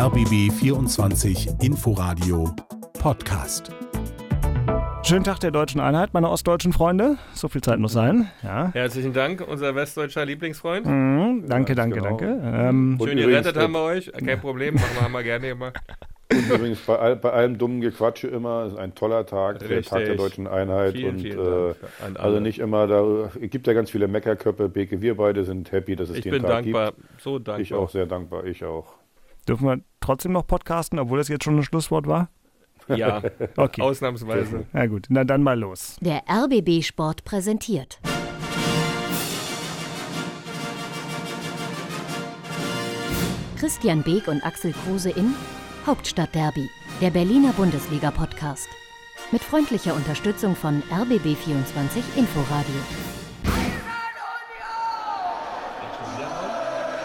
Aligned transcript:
RBB 0.00 0.50
24 0.50 1.48
Inforadio 1.60 2.48
Podcast. 2.94 3.70
Schönen 5.02 5.24
Tag 5.24 5.40
der 5.40 5.50
deutschen 5.50 5.78
Einheit, 5.78 6.14
meine 6.14 6.30
ostdeutschen 6.30 6.72
Freunde. 6.72 7.18
So 7.34 7.48
viel 7.48 7.60
Zeit 7.60 7.78
muss 7.80 7.92
sein. 7.92 8.30
Ja. 8.42 8.70
Herzlichen 8.72 9.12
Dank, 9.12 9.46
unser 9.46 9.74
westdeutscher 9.74 10.24
Lieblingsfreund. 10.24 10.86
Mhm, 10.86 11.44
danke, 11.46 11.74
danke, 11.74 11.96
genau. 11.96 12.16
danke. 12.16 12.40
Ähm, 12.42 12.98
Schön 12.98 13.18
gerettet 13.18 13.58
haben 13.58 13.74
wir 13.74 13.82
euch. 13.82 14.10
Kein 14.10 14.40
Problem, 14.40 14.76
machen 14.76 14.88
wir, 14.94 15.02
haben 15.02 15.12
wir 15.12 15.22
gerne 15.22 15.50
immer. 15.50 15.74
Und 16.32 16.48
übrigens 16.48 16.80
bei, 16.80 16.98
all, 16.98 17.16
bei 17.16 17.32
allem 17.32 17.58
dummen 17.58 17.82
Gequatsche 17.82 18.28
immer, 18.28 18.64
es 18.64 18.72
ist 18.72 18.78
ein 18.78 18.94
toller 18.94 19.26
Tag, 19.26 19.58
der 19.58 19.68
Richtig. 19.68 19.88
Tag 19.88 20.06
der 20.06 20.14
deutschen 20.14 20.46
Einheit. 20.46 20.92
Vielen, 20.92 21.16
und 21.16 21.20
vielen 21.20 21.38
äh, 21.38 21.74
also 22.14 22.40
nicht 22.40 22.58
immer, 22.58 22.86
da 22.86 23.28
es 23.38 23.50
gibt 23.50 23.66
ja 23.66 23.74
ganz 23.74 23.90
viele 23.90 24.08
Meckerköpfe, 24.08 24.70
Beke, 24.70 25.02
wir 25.02 25.18
beide 25.18 25.44
sind 25.44 25.70
happy, 25.72 25.94
dass 25.94 26.08
es 26.08 26.16
Ich 26.16 26.22
den 26.22 26.30
bin 26.30 26.42
Tag 26.42 26.64
dankbar, 26.64 26.92
so 27.18 27.34
gibt. 27.34 27.48
dankbar. 27.48 27.60
Ich 27.60 27.74
auch 27.74 27.90
sehr 27.90 28.06
dankbar, 28.06 28.44
ich 28.44 28.64
auch. 28.64 28.99
Dürfen 29.50 29.66
wir 29.66 29.80
trotzdem 30.00 30.32
noch 30.32 30.46
podcasten, 30.46 30.98
obwohl 31.00 31.18
das 31.18 31.28
jetzt 31.28 31.44
schon 31.44 31.56
ein 31.58 31.62
Schlusswort 31.64 32.06
war? 32.06 32.28
Ja, 32.88 33.20
Okay. 33.56 33.82
ausnahmsweise. 33.82 34.64
Na 34.72 34.86
gut, 34.86 35.06
na 35.10 35.24
dann 35.24 35.42
mal 35.42 35.58
los. 35.58 35.96
Der 36.00 36.22
RBB 36.28 36.82
Sport 36.82 37.24
präsentiert. 37.24 37.98
Christian 43.58 44.02
Beek 44.02 44.28
und 44.28 44.44
Axel 44.44 44.72
Kruse 44.72 45.10
in 45.10 45.34
Hauptstadtderby, 45.86 46.68
der 47.00 47.10
Berliner 47.10 47.52
Bundesliga-Podcast. 47.52 48.68
Mit 49.32 49.42
freundlicher 49.42 49.94
Unterstützung 49.94 50.56
von 50.56 50.82
RBB24 50.90 52.16
Inforadio. 52.16 52.74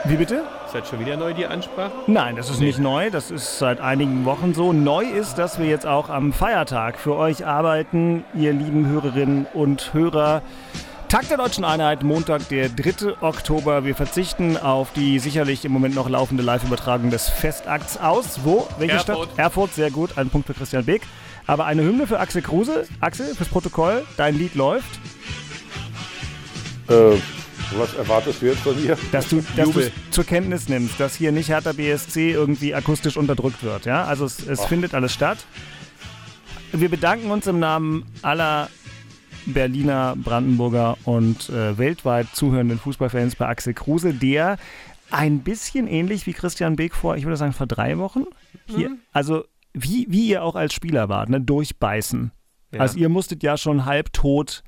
Wie 0.05 0.16
bitte? 0.16 0.44
Das 0.76 0.90
schon 0.90 1.00
wieder 1.00 1.16
neu, 1.16 1.34
die 1.34 1.46
Ansprache? 1.46 1.94
Nein, 2.06 2.36
das 2.36 2.50
ist 2.50 2.60
nicht 2.60 2.80
neu. 2.80 3.10
Das 3.10 3.32
ist 3.32 3.60
seit 3.60 3.80
einigen 3.80 4.26
Wochen 4.26 4.54
so. 4.54 4.74
Neu 4.74 5.06
ist, 5.06 5.36
dass 5.36 5.58
wir 5.58 5.68
jetzt 5.68 5.86
auch 5.86 6.10
am 6.10 6.34
Feiertag 6.34 6.99
für 6.99 7.16
euch 7.16 7.46
arbeiten, 7.46 8.26
ihr 8.34 8.52
lieben 8.52 8.86
Hörerinnen 8.86 9.48
und 9.54 9.94
Hörer. 9.94 10.41
Tag 11.08 11.30
der 11.30 11.38
Deutschen 11.38 11.64
Einheit, 11.64 12.04
Montag, 12.04 12.49
der 12.49 12.68
3. 12.68 13.22
Oktober. 13.22 13.86
Wir 13.86 13.96
verzichten 13.96 14.58
auf 14.58 14.91
die 14.91 15.20
sicherlich 15.20 15.64
im 15.64 15.72
Moment 15.72 15.96
noch 15.96 16.10
laufende 16.10 16.44
Live-Übertragung 16.44 17.10
des 17.10 17.30
Festakts 17.30 17.98
aus. 17.98 18.42
Wo? 18.44 18.68
Welche 18.77 18.96
Erfurt. 18.96 19.30
Stadt? 19.30 19.40
Erfurt, 19.40 19.74
sehr 19.76 19.92
gut. 19.92 20.18
Ein 20.18 20.30
Punkt 20.30 20.46
für 20.46 20.54
Christian 20.54 20.84
Beck. 20.84 21.04
Aber 21.48 21.68
eine 21.68 21.84
Hymne 21.84 22.05
für 22.05 22.20
Axel 22.20 22.42
Kruse. 22.42 22.86
Axel, 22.99 23.34
fürs 23.34 23.48
Protokoll, 23.48 24.04
dein 24.18 24.38
Lied 24.38 24.55
läuft. 24.55 24.99
Äh, 26.90 27.16
was 27.71 27.94
erwartest 27.94 28.41
du 28.41 28.48
jetzt 28.48 28.60
von 28.60 28.82
mir? 28.82 28.98
Dass 29.12 29.30
du 29.30 29.44
dass 29.55 29.70
zur 30.12 30.24
Kenntnis 30.24 30.70
nimmst, 30.70 30.99
dass 30.99 31.16
hier 31.16 31.32
nicht 31.32 31.49
Hertha 31.49 31.71
BSC 31.71 32.32
irgendwie 32.32 32.74
akustisch 32.74 33.18
unterdrückt 33.18 33.63
wird. 33.63 33.85
Ja? 33.85 34.05
Also 34.05 34.26
es, 34.26 34.46
es 34.46 34.66
findet 34.66 34.94
alles 34.94 35.13
statt. 35.13 35.46
Wir 36.71 36.90
bedanken 36.90 37.32
uns 37.32 37.48
im 37.48 37.60
Namen 37.60 38.05
aller 38.21 38.70
Berliner, 39.46 40.16
Brandenburger 40.18 40.98
und 41.04 41.49
äh, 41.49 41.77
weltweit 41.77 42.27
zuhörenden 42.34 42.80
Fußballfans 42.80 43.36
bei 43.36 43.48
Axel 43.48 43.74
Kruse, 43.74 44.13
der 44.13 44.58
ein 45.12 45.40
bisschen 45.40 45.88
ähnlich 45.88 46.26
wie 46.26 46.34
Christian 46.34 46.76
Beek 46.76 46.96
vor, 46.96 47.16
ich 47.16 47.26
würde 47.26 47.38
sagen, 47.38 47.54
vor 47.54 47.68
drei 47.68 47.98
Wochen, 47.98 48.26
hier, 48.66 48.98
also 49.12 49.46
wie, 49.74 50.08
wie 50.10 50.27
ihr 50.27 50.43
auch 50.43 50.55
als 50.55 50.74
Spieler 50.74 51.10
wart, 51.10 51.30
ne, 51.30 51.40
durchbeißen. 51.40 52.32
Ja. 52.71 52.80
Also 52.80 52.98
ihr 52.98 53.10
musstet 53.10 53.43
ja 53.43 53.58
schon 53.58 53.86
halbtot 53.86 54.63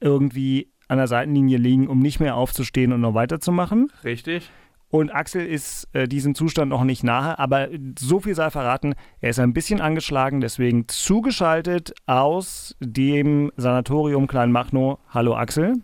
irgendwie 0.00 0.72
an 0.88 0.98
der 0.98 1.06
Seitenlinie 1.06 1.58
liegen, 1.58 1.86
um 1.86 2.00
nicht 2.00 2.18
mehr 2.18 2.36
aufzustehen 2.36 2.92
und 2.92 3.00
noch 3.00 3.14
weiterzumachen. 3.14 3.92
Richtig. 4.04 4.50
Und 4.90 5.10
Axel 5.14 5.46
ist 5.46 5.86
äh, 5.92 6.08
diesem 6.08 6.34
Zustand 6.34 6.70
noch 6.70 6.82
nicht 6.82 7.04
nahe, 7.04 7.38
aber 7.38 7.68
so 7.98 8.20
viel 8.20 8.34
sei 8.34 8.48
verraten, 8.48 8.94
er 9.20 9.30
ist 9.30 9.38
ein 9.38 9.52
bisschen 9.52 9.82
angeschlagen, 9.82 10.40
deswegen 10.40 10.88
zugeschaltet 10.88 11.92
aus 12.06 12.74
dem 12.80 13.52
Sanatorium 13.56 14.26
Kleinmachnow. 14.26 14.98
Hallo 15.10 15.36
Axel. 15.36 15.74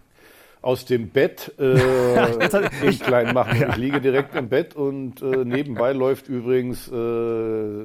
Aus 0.62 0.86
dem 0.86 1.10
Bett 1.10 1.52
äh, 1.58 1.74
im 2.82 2.98
kleinen 2.98 3.34
Machen. 3.34 3.62
Ich 3.68 3.76
liege 3.76 4.00
direkt 4.00 4.34
im 4.34 4.48
Bett 4.48 4.74
und 4.74 5.20
äh, 5.20 5.44
nebenbei 5.44 5.92
läuft 5.92 6.30
übrigens 6.30 6.88
äh, 6.88 7.84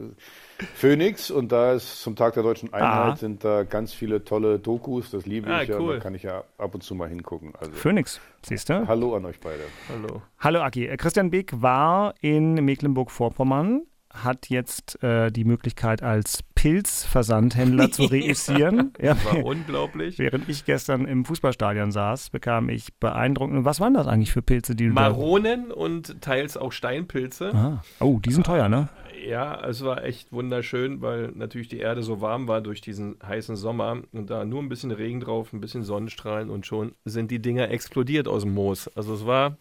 Phoenix 0.75 1.31
und 1.31 1.51
da 1.51 1.73
ist 1.73 2.01
zum 2.01 2.15
Tag 2.15 2.33
der 2.33 2.43
deutschen 2.43 2.73
Einheit 2.73 3.13
Ah. 3.13 3.15
sind 3.15 3.43
da 3.43 3.63
ganz 3.63 3.93
viele 3.93 4.23
tolle 4.23 4.59
Dokus, 4.59 5.11
das 5.11 5.25
liebe 5.25 5.49
Ah, 5.49 5.61
ich 5.63 5.69
ja, 5.69 5.79
cool. 5.79 5.95
da 5.95 5.99
kann 6.01 6.15
ich 6.15 6.23
ja 6.23 6.43
ab 6.57 6.73
und 6.75 6.81
zu 6.83 6.95
mal 6.95 7.07
hingucken. 7.09 7.53
Also 7.59 7.71
Phoenix, 7.71 8.19
siehst 8.43 8.69
du? 8.69 8.87
hallo 8.87 9.15
an 9.15 9.25
euch 9.25 9.39
beide. 9.39 9.63
Hallo. 9.89 10.21
Hallo 10.39 10.61
Aki. 10.61 10.95
Christian 10.97 11.29
Beek 11.31 11.61
war 11.61 12.13
in 12.21 12.53
Mecklenburg-Vorpommern, 12.65 13.83
hat 14.23 14.49
jetzt 14.49 15.01
äh, 15.03 15.31
die 15.31 15.43
Möglichkeit 15.43 16.01
als 16.03 16.43
Pilzversandhändler 16.55 17.91
zu 17.91 18.03
reüssieren. 18.11 18.93
ja, 19.01 19.15
War 19.25 19.43
unglaublich. 19.43 20.19
während 20.19 20.49
ich 20.49 20.65
gestern 20.65 21.05
im 21.05 21.25
Fußballstadion 21.25 21.91
saß, 21.91 22.29
bekam 22.29 22.69
ich 22.69 22.93
beeindruckend. 22.95 23.65
Was 23.65 23.79
waren 23.79 23.93
das 23.93 24.07
eigentlich 24.07 24.31
für 24.31 24.41
Pilze, 24.41 24.75
die 24.75 24.87
du. 24.87 24.93
Maronen 24.93 25.71
und 25.71 26.21
teils 26.21 26.57
auch 26.57 26.71
Steinpilze. 26.71 27.53
Ah. 27.53 27.83
Oh, 27.99 28.19
die 28.19 28.31
sind 28.31 28.45
teuer, 28.45 28.69
ne? 28.69 28.89
Ja, 29.27 29.59
es 29.67 29.83
war 29.83 30.03
echt 30.05 30.31
wunderschön, 30.31 31.01
weil 31.01 31.31
natürlich 31.35 31.67
die 31.67 31.79
Erde 31.79 32.03
so 32.03 32.21
warm 32.21 32.47
war 32.47 32.61
durch 32.61 32.79
diesen 32.79 33.17
heißen 33.21 33.57
Sommer 33.57 33.97
und 34.13 34.29
da 34.29 34.45
nur 34.45 34.61
ein 34.61 34.69
bisschen 34.69 34.91
Regen 34.91 35.19
drauf, 35.19 35.51
ein 35.51 35.59
bisschen 35.59 35.83
Sonnenstrahlen 35.83 36.49
und 36.49 36.65
schon 36.65 36.93
sind 37.03 37.29
die 37.29 37.41
Dinger 37.41 37.69
explodiert 37.69 38.27
aus 38.29 38.43
dem 38.43 38.53
Moos. 38.53 38.89
Also 38.95 39.13
es 39.13 39.25
war 39.25 39.57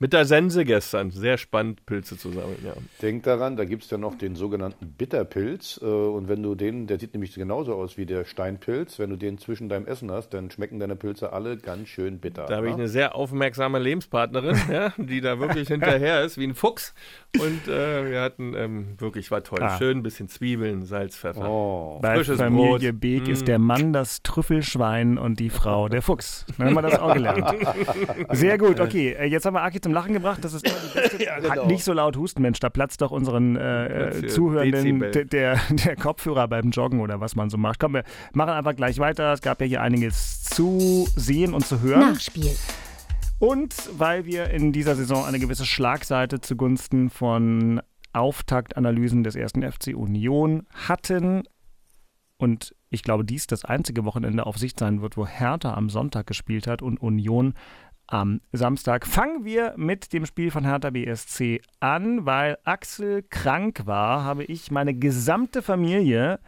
mit 0.00 0.12
der 0.12 0.24
Sense 0.24 0.64
gestern 0.64 1.10
sehr 1.12 1.38
spannend, 1.38 1.86
Pilze 1.86 2.18
zu 2.18 2.30
sammeln, 2.30 2.58
ja. 2.64 2.72
Denk 3.00 3.22
daran, 3.22 3.56
da 3.56 3.64
gibt 3.64 3.84
es 3.84 3.90
ja 3.90 3.96
noch 3.96 4.16
den 4.16 4.34
sogenannten 4.34 4.88
Bitterpilz. 4.92 5.80
Äh, 5.82 5.86
und 5.86 6.28
wenn 6.28 6.42
du 6.42 6.54
den, 6.56 6.86
der 6.88 6.98
sieht 6.98 7.14
nämlich 7.14 7.34
genauso 7.34 7.74
aus 7.74 7.96
wie 7.96 8.04
der 8.04 8.24
Steinpilz, 8.24 8.98
wenn 8.98 9.10
du 9.10 9.16
den 9.16 9.38
zwischen 9.38 9.68
deinem 9.68 9.86
Essen 9.86 10.10
hast, 10.10 10.30
dann 10.30 10.50
schmecken 10.50 10.80
deine 10.80 10.96
Pilze 10.96 11.32
alle 11.32 11.56
ganz 11.56 11.88
schön 11.88 12.18
bitter. 12.18 12.46
Da 12.46 12.56
habe 12.56 12.66
ich 12.66 12.72
ne? 12.74 12.82
eine 12.82 12.88
sehr 12.88 13.14
aufmerksame 13.14 13.78
Lebenspartnerin, 13.78 14.56
ja, 14.72 14.92
die 14.96 15.20
da 15.20 15.38
wirklich 15.38 15.68
hinterher 15.68 16.22
ist, 16.24 16.38
wie 16.38 16.44
ein 16.44 16.54
Fuchs. 16.54 16.92
Und 17.38 17.68
äh, 17.68 18.10
wir 18.10 18.20
hatten 18.20 18.54
ähm, 18.56 18.94
wirklich, 18.98 19.30
war 19.30 19.44
toll. 19.44 19.60
Ah. 19.62 19.78
Schön 19.78 19.98
ein 19.98 20.02
bisschen 20.02 20.28
Zwiebeln, 20.28 20.82
Salz, 20.84 21.16
Pfeffer. 21.16 21.48
Oh. 21.48 21.98
Bei 22.02 22.16
Frisches 22.16 22.38
Familie 22.38 22.92
Brot. 22.92 23.00
Beek 23.00 23.28
ist 23.28 23.42
Mm. 23.42 23.46
der 23.46 23.58
Mann 23.58 23.92
das 23.92 24.22
Trüffelschwein 24.22 25.18
und 25.18 25.38
die 25.40 25.50
Frau 25.50 25.88
der 25.88 26.02
Fuchs. 26.02 26.46
Dann 26.58 26.68
haben 26.68 26.74
wir 26.74 26.82
das 26.82 26.98
auch 26.98 27.14
gelernt. 27.14 27.44
Sehr 28.32 28.58
gut, 28.58 28.80
okay. 28.80 29.12
äh, 29.12 29.26
Jetzt 29.26 29.44
haben 29.46 29.54
wir 29.54 29.62
Aki 29.62 29.83
zum 29.84 29.92
Lachen 29.92 30.12
gebracht. 30.12 30.44
Das 30.44 30.52
ist 30.52 30.66
immer 30.66 30.74
die 30.84 30.98
beste. 30.98 31.22
Ja, 31.24 31.36
Hat 31.36 31.42
genau. 31.42 31.66
Nicht 31.66 31.84
so 31.84 31.92
laut 31.92 32.16
husten, 32.16 32.42
Mensch. 32.42 32.58
Da 32.58 32.68
platzt 32.70 33.00
doch 33.00 33.12
unseren 33.12 33.54
äh, 33.56 34.26
Zuhörenden 34.26 34.98
Dezibel. 35.00 35.10
d- 35.12 35.24
der, 35.26 35.60
der 35.70 35.94
Kopfhörer 35.96 36.48
beim 36.48 36.70
Joggen 36.70 37.00
oder 37.00 37.20
was 37.20 37.36
man 37.36 37.48
so 37.50 37.56
macht. 37.56 37.78
Komm, 37.78 37.92
wir 37.94 38.02
machen 38.32 38.50
einfach 38.50 38.74
gleich 38.74 38.98
weiter. 38.98 39.32
Es 39.32 39.40
gab 39.42 39.60
ja 39.60 39.66
hier 39.68 39.80
einiges 39.82 40.42
zu 40.42 41.06
sehen 41.14 41.54
und 41.54 41.64
zu 41.64 41.80
hören. 41.80 42.00
Nachspiel. 42.00 42.50
Und 43.38 43.74
weil 43.96 44.24
wir 44.26 44.50
in 44.50 44.72
dieser 44.72 44.96
Saison 44.96 45.24
eine 45.24 45.38
gewisse 45.38 45.66
Schlagseite 45.66 46.40
zugunsten 46.40 47.10
von 47.10 47.80
Auftaktanalysen 48.12 49.22
des 49.24 49.36
ersten 49.36 49.62
FC 49.70 49.88
Union 49.94 50.66
hatten 50.88 51.42
und 52.38 52.74
ich 52.90 53.02
glaube, 53.02 53.24
dies 53.24 53.46
das 53.46 53.64
einzige 53.64 54.04
Wochenende 54.04 54.46
auf 54.46 54.56
Sicht 54.58 54.78
sein 54.78 55.02
wird, 55.02 55.16
wo 55.16 55.26
Hertha 55.26 55.74
am 55.74 55.90
Sonntag 55.90 56.26
gespielt 56.26 56.66
hat 56.66 56.80
und 56.82 57.00
Union 57.00 57.54
am 58.14 58.40
Samstag. 58.52 59.08
Fangen 59.08 59.44
wir 59.44 59.74
mit 59.76 60.12
dem 60.12 60.24
Spiel 60.24 60.52
von 60.52 60.64
Hertha 60.64 60.90
BSC 60.90 61.60
an, 61.80 62.24
weil 62.24 62.58
Axel 62.62 63.24
krank 63.28 63.86
war, 63.86 64.22
habe 64.22 64.44
ich 64.44 64.70
meine 64.70 64.94
gesamte 64.94 65.62
Familie 65.62 66.38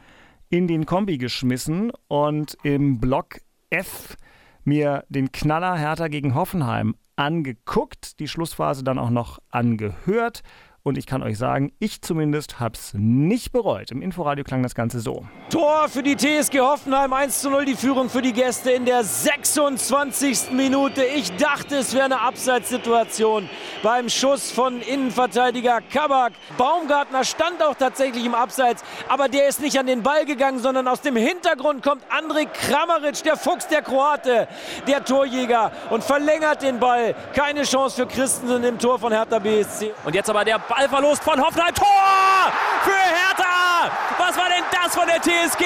in 0.49 0.69
den 0.69 0.87
Kombi 0.87 1.19
geschmissen 1.19 1.91
und 2.07 2.57
im 2.63 3.01
Block 3.01 3.41
F 3.69 4.17
mir 4.63 5.03
den 5.09 5.33
Knaller 5.33 5.77
Hertha 5.77 6.07
gegen 6.07 6.37
Hoffenheim 6.37 6.95
angeguckt, 7.17 8.21
die 8.21 8.29
Schlussphase 8.29 8.85
dann 8.85 9.01
auch 9.01 9.11
noch 9.11 9.41
angehört. 9.51 10.45
Und 10.87 10.97
ich 10.99 11.07
kann 11.07 11.25
euch 11.25 11.37
sagen, 11.37 11.73
ich 11.81 12.01
zumindest 12.01 12.61
habe 12.61 12.75
es 12.77 12.93
nicht 12.95 13.51
bereut. 13.51 13.91
Im 13.91 14.03
Inforadio 14.03 14.45
klang 14.45 14.63
das 14.63 14.77
Ganze 14.77 15.01
so. 15.01 15.27
Tor 15.51 15.89
für 15.89 16.05
die 16.05 16.17
TSG 16.17 16.61
Hoffenheim, 16.61 17.13
1 17.13 17.41
zu 17.41 17.51
0 17.51 17.65
die 17.65 17.75
Führung 17.75 18.09
für 18.09 18.23
die 18.23 18.33
Gäste 18.33 18.71
in 18.71 18.85
der 18.85 19.03
26. 19.03 20.53
Minute. 20.53 21.03
Ich 21.03 21.35
dachte, 21.39 21.79
es 21.79 21.93
wäre 21.93 22.05
eine 22.05 22.21
Abseitssituation 22.21 23.49
beim 23.83 24.09
Schuss 24.09 24.53
von 24.53 24.81
Innenverteidiger 24.81 25.81
Kabak. 25.81 26.35
Baumgartner 26.57 27.25
stand 27.25 27.65
auch 27.65 27.75
tatsächlich 27.75 28.25
im 28.25 28.37
Abseits, 28.37 28.85
aber 29.09 29.29
der 29.29 29.49
ist 29.49 29.61
nicht 29.61 29.77
an 29.81 29.89
den 29.89 30.05
Ball 30.05 30.25
gegangen, 30.25 30.61
sondern 30.61 30.87
aus 30.87 31.01
dem 31.01 31.17
Hintergrund 31.17 31.83
kommt 31.83 32.05
Andrej 32.11 32.47
Kramaric, 32.53 33.25
der 33.25 33.37
Fuchs, 33.37 33.67
der 33.67 33.83
Kroate, 33.83 34.47
der 34.87 35.05
Torjäger 35.05 35.73
und 35.91 36.05
verlängert 36.05 36.63
den 36.63 36.79
Ball. 36.79 37.17
Keine 37.35 37.65
Chance 37.65 37.97
für 37.97 38.07
Christensen 38.07 38.63
im 38.63 38.79
Tor 38.79 39.01
von 39.01 39.13
Hertha 39.13 39.41
BSC. 39.41 39.93
Und 40.05 40.15
jetzt 40.15 40.31
aber 40.31 40.45
der 40.45 40.61
Ballverlust 40.77 41.25
von 41.25 41.41
Hoffenheim. 41.41 41.75
Tor 41.75 41.87
für 42.85 42.91
Hertha! 42.91 43.91
Was 44.19 44.37
war 44.37 44.49
denn 44.49 44.65
das 44.71 44.95
von 44.95 45.07
der 45.07 45.21
TSG? 45.23 45.65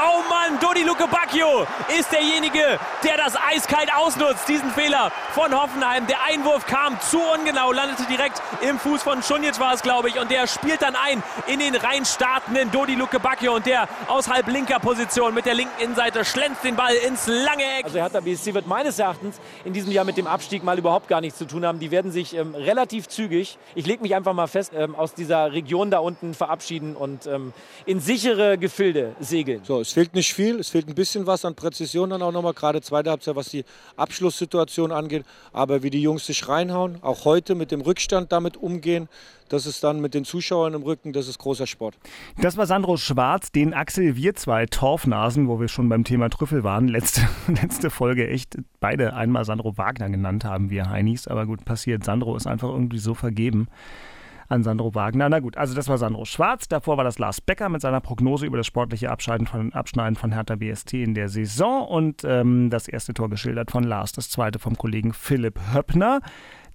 Oh 0.00 0.22
Mann, 0.28 0.58
Dodi 0.60 0.82
Luke 0.82 1.06
Bacchio 1.08 1.66
ist 1.98 2.12
derjenige, 2.12 2.78
der 3.02 3.16
das 3.16 3.34
eiskalt 3.36 3.92
ausnutzt. 3.94 4.48
Diesen 4.48 4.70
Fehler 4.70 5.10
von 5.32 5.52
Hoffenheim. 5.52 6.06
Der 6.06 6.22
Einwurf 6.22 6.66
kam 6.66 7.00
zu 7.00 7.18
ungenau, 7.20 7.72
landete 7.72 8.04
direkt 8.04 8.40
im 8.60 8.78
Fuß 8.78 9.02
von 9.02 9.22
Schunjic 9.22 9.58
war 9.58 9.74
es, 9.74 9.82
glaube 9.82 10.08
ich. 10.08 10.18
Und 10.18 10.30
der 10.30 10.46
spielt 10.46 10.82
dann 10.82 10.94
ein 10.94 11.22
in 11.46 11.58
den 11.58 11.74
rein 11.74 12.04
startenden 12.04 12.70
Dodi 12.70 12.94
Luke 12.94 13.18
Bacchio. 13.18 13.54
Und 13.56 13.66
der 13.66 13.88
aus 14.06 14.28
halb 14.28 14.46
linker 14.48 14.78
Position 14.78 15.34
mit 15.34 15.46
der 15.46 15.54
linken 15.54 15.80
Innenseite 15.82 16.24
schlänzt 16.24 16.62
den 16.62 16.76
Ball 16.76 16.94
ins 16.94 17.26
lange 17.26 17.64
Eck. 17.78 17.86
Also 17.86 17.98
Hertha 17.98 18.20
BSC 18.20 18.54
wird 18.54 18.66
meines 18.66 18.98
Erachtens 18.98 19.40
in 19.64 19.72
diesem 19.72 19.90
Jahr 19.90 20.04
mit 20.04 20.16
dem 20.16 20.26
Abstieg 20.26 20.62
mal 20.62 20.78
überhaupt 20.78 21.08
gar 21.08 21.20
nichts 21.20 21.38
zu 21.38 21.44
tun 21.44 21.66
haben. 21.66 21.80
Die 21.80 21.90
werden 21.90 22.12
sich 22.12 22.36
ähm, 22.36 22.54
relativ 22.54 23.08
zügig, 23.08 23.58
ich 23.74 23.86
lege 23.86 24.02
mich 24.02 24.11
einfach 24.14 24.32
mal 24.32 24.46
fest, 24.46 24.72
ähm, 24.74 24.94
aus 24.94 25.14
dieser 25.14 25.52
Region 25.52 25.90
da 25.90 25.98
unten 25.98 26.34
verabschieden 26.34 26.96
und 26.96 27.26
ähm, 27.26 27.52
in 27.86 28.00
sichere 28.00 28.58
Gefilde 28.58 29.14
segeln. 29.20 29.60
So, 29.64 29.80
es 29.80 29.92
fehlt 29.92 30.14
nicht 30.14 30.32
viel, 30.32 30.58
es 30.60 30.68
fehlt 30.68 30.88
ein 30.88 30.94
bisschen 30.94 31.26
was 31.26 31.44
an 31.44 31.54
Präzision 31.54 32.10
dann 32.10 32.22
auch 32.22 32.32
nochmal, 32.32 32.54
gerade 32.54 32.80
zweite 32.80 33.10
Halbzeit, 33.10 33.36
was 33.36 33.48
die 33.48 33.64
Abschlusssituation 33.96 34.92
angeht. 34.92 35.24
Aber 35.52 35.82
wie 35.82 35.90
die 35.90 36.02
Jungs 36.02 36.26
sich 36.26 36.48
reinhauen, 36.48 36.98
auch 37.02 37.24
heute 37.24 37.54
mit 37.54 37.70
dem 37.70 37.80
Rückstand 37.80 38.32
damit 38.32 38.56
umgehen, 38.56 39.08
das 39.52 39.66
ist 39.66 39.84
dann 39.84 40.00
mit 40.00 40.14
den 40.14 40.24
Zuschauern 40.24 40.72
im 40.72 40.82
Rücken, 40.82 41.12
das 41.12 41.28
ist 41.28 41.38
großer 41.38 41.66
Sport. 41.66 41.98
Das 42.40 42.56
war 42.56 42.66
Sandro 42.66 42.96
Schwarz, 42.96 43.52
den 43.52 43.74
Axel, 43.74 44.16
wir 44.16 44.34
zwei 44.34 44.64
Torfnasen, 44.64 45.46
wo 45.46 45.60
wir 45.60 45.68
schon 45.68 45.90
beim 45.90 46.04
Thema 46.04 46.30
Trüffel 46.30 46.64
waren, 46.64 46.88
letzte, 46.88 47.20
letzte 47.48 47.90
Folge 47.90 48.26
echt 48.26 48.56
beide 48.80 49.12
einmal 49.12 49.44
Sandro 49.44 49.76
Wagner 49.76 50.08
genannt 50.08 50.46
haben, 50.46 50.70
wir 50.70 50.88
Heinis. 50.88 51.28
Aber 51.28 51.44
gut, 51.44 51.66
passiert. 51.66 52.02
Sandro 52.02 52.34
ist 52.34 52.46
einfach 52.46 52.70
irgendwie 52.70 52.98
so 52.98 53.12
vergeben 53.12 53.68
an 54.52 54.62
Sandro 54.62 54.94
Wagner. 54.94 55.28
Na 55.28 55.40
gut, 55.40 55.56
also 55.56 55.74
das 55.74 55.88
war 55.88 55.98
Sandro 55.98 56.24
Schwarz. 56.24 56.68
Davor 56.68 56.98
war 56.98 57.04
das 57.04 57.18
Lars 57.18 57.40
Becker 57.40 57.68
mit 57.68 57.80
seiner 57.80 58.00
Prognose 58.00 58.46
über 58.46 58.58
das 58.58 58.66
sportliche 58.66 59.10
Abschneiden 59.10 59.46
von, 59.46 59.72
Abschneiden 59.72 60.14
von 60.14 60.32
Hertha 60.32 60.56
BST 60.56 60.94
in 60.94 61.14
der 61.14 61.28
Saison 61.28 61.88
und 61.88 62.22
ähm, 62.24 62.68
das 62.70 62.86
erste 62.86 63.14
Tor 63.14 63.30
geschildert 63.30 63.70
von 63.70 63.82
Lars, 63.82 64.12
das 64.12 64.28
zweite 64.28 64.58
vom 64.58 64.76
Kollegen 64.76 65.14
Philipp 65.14 65.58
Höppner. 65.72 66.20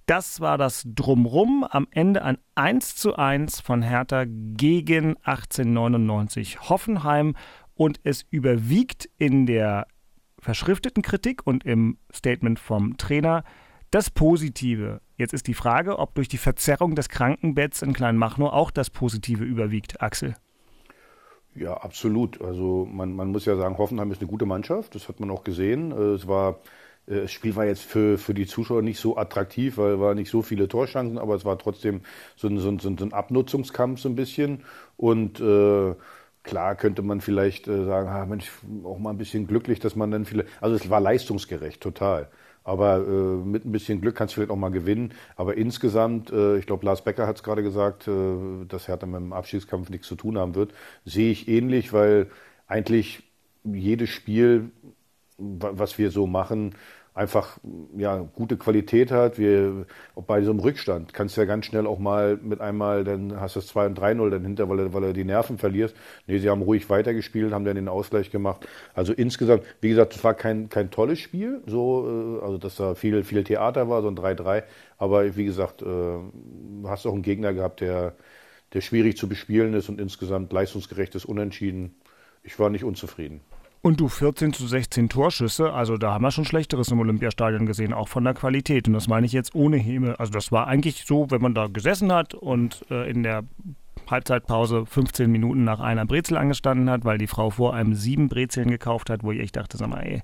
Das 0.06 0.40
war 0.40 0.58
das 0.58 0.84
Drumrum. 0.86 1.64
Am 1.68 1.86
Ende 1.90 2.24
ein 2.24 2.38
1 2.54 2.96
zu 2.96 3.16
1 3.16 3.60
von 3.60 3.82
Hertha 3.82 4.24
gegen 4.26 5.16
1899 5.22 6.68
Hoffenheim. 6.68 7.36
Und 7.74 8.00
es 8.02 8.24
überwiegt 8.30 9.08
in 9.18 9.46
der 9.46 9.86
verschrifteten 10.40 11.02
Kritik 11.02 11.46
und 11.46 11.64
im 11.64 11.98
Statement 12.12 12.58
vom 12.58 12.96
Trainer 12.96 13.44
das 13.90 14.10
Positive. 14.10 15.00
Jetzt 15.16 15.34
ist 15.34 15.46
die 15.46 15.54
Frage, 15.54 15.98
ob 15.98 16.14
durch 16.14 16.28
die 16.28 16.38
Verzerrung 16.38 16.94
des 16.94 17.08
Krankenbetts 17.08 17.82
in 17.82 17.92
Kleinmachnow 17.92 18.52
auch 18.52 18.70
das 18.70 18.90
Positive 18.90 19.44
überwiegt, 19.44 20.00
Axel. 20.02 20.34
Ja, 21.54 21.74
absolut. 21.74 22.40
Also 22.40 22.86
man, 22.90 23.14
man 23.14 23.28
muss 23.28 23.44
ja 23.44 23.56
sagen, 23.56 23.78
Hoffenheim 23.78 24.12
ist 24.12 24.20
eine 24.20 24.30
gute 24.30 24.46
Mannschaft. 24.46 24.94
Das 24.94 25.08
hat 25.08 25.20
man 25.20 25.30
auch 25.30 25.42
gesehen. 25.42 25.92
Es 25.92 26.28
war 26.28 26.60
äh, 27.08 27.22
das 27.22 27.32
Spiel 27.32 27.56
war 27.56 27.64
jetzt 27.64 27.82
für, 27.82 28.18
für 28.18 28.34
die 28.34 28.46
Zuschauer 28.46 28.82
nicht 28.82 29.00
so 29.00 29.16
attraktiv, 29.16 29.78
weil 29.78 30.00
war 30.00 30.14
nicht 30.14 30.30
so 30.30 30.42
viele 30.42 30.68
Torchancen, 30.68 31.18
aber 31.18 31.34
es 31.34 31.44
war 31.44 31.58
trotzdem 31.58 32.02
so 32.36 32.48
ein, 32.48 32.58
so 32.58 32.68
ein, 32.68 32.78
so 32.78 32.88
ein 32.88 33.12
Abnutzungskampf 33.12 34.00
so 34.00 34.08
ein 34.08 34.14
bisschen. 34.14 34.64
Und 34.96 35.40
äh, 35.40 35.94
klar 36.42 36.76
könnte 36.76 37.02
man 37.02 37.20
vielleicht 37.20 37.68
äh, 37.68 37.84
sagen, 37.84 38.08
ah, 38.08 38.26
Mensch, 38.26 38.50
auch 38.84 38.98
mal 38.98 39.10
ein 39.10 39.18
bisschen 39.18 39.46
glücklich, 39.46 39.80
dass 39.80 39.96
man 39.96 40.10
dann 40.10 40.24
viele. 40.24 40.44
Also 40.60 40.76
es 40.76 40.90
war 40.90 41.00
leistungsgerecht, 41.00 41.80
total. 41.80 42.28
Aber 42.68 42.98
äh, 42.98 43.10
mit 43.46 43.64
ein 43.64 43.72
bisschen 43.72 44.00
Glück 44.00 44.16
kannst 44.16 44.34
du 44.34 44.36
vielleicht 44.36 44.50
auch 44.50 44.56
mal 44.56 44.70
gewinnen. 44.70 45.12
Aber 45.36 45.56
insgesamt, 45.56 46.30
äh, 46.30 46.58
ich 46.58 46.66
glaube, 46.66 46.84
Lars 46.86 47.02
Becker 47.04 47.26
hat 47.26 47.36
es 47.36 47.42
gerade 47.42 47.62
gesagt, 47.62 48.08
äh, 48.08 48.64
dass 48.68 48.88
Hertha 48.88 49.06
mit 49.06 49.16
dem 49.20 49.32
Abschiedskampf 49.32 49.90
nichts 49.90 50.06
zu 50.08 50.16
tun 50.16 50.38
haben 50.38 50.54
wird. 50.54 50.72
Sehe 51.04 51.30
ich 51.32 51.48
ähnlich, 51.48 51.92
weil 51.92 52.30
eigentlich 52.66 53.22
jedes 53.64 54.10
Spiel, 54.10 54.70
was 55.38 55.98
wir 55.98 56.10
so 56.10 56.26
machen, 56.26 56.74
einfach 57.18 57.58
ja, 57.96 58.16
gute 58.34 58.56
Qualität 58.56 59.10
hat. 59.10 59.38
Wir, 59.38 59.86
bei 60.26 60.42
so 60.42 60.50
einem 60.50 60.60
Rückstand 60.60 61.12
kannst 61.12 61.36
du 61.36 61.40
ja 61.40 61.46
ganz 61.46 61.66
schnell 61.66 61.86
auch 61.86 61.98
mal 61.98 62.38
mit 62.40 62.60
einmal, 62.60 63.04
dann 63.04 63.38
hast 63.40 63.56
du 63.56 63.60
das 63.60 63.68
2 63.68 63.86
und 63.86 63.98
3-0 63.98 64.30
dann 64.30 64.44
hinter, 64.44 64.68
weil 64.68 64.94
weil 64.94 65.04
er 65.04 65.12
die 65.12 65.24
Nerven 65.24 65.58
verlierst. 65.58 65.96
Nee, 66.26 66.38
sie 66.38 66.48
haben 66.48 66.62
ruhig 66.62 66.88
weitergespielt, 66.88 67.52
haben 67.52 67.64
dann 67.64 67.74
den 67.74 67.88
Ausgleich 67.88 68.30
gemacht. 68.30 68.66
Also 68.94 69.12
insgesamt, 69.12 69.64
wie 69.80 69.90
gesagt, 69.90 70.14
es 70.14 70.24
war 70.24 70.34
kein, 70.34 70.68
kein 70.68 70.90
tolles 70.90 71.18
Spiel, 71.18 71.60
so, 71.66 72.38
äh, 72.40 72.44
also 72.44 72.58
dass 72.58 72.76
da 72.76 72.94
viel, 72.94 73.24
viel 73.24 73.44
Theater 73.44 73.88
war, 73.88 74.02
so 74.02 74.08
ein 74.08 74.16
3-3. 74.16 74.62
Aber 74.96 75.36
wie 75.36 75.44
gesagt, 75.44 75.82
äh, 75.82 75.86
hast 76.84 77.06
auch 77.06 77.12
einen 77.12 77.22
Gegner 77.22 77.52
gehabt, 77.52 77.80
der, 77.80 78.14
der 78.72 78.80
schwierig 78.80 79.16
zu 79.16 79.28
bespielen 79.28 79.74
ist 79.74 79.88
und 79.88 80.00
insgesamt 80.00 80.52
leistungsgerecht 80.52 81.14
ist, 81.14 81.24
unentschieden. 81.24 81.96
Ich 82.42 82.58
war 82.58 82.70
nicht 82.70 82.84
unzufrieden. 82.84 83.40
Und 83.80 84.00
du 84.00 84.08
14 84.08 84.52
zu 84.52 84.66
16 84.66 85.08
Torschüsse, 85.08 85.72
also 85.72 85.96
da 85.96 86.12
haben 86.12 86.22
wir 86.22 86.32
schon 86.32 86.44
Schlechteres 86.44 86.90
im 86.90 86.98
Olympiastadion 86.98 87.64
gesehen, 87.64 87.92
auch 87.92 88.08
von 88.08 88.24
der 88.24 88.34
Qualität. 88.34 88.88
Und 88.88 88.94
das 88.94 89.06
meine 89.06 89.26
ich 89.26 89.32
jetzt 89.32 89.54
ohne 89.54 89.76
Häme. 89.76 90.18
Also 90.18 90.32
das 90.32 90.50
war 90.50 90.66
eigentlich 90.66 91.04
so, 91.06 91.30
wenn 91.30 91.40
man 91.40 91.54
da 91.54 91.68
gesessen 91.68 92.12
hat 92.12 92.34
und 92.34 92.84
äh, 92.90 93.08
in 93.08 93.22
der 93.22 93.44
Halbzeitpause 94.10 94.84
15 94.86 95.30
Minuten 95.30 95.64
nach 95.64 95.80
einer 95.80 96.06
Brezel 96.06 96.36
angestanden 96.36 96.90
hat, 96.90 97.04
weil 97.04 97.18
die 97.18 97.26
Frau 97.26 97.50
vor 97.50 97.74
einem 97.74 97.94
sieben 97.94 98.28
Brezeln 98.28 98.70
gekauft 98.70 99.10
hat, 99.10 99.22
wo 99.22 99.32
ich 99.32 99.40
echt 99.40 99.56
dachte, 99.56 99.76
sag 99.76 99.88
mal, 99.88 100.00
ey, 100.00 100.22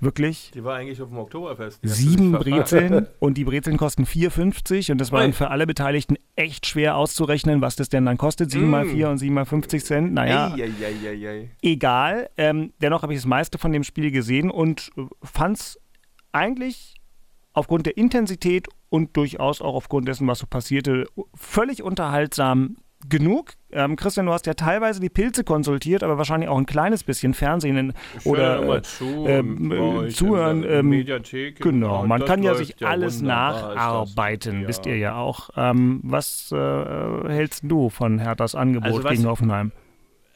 Wirklich? 0.00 0.50
Die 0.54 0.64
war 0.64 0.76
eigentlich 0.76 1.00
auf 1.02 1.08
dem 1.08 1.18
Oktoberfest. 1.18 1.80
Sieben 1.82 2.32
Brezeln 2.32 3.06
und 3.18 3.36
die 3.36 3.44
Brezeln 3.44 3.76
kosten 3.76 4.04
4,50 4.04 4.92
und 4.92 4.98
das 4.98 5.12
war 5.12 5.30
für 5.32 5.50
alle 5.50 5.66
Beteiligten 5.66 6.16
echt 6.36 6.66
schwer 6.66 6.96
auszurechnen, 6.96 7.60
was 7.60 7.76
das 7.76 7.90
denn 7.90 8.06
dann 8.06 8.16
kostet. 8.16 8.50
7 8.50 8.68
mal 8.68 8.86
4 8.86 9.10
und 9.10 9.18
7 9.18 9.34
mal 9.34 9.44
50 9.44 9.84
Cent. 9.84 10.12
Naja, 10.14 10.54
ei, 10.54 10.62
ei, 10.62 11.28
ei, 11.28 11.50
egal. 11.62 12.30
Ähm, 12.36 12.72
dennoch 12.80 13.02
habe 13.02 13.12
ich 13.12 13.18
das 13.18 13.26
meiste 13.26 13.58
von 13.58 13.72
dem 13.72 13.84
Spiel 13.84 14.10
gesehen 14.10 14.50
und 14.50 14.90
äh, 14.96 15.02
fand 15.22 15.58
es 15.58 15.78
eigentlich 16.32 16.94
aufgrund 17.52 17.86
der 17.86 17.96
Intensität 17.96 18.68
und 18.88 19.16
durchaus 19.16 19.60
auch 19.60 19.74
aufgrund 19.74 20.08
dessen, 20.08 20.26
was 20.26 20.38
so 20.38 20.46
passierte, 20.46 21.06
völlig 21.34 21.82
unterhaltsam 21.82 22.76
genug. 23.08 23.54
Ähm, 23.72 23.96
Christian, 23.96 24.26
du 24.26 24.32
hast 24.32 24.46
ja 24.46 24.54
teilweise 24.54 25.00
die 25.00 25.08
Pilze 25.08 25.44
konsultiert, 25.44 26.02
aber 26.02 26.18
wahrscheinlich 26.18 26.48
auch 26.48 26.58
ein 26.58 26.66
kleines 26.66 27.04
bisschen 27.04 27.34
Fernsehen 27.34 27.92
ich 28.18 28.26
oder 28.26 28.76
äh, 28.76 28.82
zu, 28.82 29.26
ähm, 29.26 29.72
äh, 29.72 30.08
zuhören. 30.08 30.64
Ähm, 30.68 30.88
Mediathek 30.88 31.60
genau, 31.60 32.06
man 32.06 32.24
kann 32.24 32.42
ja 32.42 32.54
sich 32.54 32.84
alles 32.84 33.22
nacharbeiten, 33.22 34.62
ja. 34.62 34.68
wisst 34.68 34.86
ihr 34.86 34.96
ja 34.96 35.16
auch. 35.16 35.50
Ähm, 35.56 36.00
was 36.02 36.52
äh, 36.52 36.58
hältst 37.28 37.62
du 37.64 37.90
von 37.90 38.18
Herthas 38.18 38.54
Angebot 38.54 38.86
also 38.86 39.04
was, 39.04 39.12
gegen 39.12 39.26
Hoffenheim? 39.26 39.72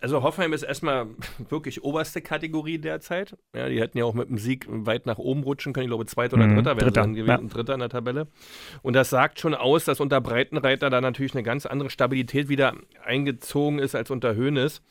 Also 0.05 0.23
Hoffenheim 0.23 0.53
ist 0.53 0.65
erstmal 0.65 1.07
wirklich 1.49 1.83
oberste 1.83 2.21
Kategorie 2.21 2.77
derzeit. 2.77 3.39
Ja, 3.57 3.71
die 3.71 3.81
hätten 3.81 3.97
ja 3.97 4.05
auch 4.05 4.13
mit 4.13 4.29
dem 4.29 4.37
Sieg 4.37 4.67
weit 4.69 5.07
nach 5.07 5.17
oben 5.17 5.43
rutschen 5.45 5.73
können. 5.73 5.85
Ich 5.85 5.89
glaube, 5.89 6.05
Zweiter 6.05 6.37
oder 6.37 6.47
mhm, 6.47 6.57
Dritter 6.57 6.77
wären 6.77 6.93
dann 6.93 7.15
gewesen, 7.15 7.49
ja. 7.49 7.55
Dritter 7.55 7.73
in 7.73 7.81
der 7.81 7.89
Tabelle. 7.89 8.27
Und 8.83 8.93
das 8.93 9.09
sagt 9.09 9.41
schon 9.41 9.55
aus, 9.55 9.87
dass 9.87 10.01
unter 10.01 10.21
Breitenreiter 10.21 10.91
da 10.91 11.01
natürlich 11.01 11.33
eine 11.33 11.43
ganz 11.43 11.65
andere 11.65 11.89
Stabilität 11.89 12.51
wieder 12.51 12.75
eingezogen 13.03 13.79
ist 13.79 13.95
als 13.95 14.11
unter 14.11 14.35
Höhnes. 14.35 14.83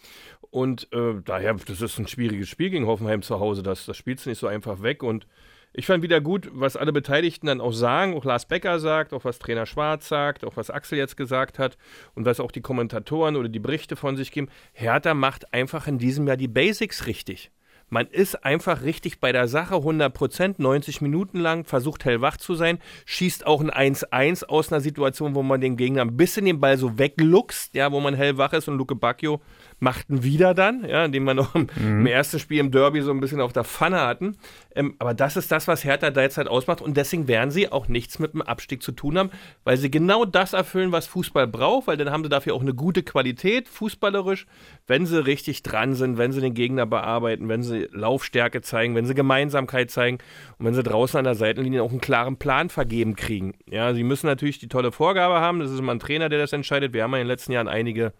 Und 0.49 0.91
äh, 0.91 1.21
daher, 1.23 1.53
das 1.53 1.79
ist 1.79 1.99
ein 1.99 2.07
schwieriges 2.07 2.49
Spiel 2.49 2.71
gegen 2.71 2.87
Hoffenheim 2.87 3.21
zu 3.21 3.39
Hause. 3.39 3.61
Das, 3.61 3.85
das 3.85 3.95
spielst 3.95 4.25
du 4.25 4.31
nicht 4.31 4.39
so 4.39 4.47
einfach 4.47 4.81
weg. 4.81 5.03
Und 5.03 5.27
ich 5.73 5.87
fand 5.87 6.03
wieder 6.03 6.21
gut, 6.21 6.49
was 6.53 6.77
alle 6.77 6.93
Beteiligten 6.93 7.47
dann 7.47 7.59
auch 7.59 7.73
sagen, 7.73 8.15
auch 8.15 8.25
Lars 8.25 8.45
Becker 8.45 8.79
sagt, 8.79 9.11
auch 9.11 9.25
was 9.25 9.39
Trainer 9.39 9.65
Schwarz 9.65 10.07
sagt, 10.07 10.45
auch 10.45 10.55
was 10.55 10.69
Axel 10.69 10.99
jetzt 10.99 11.17
gesagt 11.17 11.57
hat 11.57 11.77
und 12.13 12.25
was 12.25 12.39
auch 12.39 12.51
die 12.51 12.61
Kommentatoren 12.61 13.35
oder 13.35 13.49
die 13.49 13.59
Berichte 13.59 13.95
von 13.95 14.15
sich 14.15 14.31
geben. 14.31 14.49
Hertha 14.71 15.15
macht 15.15 15.51
einfach 15.53 15.87
in 15.87 15.97
diesem 15.97 16.27
Jahr 16.27 16.37
die 16.37 16.47
Basics 16.47 17.07
richtig. 17.07 17.51
Man 17.89 18.07
ist 18.07 18.43
einfach 18.43 18.81
richtig 18.81 19.19
bei 19.19 19.31
der 19.31 19.47
Sache, 19.47 19.75
100 19.75 20.11
Prozent, 20.11 20.57
90 20.57 21.01
Minuten 21.01 21.39
lang, 21.39 21.63
versucht 21.63 22.05
hellwach 22.05 22.37
zu 22.37 22.55
sein, 22.55 22.79
schießt 23.05 23.45
auch 23.45 23.61
ein 23.61 23.69
1-1 23.69 24.45
aus 24.45 24.71
einer 24.71 24.81
Situation, 24.81 25.35
wo 25.35 25.43
man 25.43 25.61
den 25.61 25.77
Gegner 25.77 26.01
ein 26.01 26.17
bisschen 26.17 26.45
den 26.45 26.59
Ball 26.59 26.77
so 26.79 26.97
wegluchst, 26.97 27.75
ja, 27.75 27.91
wo 27.91 27.99
man 27.99 28.15
hellwach 28.15 28.53
ist 28.53 28.67
und 28.67 28.77
Luke 28.77 28.95
Bacchio 28.95 29.41
machten 29.83 30.23
wieder 30.23 30.53
dann, 30.53 30.85
ja, 30.87 31.05
indem 31.05 31.25
wir 31.25 31.33
noch 31.33 31.53
im, 31.53 31.67
mhm. 31.75 31.99
im, 31.99 32.05
ersten 32.07 32.39
Spiel 32.39 32.59
im 32.59 32.71
Derby 32.71 33.01
so 33.01 33.11
ein 33.11 33.19
bisschen 33.19 33.41
auf 33.41 33.53
der 33.53 33.65
Pfanne 33.65 33.99
hatten. 34.01 34.37
Ähm, 34.75 34.95
aber 34.97 35.13
das 35.13 35.35
ist 35.35 35.51
das, 35.51 35.67
was 35.67 35.83
Hertha 35.83 36.09
derzeit 36.09 36.47
ausmacht 36.47 36.81
und 36.81 36.97
deswegen 36.97 37.27
werden 37.27 37.51
sie 37.51 37.71
auch 37.71 37.87
nichts 37.87 38.17
mit 38.17 38.33
dem 38.33 38.41
Abstieg 38.41 38.81
zu 38.81 38.93
tun 38.93 39.17
haben, 39.17 39.29
weil 39.65 39.77
sie 39.77 39.91
genau 39.91 40.25
das 40.25 40.53
erfüllen, 40.53 40.91
was 40.91 41.05
Fußball 41.07 41.47
braucht, 41.47 41.87
weil 41.87 41.97
dann 41.97 42.09
haben 42.09 42.23
sie 42.23 42.29
dafür 42.29 42.55
auch 42.55 42.61
eine 42.61 42.73
gute 42.73 43.03
Qualität 43.03 43.67
fußballerisch, 43.67 44.47
wenn 44.87 45.05
sie 45.05 45.23
richtig 45.23 45.61
dran 45.63 45.93
sind, 45.93 46.17
wenn 46.17 46.31
sie 46.31 46.41
den 46.41 46.53
Gegner 46.53 46.85
bearbeiten, 46.85 47.49
wenn 47.49 47.61
sie 47.61 47.89
Laufstärke 47.91 48.61
zeigen, 48.61 48.95
wenn 48.95 49.05
sie 49.05 49.13
Gemeinsamkeit 49.13 49.91
zeigen 49.91 50.17
und 50.57 50.65
wenn 50.65 50.73
sie 50.73 50.83
draußen 50.83 51.17
an 51.17 51.25
der 51.25 51.35
Seitenlinie 51.35 51.83
auch 51.83 51.91
einen 51.91 52.01
klaren 52.01 52.37
Plan 52.37 52.69
vergeben 52.69 53.15
kriegen. 53.15 53.53
Ja, 53.69 53.93
sie 53.93 54.03
müssen 54.03 54.27
natürlich 54.27 54.59
die 54.59 54.69
tolle 54.69 54.93
Vorgabe 54.93 55.41
haben, 55.41 55.59
das 55.59 55.71
ist 55.71 55.79
immer 55.79 55.91
ein 55.91 55.99
Trainer, 55.99 56.29
der 56.29 56.39
das 56.39 56.53
entscheidet. 56.53 56.93
Wir 56.93 57.03
haben 57.03 57.11
ja 57.11 57.17
in 57.17 57.23
den 57.23 57.27
letzten 57.27 57.51
Jahren 57.51 57.67
einige 57.67 58.13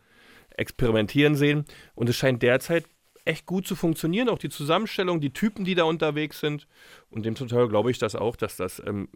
experimentieren 0.57 1.35
sehen. 1.35 1.65
Und 1.95 2.09
es 2.09 2.15
scheint 2.15 2.41
derzeit 2.41 2.85
echt 3.25 3.45
gut 3.45 3.65
zu 3.65 3.75
funktionieren, 3.75 4.27
auch 4.29 4.37
die 4.37 4.49
Zusammenstellung, 4.49 5.21
die 5.21 5.31
Typen, 5.31 5.63
die 5.63 5.75
da 5.75 5.83
unterwegs 5.83 6.39
sind. 6.39 6.67
Und 7.09 7.25
dem 7.25 7.35
Teil 7.35 7.67
glaube 7.67 7.89
ich 7.89 7.97
das 7.97 8.15
auch, 8.15 8.35
dass 8.35 8.57
das 8.57 8.81
ähm, 8.85 9.07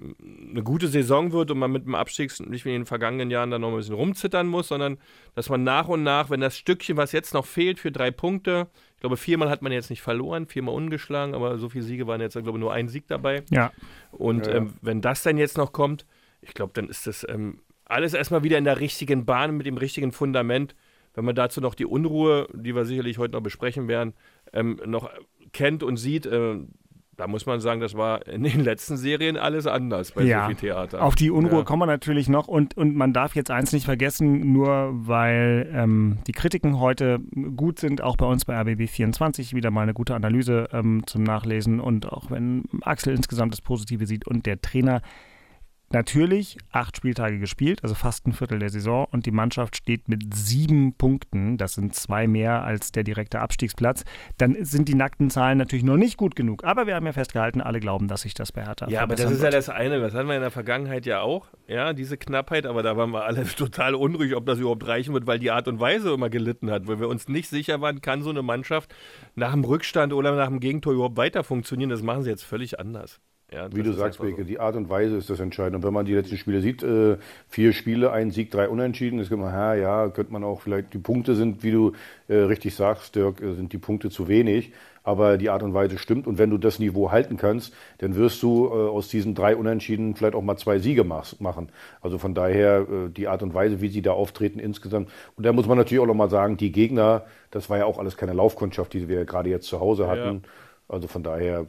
eine 0.49 0.63
gute 0.63 0.87
Saison 0.87 1.31
wird 1.33 1.51
und 1.51 1.59
man 1.59 1.71
mit 1.71 1.85
dem 1.85 1.95
Abstieg 1.95 2.31
nicht 2.47 2.63
wie 2.63 2.69
in 2.69 2.81
den 2.81 2.85
vergangenen 2.85 3.31
Jahren 3.31 3.51
dann 3.51 3.61
noch 3.61 3.69
ein 3.69 3.75
bisschen 3.75 3.95
rumzittern 3.95 4.47
muss, 4.47 4.69
sondern 4.69 4.97
dass 5.35 5.49
man 5.49 5.63
nach 5.63 5.87
und 5.87 6.03
nach, 6.03 6.29
wenn 6.29 6.39
das 6.39 6.57
Stückchen, 6.57 6.95
was 6.95 7.11
jetzt 7.11 7.33
noch 7.33 7.45
fehlt 7.45 7.79
für 7.79 7.91
drei 7.91 8.11
Punkte, 8.11 8.67
ich 8.95 9.01
glaube, 9.01 9.17
viermal 9.17 9.49
hat 9.49 9.61
man 9.61 9.71
jetzt 9.71 9.89
nicht 9.89 10.01
verloren, 10.01 10.47
viermal 10.47 10.73
ungeschlagen, 10.73 11.35
aber 11.35 11.57
so 11.57 11.69
viele 11.69 11.83
Siege 11.83 12.07
waren 12.07 12.21
jetzt, 12.21 12.35
ich 12.35 12.43
glaube 12.43 12.59
nur 12.59 12.73
ein 12.73 12.87
Sieg 12.87 13.07
dabei. 13.07 13.43
Ja. 13.49 13.71
Und 14.11 14.47
Ja, 14.47 14.53
ja. 14.53 14.57
Ähm, 14.59 14.73
wenn 14.81 15.01
das 15.01 15.23
dann 15.23 15.37
jetzt 15.37 15.57
noch 15.57 15.73
kommt, 15.73 16.05
ich 16.41 16.53
glaube, 16.53 16.71
dann 16.73 16.87
ist 16.87 17.07
das 17.07 17.25
ähm, 17.27 17.59
alles 17.85 18.13
erstmal 18.13 18.43
wieder 18.43 18.57
in 18.57 18.63
der 18.63 18.79
richtigen 18.79 19.25
Bahn 19.25 19.57
mit 19.57 19.65
dem 19.65 19.77
richtigen 19.77 20.11
Fundament. 20.11 20.75
Wenn 21.17 21.25
man 21.25 21.33
dazu 21.33 21.61
noch 21.61 21.73
die 21.73 21.87
Unruhe, 21.87 22.47
die 22.53 22.75
wir 22.75 22.85
sicherlich 22.85 23.17
heute 23.17 23.33
noch 23.33 23.41
besprechen 23.41 23.87
werden, 23.87 24.13
ähm, 24.53 24.79
noch 24.85 25.09
kennt 25.51 25.81
und 25.81 25.97
sieht, 25.97 26.27
äh, 26.27 26.57
da 27.15 27.25
muss 27.25 27.47
man 27.47 27.59
sagen, 27.59 27.81
das 27.81 27.95
war 27.97 28.27
in 28.27 28.43
den 28.43 28.59
letzten 28.63 28.97
Serien 28.97 29.35
alles 29.35 29.65
anders 29.65 30.11
bei 30.11 30.21
Ja. 30.21 30.41
so 30.43 30.47
viel 30.49 30.55
Theater. 30.57 31.01
Auf 31.01 31.15
die 31.15 31.31
Unruhe 31.31 31.57
Ja. 31.57 31.63
kommen 31.63 31.81
wir 31.81 31.87
natürlich 31.87 32.29
noch 32.29 32.47
und, 32.47 32.77
und 32.77 32.95
man 32.95 33.13
darf 33.13 33.35
jetzt 33.35 33.49
eins 33.49 33.73
nicht 33.73 33.85
vergessen, 33.85 34.53
nur 34.53 34.91
weil 35.07 35.67
ähm, 35.73 36.19
die 36.27 36.33
Kritiken 36.33 36.79
heute 36.79 37.17
gut 37.55 37.79
sind, 37.79 38.03
auch 38.03 38.15
bei 38.17 38.27
uns 38.27 38.45
bei 38.45 38.55
RBB24 38.61 39.55
wieder 39.55 39.71
mal 39.71 39.81
eine 39.81 39.95
gute 39.95 40.13
Analyse 40.13 40.67
ähm, 40.71 41.01
zum 41.07 41.23
Nachlesen 41.23 41.79
und 41.79 42.07
auch 42.07 42.29
wenn 42.29 42.65
Axel 42.81 43.15
insgesamt 43.15 43.53
das 43.53 43.61
Positive 43.61 44.05
sieht 44.05 44.27
und 44.27 44.45
der 44.45 44.61
Trainer 44.61 45.01
natürlich 45.89 46.57
acht 46.71 46.97
Spieltage 46.97 47.39
gespielt, 47.39 47.83
also 47.83 47.95
fast 47.95 48.27
ein 48.27 48.33
Viertel 48.33 48.59
der 48.59 48.69
Saison 48.69 49.07
und 49.11 49.25
die 49.25 49.31
Mannschaft 49.31 49.77
steht 49.77 50.09
mit 50.09 50.33
sieben 50.35 50.93
Punkten, 50.93 51.57
das 51.57 51.73
sind 51.73 51.95
zwei 51.95 52.27
mehr 52.27 52.63
als 52.63 52.91
der 52.91 53.03
direkte 53.03 53.39
Abstiegsplatz, 53.39 54.03
dann 54.37 54.57
sind 54.65 54.89
die 54.89 54.95
nackten 54.95 55.29
Zahlen 55.29 55.57
natürlich 55.57 55.85
noch 55.85 55.97
nicht 55.97 56.17
gut 56.17 56.35
genug. 56.35 56.63
Aber 56.63 56.87
wir 56.87 56.95
haben 56.95 57.05
ja 57.05 57.13
festgehalten, 57.13 57.61
alle 57.61 57.79
glauben, 57.79 58.07
dass 58.07 58.21
sich 58.21 58.33
das 58.33 58.51
bei 58.51 58.65
Hertha 58.65 58.89
Ja, 58.89 59.01
aber 59.01 59.15
das 59.15 59.31
ist 59.31 59.37
ja 59.37 59.43
wird. 59.43 59.53
das 59.53 59.69
eine. 59.69 59.99
Das 59.99 60.13
hatten 60.13 60.27
wir 60.27 60.35
in 60.35 60.41
der 60.41 60.51
Vergangenheit 60.51 61.05
ja 61.05 61.21
auch. 61.21 61.47
Ja, 61.67 61.93
diese 61.93 62.17
Knappheit, 62.17 62.65
aber 62.65 62.83
da 62.83 62.97
waren 62.97 63.11
wir 63.11 63.25
alle 63.25 63.45
total 63.57 63.95
unruhig, 63.95 64.35
ob 64.35 64.45
das 64.45 64.59
überhaupt 64.59 64.87
reichen 64.87 65.13
wird, 65.13 65.27
weil 65.27 65.39
die 65.39 65.51
Art 65.51 65.67
und 65.67 65.79
Weise 65.79 66.13
immer 66.13 66.29
gelitten 66.29 66.69
hat, 66.71 66.87
weil 66.87 66.99
wir 66.99 67.07
uns 67.07 67.27
nicht 67.27 67.49
sicher 67.49 67.81
waren, 67.81 68.01
kann 68.01 68.21
so 68.21 68.29
eine 68.29 68.41
Mannschaft 68.41 68.93
nach 69.35 69.53
dem 69.53 69.63
Rückstand 69.63 70.13
oder 70.13 70.35
nach 70.35 70.47
dem 70.47 70.59
Gegentor 70.59 70.93
überhaupt 70.93 71.17
weiter 71.17 71.43
funktionieren. 71.43 71.89
Das 71.89 72.01
machen 72.01 72.23
sie 72.23 72.29
jetzt 72.29 72.43
völlig 72.43 72.79
anders. 72.79 73.19
Ja, 73.49 73.73
Wie 73.73 73.81
du 73.81 73.93
sagst, 73.93 74.19
Beke, 74.19 74.43
die 74.43 74.59
Art 74.59 74.75
und 74.75 74.89
Weise 74.89 75.15
ist 75.15 75.29
das 75.29 75.39
Entscheidende. 75.39 75.77
Und 75.77 75.83
wenn 75.85 75.93
man 75.93 76.05
die 76.05 76.13
letzten 76.13 76.35
Spiele 76.35 76.59
sieht, 76.59 76.83
äh, 76.83 77.17
vier 77.47 77.71
Spiele, 77.71 78.11
ein 78.11 78.29
Sieg, 78.29 78.51
drei 78.51 78.67
Unentschieden, 78.67 79.19
ist 79.19 79.31
immer, 79.31 79.53
ha, 79.53 79.73
ja, 79.73 80.09
könnte 80.09 80.33
man 80.33 80.43
auch 80.43 80.59
vielleicht, 80.59 80.93
die 80.93 80.97
Punkte 80.97 81.33
sind, 81.33 81.63
wie 81.63 81.71
du 81.71 81.93
äh, 82.27 82.35
richtig 82.35 82.75
sagst, 82.75 83.15
Dirk, 83.15 83.41
äh, 83.41 83.53
sind 83.53 83.71
die 83.71 83.77
Punkte 83.77 84.09
zu 84.09 84.27
wenig. 84.27 84.73
Aber 85.01 85.37
die 85.37 85.49
Art 85.49 85.63
und 85.63 85.73
Weise 85.73 85.97
stimmt. 85.97 86.27
Und 86.27 86.37
wenn 86.37 86.49
du 86.49 86.57
das 86.57 86.79
Niveau 86.79 87.09
halten 87.11 87.37
kannst, 87.37 87.73
dann 87.99 88.15
wirst 88.17 88.43
du 88.43 88.67
äh, 88.67 88.71
aus 88.89 89.07
diesen 89.07 89.33
drei 89.33 89.55
Unentschieden 89.55 90.15
vielleicht 90.15 90.35
auch 90.35 90.41
mal 90.41 90.57
zwei 90.57 90.79
Siege 90.79 91.05
machs- 91.05 91.39
machen. 91.39 91.69
Also 92.01 92.17
von 92.17 92.35
daher 92.35 92.81
äh, 92.81 93.09
die 93.09 93.29
Art 93.29 93.43
und 93.43 93.53
Weise, 93.53 93.79
wie 93.79 93.87
sie 93.87 94.01
da 94.01 94.11
auftreten 94.11 94.59
insgesamt. 94.59 95.09
Und 95.37 95.45
da 95.45 95.53
muss 95.53 95.67
man 95.67 95.77
natürlich 95.77 96.01
auch 96.01 96.07
noch 96.07 96.13
mal 96.15 96.29
sagen, 96.29 96.57
die 96.57 96.73
Gegner, 96.73 97.23
das 97.51 97.69
war 97.69 97.77
ja 97.77 97.85
auch 97.85 97.97
alles 97.97 98.17
keine 98.17 98.33
Laufkundschaft, 98.33 98.91
die 98.91 99.07
wir 99.07 99.23
gerade 99.23 99.49
jetzt 99.49 99.67
zu 99.67 99.79
Hause 99.79 100.09
hatten. 100.09 100.41
Also 100.89 101.09
von 101.09 101.21
daher 101.21 101.61
äh, 101.61 101.65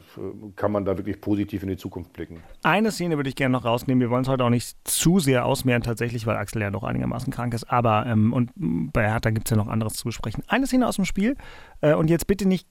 kann 0.55 0.71
man 0.71 0.85
da 0.85 0.97
wirklich 0.97 1.19
positiv 1.19 1.63
in 1.63 1.69
die 1.69 1.77
Zukunft 1.77 2.13
blicken. 2.13 2.41
Eine 2.63 2.91
Szene 2.91 3.17
würde 3.17 3.29
ich 3.29 3.35
gerne 3.35 3.51
noch 3.51 3.65
rausnehmen. 3.65 3.99
Wir 3.99 4.09
wollen 4.09 4.21
es 4.21 4.29
heute 4.29 4.45
auch 4.45 4.49
nicht 4.49 4.77
zu 4.85 5.19
sehr 5.19 5.45
ausmehren, 5.45 5.81
tatsächlich, 5.81 6.25
weil 6.25 6.37
Axel 6.37 6.61
ja 6.61 6.71
noch 6.71 6.83
einigermaßen 6.83 7.31
krank 7.33 7.53
ist. 7.53 7.69
Aber, 7.69 8.05
ähm, 8.05 8.31
und 8.31 8.51
bei 8.55 9.09
Hertha 9.09 9.31
gibt 9.31 9.47
es 9.47 9.51
ja 9.51 9.57
noch 9.57 9.67
anderes 9.67 9.95
zu 9.95 10.05
besprechen. 10.05 10.43
Eine 10.47 10.67
Szene 10.67 10.87
aus 10.87 10.95
dem 10.95 11.05
Spiel. 11.05 11.35
Äh, 11.81 11.95
und 11.95 12.09
jetzt 12.09 12.27
bitte 12.27 12.47
nicht 12.47 12.65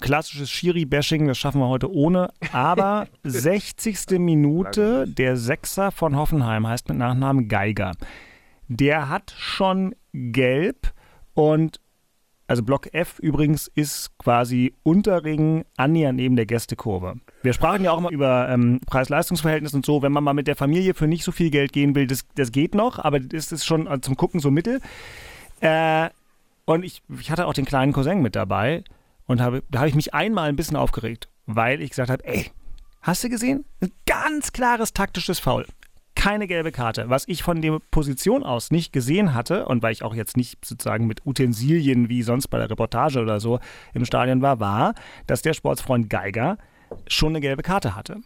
klassisches 0.00 0.50
Schiri-Bashing, 0.50 1.28
das 1.28 1.38
schaffen 1.38 1.60
wir 1.60 1.68
heute 1.68 1.92
ohne. 1.92 2.30
Aber 2.52 3.06
60. 3.22 4.18
Minute, 4.18 5.06
der 5.06 5.36
Sechser 5.36 5.92
von 5.92 6.16
Hoffenheim 6.16 6.66
heißt 6.66 6.88
mit 6.88 6.98
Nachnamen 6.98 7.48
Geiger. 7.48 7.92
Der 8.66 9.08
hat 9.08 9.34
schon 9.36 9.94
gelb 10.12 10.92
und 11.34 11.80
also 12.50 12.64
Block 12.64 12.92
F 12.92 13.20
übrigens 13.20 13.68
ist 13.76 14.18
quasi 14.18 14.74
Unterring 14.82 15.64
annähernd 15.76 16.16
neben 16.16 16.34
der 16.34 16.46
Gästekurve. 16.46 17.14
Wir 17.44 17.52
sprachen 17.52 17.84
ja 17.84 17.92
auch 17.92 17.98
immer 17.98 18.10
über 18.10 18.48
ähm, 18.48 18.80
Preis-Leistungs-Verhältnis 18.86 19.72
und 19.72 19.86
so. 19.86 20.02
Wenn 20.02 20.10
man 20.10 20.24
mal 20.24 20.32
mit 20.32 20.48
der 20.48 20.56
Familie 20.56 20.94
für 20.94 21.06
nicht 21.06 21.22
so 21.22 21.30
viel 21.30 21.50
Geld 21.50 21.72
gehen 21.72 21.94
will, 21.94 22.08
das, 22.08 22.26
das 22.34 22.50
geht 22.50 22.74
noch, 22.74 22.98
aber 22.98 23.20
das 23.20 23.52
ist 23.52 23.64
schon 23.64 23.86
äh, 23.86 24.00
zum 24.00 24.16
Gucken 24.16 24.40
so 24.40 24.50
mittel. 24.50 24.80
Äh, 25.60 26.08
und 26.64 26.84
ich, 26.84 27.02
ich 27.20 27.30
hatte 27.30 27.46
auch 27.46 27.54
den 27.54 27.66
kleinen 27.66 27.92
Cousin 27.92 28.20
mit 28.20 28.34
dabei 28.34 28.82
und 29.26 29.40
habe, 29.40 29.62
da 29.70 29.78
habe 29.78 29.88
ich 29.88 29.94
mich 29.94 30.12
einmal 30.12 30.48
ein 30.48 30.56
bisschen 30.56 30.76
aufgeregt, 30.76 31.28
weil 31.46 31.80
ich 31.80 31.90
gesagt 31.90 32.10
habe, 32.10 32.26
ey, 32.26 32.50
hast 33.00 33.22
du 33.22 33.28
gesehen? 33.28 33.64
Ein 33.80 33.92
ganz 34.06 34.52
klares 34.52 34.92
taktisches 34.92 35.38
Foul. 35.38 35.66
Keine 36.20 36.46
gelbe 36.46 36.70
Karte. 36.70 37.08
Was 37.08 37.26
ich 37.28 37.42
von 37.42 37.62
der 37.62 37.78
Position 37.90 38.42
aus 38.42 38.70
nicht 38.70 38.92
gesehen 38.92 39.32
hatte 39.32 39.64
und 39.64 39.82
weil 39.82 39.92
ich 39.92 40.02
auch 40.02 40.14
jetzt 40.14 40.36
nicht 40.36 40.62
sozusagen 40.62 41.06
mit 41.06 41.24
Utensilien 41.24 42.10
wie 42.10 42.22
sonst 42.22 42.48
bei 42.48 42.58
der 42.58 42.68
Reportage 42.68 43.20
oder 43.20 43.40
so 43.40 43.58
im 43.94 44.04
Stadion 44.04 44.42
war, 44.42 44.60
war, 44.60 44.94
dass 45.26 45.40
der 45.40 45.54
Sportsfreund 45.54 46.10
Geiger 46.10 46.58
schon 47.06 47.30
eine 47.30 47.40
gelbe 47.40 47.62
Karte 47.62 47.96
hatte. 47.96 48.18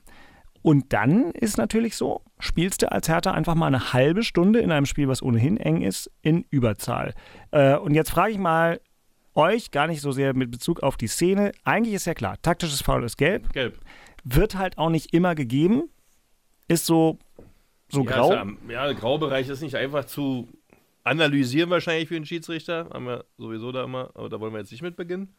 Und 0.60 0.92
dann 0.92 1.30
ist 1.30 1.56
natürlich 1.56 1.94
so, 1.94 2.22
spielst 2.40 2.82
du 2.82 2.90
als 2.90 3.08
Hertha 3.08 3.30
einfach 3.30 3.54
mal 3.54 3.68
eine 3.68 3.92
halbe 3.92 4.24
Stunde 4.24 4.58
in 4.58 4.72
einem 4.72 4.86
Spiel, 4.86 5.06
was 5.06 5.22
ohnehin 5.22 5.56
eng 5.56 5.80
ist, 5.80 6.10
in 6.20 6.46
Überzahl. 6.50 7.14
Äh, 7.52 7.76
und 7.76 7.94
jetzt 7.94 8.10
frage 8.10 8.32
ich 8.32 8.38
mal 8.38 8.80
euch, 9.36 9.70
gar 9.70 9.86
nicht 9.86 10.00
so 10.00 10.10
sehr 10.10 10.34
mit 10.34 10.50
Bezug 10.50 10.82
auf 10.82 10.96
die 10.96 11.06
Szene. 11.06 11.52
Eigentlich 11.62 11.94
ist 11.94 12.06
ja 12.06 12.14
klar, 12.14 12.42
taktisches 12.42 12.82
Foul 12.82 13.04
ist 13.04 13.18
gelb, 13.18 13.52
gelb. 13.52 13.78
wird 14.24 14.58
halt 14.58 14.78
auch 14.78 14.90
nicht 14.90 15.14
immer 15.14 15.36
gegeben, 15.36 15.84
ist 16.66 16.86
so, 16.86 17.20
so 17.94 18.04
ja, 18.04 18.10
grau. 18.10 18.32
Ja, 18.32 18.86
ja, 18.86 18.92
Graubereich 18.92 19.48
ist 19.48 19.62
nicht 19.62 19.76
einfach 19.76 20.04
zu 20.04 20.48
analysieren 21.04 21.70
wahrscheinlich 21.70 22.08
für 22.08 22.16
einen 22.16 22.26
Schiedsrichter. 22.26 22.88
Haben 22.92 23.06
wir 23.06 23.24
sowieso 23.38 23.72
da 23.72 23.84
immer, 23.84 24.10
aber 24.14 24.28
da 24.28 24.40
wollen 24.40 24.52
wir 24.52 24.60
jetzt 24.60 24.72
nicht 24.72 24.82
mit 24.82 24.96
beginnen. 24.96 25.34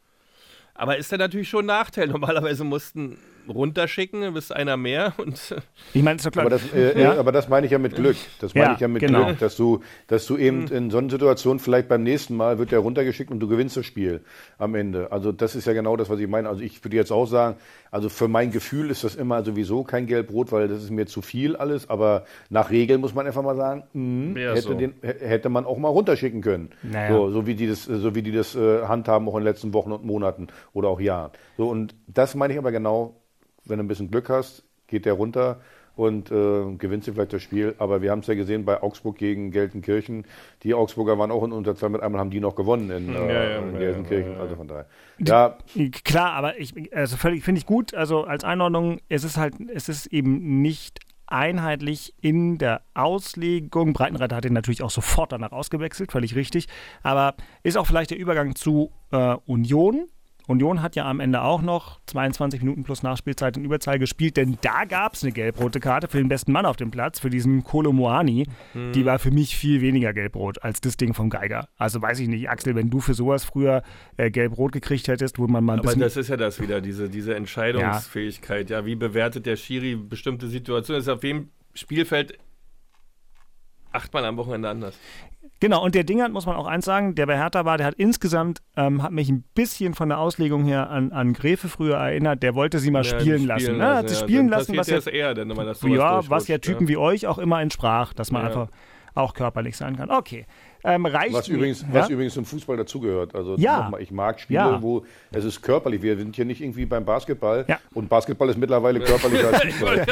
Aber 0.73 0.97
ist 0.97 1.11
dann 1.11 1.19
natürlich 1.19 1.49
schon 1.49 1.65
ein 1.65 1.67
Nachteil. 1.67 2.07
Normalerweise 2.07 2.63
mussten 2.63 3.17
runterschicken, 3.49 4.33
bist 4.33 4.53
einer 4.55 4.77
mehr 4.77 5.13
und 5.17 5.55
Ich 5.93 6.03
meine, 6.03 6.17
ist 6.17 6.25
doch 6.25 6.31
klar. 6.31 6.45
Aber 6.45 6.49
das, 6.49 6.71
äh, 6.73 6.99
Ja. 7.01 7.13
äh, 7.15 7.17
aber 7.17 7.31
das 7.31 7.49
meine 7.49 7.65
ich 7.65 7.71
ja 7.71 7.79
mit 7.79 7.95
Glück. 7.95 8.15
Das 8.39 8.53
meine 8.55 8.67
Ja, 8.67 8.73
ich 8.73 8.79
ja 8.79 8.87
mit 8.87 9.01
genau. 9.01 9.25
Glück, 9.25 9.39
dass 9.39 9.55
du, 9.55 9.81
dass 10.07 10.25
du 10.25 10.37
eben 10.37 10.67
in 10.67 10.89
so 10.91 10.97
einer 10.97 11.09
Situation 11.09 11.59
vielleicht 11.59 11.87
beim 11.87 12.03
nächsten 12.03 12.35
Mal 12.35 12.57
wird 12.59 12.71
der 12.71 12.79
runtergeschickt 12.79 13.31
und 13.31 13.39
du 13.39 13.47
gewinnst 13.47 13.77
das 13.77 13.85
Spiel 13.85 14.21
am 14.57 14.75
Ende. 14.75 15.11
Also 15.11 15.31
das 15.31 15.55
ist 15.55 15.65
ja 15.67 15.73
genau 15.73 15.95
das, 15.97 16.09
was 16.09 16.19
ich 16.19 16.27
meine. 16.27 16.49
Also 16.49 16.61
ich 16.61 16.83
würde 16.83 16.95
jetzt 16.97 17.11
auch 17.11 17.25
sagen, 17.25 17.57
also 17.91 18.09
für 18.09 18.27
mein 18.27 18.51
Gefühl 18.51 18.89
ist 18.91 19.03
das 19.03 19.15
immer 19.15 19.43
sowieso 19.43 19.83
kein 19.83 20.05
Gelb-Rot, 20.05 20.51
weil 20.51 20.67
das 20.67 20.83
ist 20.83 20.89
mir 20.91 21.05
zu 21.05 21.21
viel 21.21 21.55
alles. 21.55 21.89
Aber 21.89 22.25
nach 22.49 22.69
Regeln 22.71 22.99
muss 23.01 23.13
man 23.13 23.25
einfach 23.25 23.43
mal 23.43 23.55
sagen, 23.55 23.83
mh, 23.93 24.39
Ja, 24.39 24.49
hätte, 24.51 24.61
so. 24.61 24.73
den, 24.73 24.93
hätte 25.01 25.49
man 25.49 25.65
auch 25.65 25.77
mal 25.77 25.87
runterschicken 25.89 26.41
können. 26.41 26.69
Naja. 26.83 27.15
So, 27.15 27.29
so 27.31 27.47
wie 27.47 27.55
die 27.55 27.67
das, 27.67 27.83
so 27.85 28.15
wie 28.15 28.21
die 28.21 28.31
das 28.33 28.55
äh, 28.55 28.83
handhaben 28.83 29.27
auch 29.29 29.35
in 29.35 29.41
den 29.41 29.45
letzten 29.45 29.73
Wochen 29.73 29.91
und 29.91 30.03
Monaten 30.03 30.47
oder 30.73 30.89
auch 30.89 30.99
Jahren. 30.99 31.31
So 31.57 31.69
und 31.69 31.95
das 32.07 32.35
meine 32.35 32.53
ich 32.53 32.59
aber 32.59 32.71
genau, 32.71 33.21
wenn 33.65 33.77
du 33.77 33.83
ein 33.83 33.87
bisschen 33.87 34.11
Glück 34.11 34.29
hast, 34.29 34.63
geht 34.87 35.05
der 35.05 35.13
runter 35.13 35.59
und 35.95 36.29
äh, 36.29 36.75
gewinnst 36.77 37.07
du 37.07 37.13
vielleicht 37.13 37.33
das 37.33 37.41
Spiel. 37.41 37.75
Aber 37.77 38.01
wir 38.01 38.11
haben 38.11 38.19
es 38.19 38.27
ja 38.27 38.35
gesehen 38.35 38.65
bei 38.65 38.81
Augsburg 38.81 39.17
gegen 39.17 39.51
Gelsenkirchen. 39.51 40.25
Die 40.63 40.73
Augsburger 40.73 41.17
waren 41.17 41.31
auch 41.31 41.43
in 41.43 41.51
Unterzahl 41.51 41.89
mit 41.89 42.01
einmal 42.01 42.19
haben 42.19 42.31
die 42.31 42.39
noch 42.39 42.55
gewonnen 42.55 42.89
in, 42.89 43.15
äh, 43.15 43.33
ja, 43.33 43.59
in 43.59 43.73
ja, 43.73 43.79
Gelsenkirchen. 43.79 44.31
ja, 44.31 44.37
ja. 44.37 44.43
Also 44.43 44.55
von 44.55 44.67
daher. 44.67 44.85
Ja, 45.19 45.57
Klar, 46.03 46.33
aber 46.33 46.59
ich, 46.59 46.93
also 46.95 47.17
völlig, 47.17 47.43
finde 47.43 47.59
ich 47.59 47.65
gut. 47.65 47.93
Also 47.93 48.23
als 48.23 48.43
Einordnung, 48.43 48.99
es 49.09 49.23
ist 49.23 49.37
halt, 49.37 49.55
es 49.73 49.87
ist 49.89 50.07
eben 50.07 50.61
nicht 50.61 50.99
einheitlich 51.27 52.13
in 52.21 52.57
der 52.57 52.81
Auslegung. 52.93 53.93
Breitenreiter 53.93 54.35
hat 54.35 54.45
ihn 54.45 54.53
natürlich 54.53 54.83
auch 54.83 54.91
sofort 54.91 55.31
danach 55.31 55.51
ausgewechselt, 55.51 56.11
völlig 56.11 56.35
richtig. 56.35 56.67
Aber 57.03 57.35
ist 57.63 57.77
auch 57.77 57.87
vielleicht 57.87 58.11
der 58.11 58.19
Übergang 58.19 58.55
zu 58.55 58.91
äh, 59.11 59.35
Union. 59.45 60.09
Union 60.47 60.81
hat 60.81 60.95
ja 60.95 61.05
am 61.09 61.19
Ende 61.19 61.41
auch 61.41 61.61
noch 61.61 61.99
22 62.07 62.61
Minuten 62.61 62.83
plus 62.83 63.03
Nachspielzeit 63.03 63.57
in 63.57 63.65
Überzahl 63.65 63.99
gespielt, 63.99 64.37
denn 64.37 64.57
da 64.61 64.85
gab 64.85 65.13
es 65.13 65.23
eine 65.23 65.31
gelb-rote 65.31 65.79
Karte 65.79 66.07
für 66.07 66.17
den 66.17 66.27
besten 66.27 66.51
Mann 66.51 66.65
auf 66.65 66.75
dem 66.75 66.91
Platz, 66.91 67.19
für 67.19 67.29
diesen 67.29 67.63
Kolo 67.63 67.91
Moani. 67.91 68.47
Die 68.93 69.05
war 69.05 69.19
für 69.19 69.31
mich 69.31 69.55
viel 69.55 69.81
weniger 69.81 70.13
gelb-rot 70.13 70.63
als 70.63 70.81
das 70.81 70.97
Ding 70.97 71.13
vom 71.13 71.29
Geiger. 71.29 71.69
Also 71.77 72.01
weiß 72.01 72.19
ich 72.19 72.27
nicht, 72.27 72.49
Axel, 72.49 72.75
wenn 72.75 72.89
du 72.89 72.99
für 72.99 73.13
sowas 73.13 73.43
früher 73.43 73.83
äh, 74.17 74.29
gelb-rot 74.31 74.71
gekriegt 74.71 75.07
hättest, 75.07 75.39
wo 75.39 75.47
man 75.47 75.63
mal 75.63 75.73
ein 75.73 75.79
Aber 75.79 75.87
bisschen 75.87 76.01
das 76.01 76.17
ist 76.17 76.29
ja 76.29 76.37
das 76.37 76.59
wieder, 76.61 76.81
diese, 76.81 77.09
diese 77.09 77.35
Entscheidungsfähigkeit. 77.35 78.69
Ja. 78.69 78.85
wie 78.85 78.95
bewertet 78.95 79.45
der 79.45 79.55
Schiri 79.55 79.95
bestimmte 79.95 80.47
Situationen? 80.47 80.99
Das 80.99 81.07
ist 81.07 81.13
auf 81.13 81.23
jedem 81.23 81.49
Spielfeld 81.73 82.37
achtmal 83.91 84.25
am 84.25 84.37
Wochenende 84.37 84.69
anders. 84.69 84.97
Genau, 85.61 85.83
und 85.83 85.95
der 85.95 86.03
Dingert, 86.03 86.31
muss 86.31 86.45
man 86.45 86.55
auch 86.55 86.67
eins 86.67 86.85
sagen, 86.85 87.15
der 87.15 87.25
bei 87.25 87.37
Hertha 87.37 87.63
war, 87.63 87.77
der 87.77 87.87
hat 87.87 87.95
insgesamt, 87.95 88.61
ähm, 88.75 89.01
hat 89.01 89.13
mich 89.13 89.29
ein 89.29 89.43
bisschen 89.55 89.93
von 89.93 90.09
der 90.09 90.19
Auslegung 90.19 90.65
her 90.65 90.89
an, 90.89 91.11
an 91.11 91.33
Gräfe 91.33 91.69
früher 91.69 91.95
erinnert, 91.95 92.43
der 92.43 92.55
wollte 92.55 92.79
sie 92.79 92.91
mal 92.91 93.03
Ja, 93.05 93.19
spielen, 93.19 93.39
die 93.39 93.45
lassen. 93.45 93.77
Ne? 93.77 93.95
Hat 93.95 94.09
sie 94.09 94.15
ja. 94.15 94.21
spielen 94.21 94.49
lassen, 94.49 94.75
was 94.75 94.87
ja, 94.87 94.99
eher, 94.99 95.35
wenn 95.35 95.47
man 95.47 95.65
das 95.65 95.81
ja, 95.81 96.29
was 96.29 96.47
ja 96.47 96.57
Typen 96.57 96.87
wie 96.87 96.97
euch 96.97 97.25
auch 97.25 97.37
immer 97.37 97.61
entsprach, 97.61 98.13
dass 98.13 98.31
man 98.31 98.45
einfach 98.45 98.69
auch 99.15 99.33
körperlich 99.33 99.77
sein 99.77 99.95
kann. 99.97 100.11
Okay. 100.11 100.45
Ähm, 100.83 101.05
reicht 101.07 101.33
was 101.33 101.47
übrigens, 101.47 101.81
ja? 101.81 101.87
was 101.93 102.09
übrigens 102.09 102.35
zum 102.35 102.45
Fußball 102.45 102.77
dazugehört. 102.77 103.33
Also 103.33 103.55
ja. 103.57 103.83
nochmal, 103.83 104.03
ich 104.03 104.11
mag 104.11 104.39
Spiele, 104.39 104.59
ja. 104.59 104.81
wo 104.81 105.03
es 105.31 105.43
ist 105.43 105.63
körperlich. 105.63 106.03
Wir 106.03 106.15
sind 106.15 106.35
hier 106.35 106.45
nicht 106.45 106.61
irgendwie 106.61 106.85
beim 106.85 107.05
Basketball 107.05 107.65
ja. 107.67 107.79
und 107.95 108.07
Basketball 108.07 108.49
ist 108.49 108.57
mittlerweile 108.57 108.99
körperlicher 108.99 109.47
als 109.47 109.63
Fußball. 109.73 110.05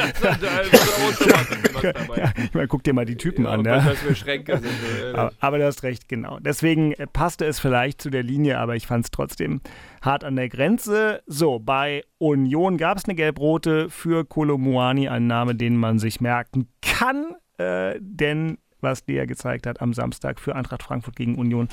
ja, 2.16 2.32
ich 2.42 2.54
meine, 2.54 2.66
guck 2.66 2.82
dir 2.82 2.92
mal 2.92 3.04
die 3.04 3.16
Typen 3.16 3.46
an. 3.46 3.64
Ja. 3.64 3.82
Sind, 3.94 5.14
aber, 5.14 5.32
aber 5.38 5.58
du 5.58 5.66
hast 5.66 5.84
recht, 5.84 6.08
genau. 6.08 6.38
Deswegen 6.40 6.92
äh, 6.94 7.06
passte 7.06 7.44
es 7.44 7.60
vielleicht 7.60 8.02
zu 8.02 8.10
der 8.10 8.24
Linie, 8.24 8.58
aber 8.58 8.74
ich 8.74 8.88
fand 8.88 9.04
es 9.04 9.10
trotzdem 9.12 9.60
hart 10.02 10.24
an 10.24 10.34
der 10.34 10.48
Grenze. 10.48 11.22
So, 11.26 11.60
bei 11.60 12.02
Union 12.18 12.78
gab 12.78 12.98
es 12.98 13.04
eine 13.04 13.14
gelb-rote 13.14 13.90
für 13.90 14.24
Kolomuani, 14.24 15.08
ein 15.08 15.28
Name, 15.28 15.54
den 15.54 15.76
man 15.76 16.00
sich 16.00 16.20
merken 16.20 16.68
kann, 16.82 17.36
äh, 17.58 17.94
denn 18.00 18.58
was 18.84 19.04
der 19.04 19.26
gezeigt 19.26 19.66
hat 19.66 19.80
am 19.80 19.92
Samstag 19.92 20.38
für 20.38 20.54
Eintracht 20.54 20.84
Frankfurt 20.84 21.16
gegen 21.16 21.34
Union, 21.34 21.68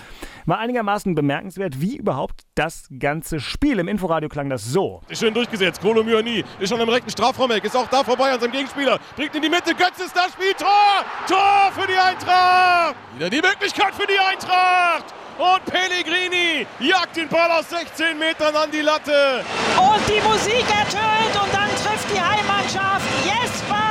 war 0.48 0.58
einigermaßen 0.58 1.14
bemerkenswert, 1.14 1.80
wie 1.80 1.98
überhaupt 1.98 2.42
das 2.56 2.88
ganze 2.98 3.40
Spiel. 3.40 3.78
Im 3.78 3.88
Inforadio 3.88 4.30
klang 4.30 4.50
das 4.50 4.66
so. 4.66 5.02
Schön 5.12 5.34
durchgesetzt, 5.34 5.82
Kolo 5.82 6.04
Myani 6.04 6.44
ist 6.60 6.70
schon 6.70 6.80
im 6.80 6.90
rechten 6.90 7.12
Strafraumeck, 7.12 7.64
ist 7.64 7.76
auch 7.76 7.88
da 7.88 8.04
vorbei 8.04 8.32
an 8.32 8.40
seinem 8.40 8.54
Gegenspieler, 8.54 9.00
bringt 9.16 9.36
in 9.36 9.44
die 9.44 9.50
Mitte, 9.50 9.76
Götz 9.76 10.00
ist 10.04 10.16
das 10.16 10.32
Spiel, 10.34 10.54
Tor! 10.58 11.06
Tor 11.28 11.72
für 11.74 11.88
die 11.88 11.98
Eintracht! 11.98 12.96
Wieder 13.16 13.30
die 13.30 13.42
Möglichkeit 13.42 13.94
für 13.94 14.08
die 14.08 14.18
Eintracht! 14.18 15.14
Und 15.38 15.66
Pellegrini 15.66 16.68
jagt 16.80 17.16
den 17.16 17.28
Ball 17.28 17.50
aus 17.52 17.70
16 17.70 18.18
Metern 18.20 18.56
an 18.56 18.70
die 18.70 18.82
Latte. 18.82 19.44
Und 19.78 20.02
die 20.08 20.22
Musik 20.22 20.66
ertönt 20.70 21.34
und 21.34 21.54
dann 21.54 21.70
trifft 21.70 22.14
die 22.14 22.22
Heimmannschaft 22.22 23.08
Jesper 23.26 23.91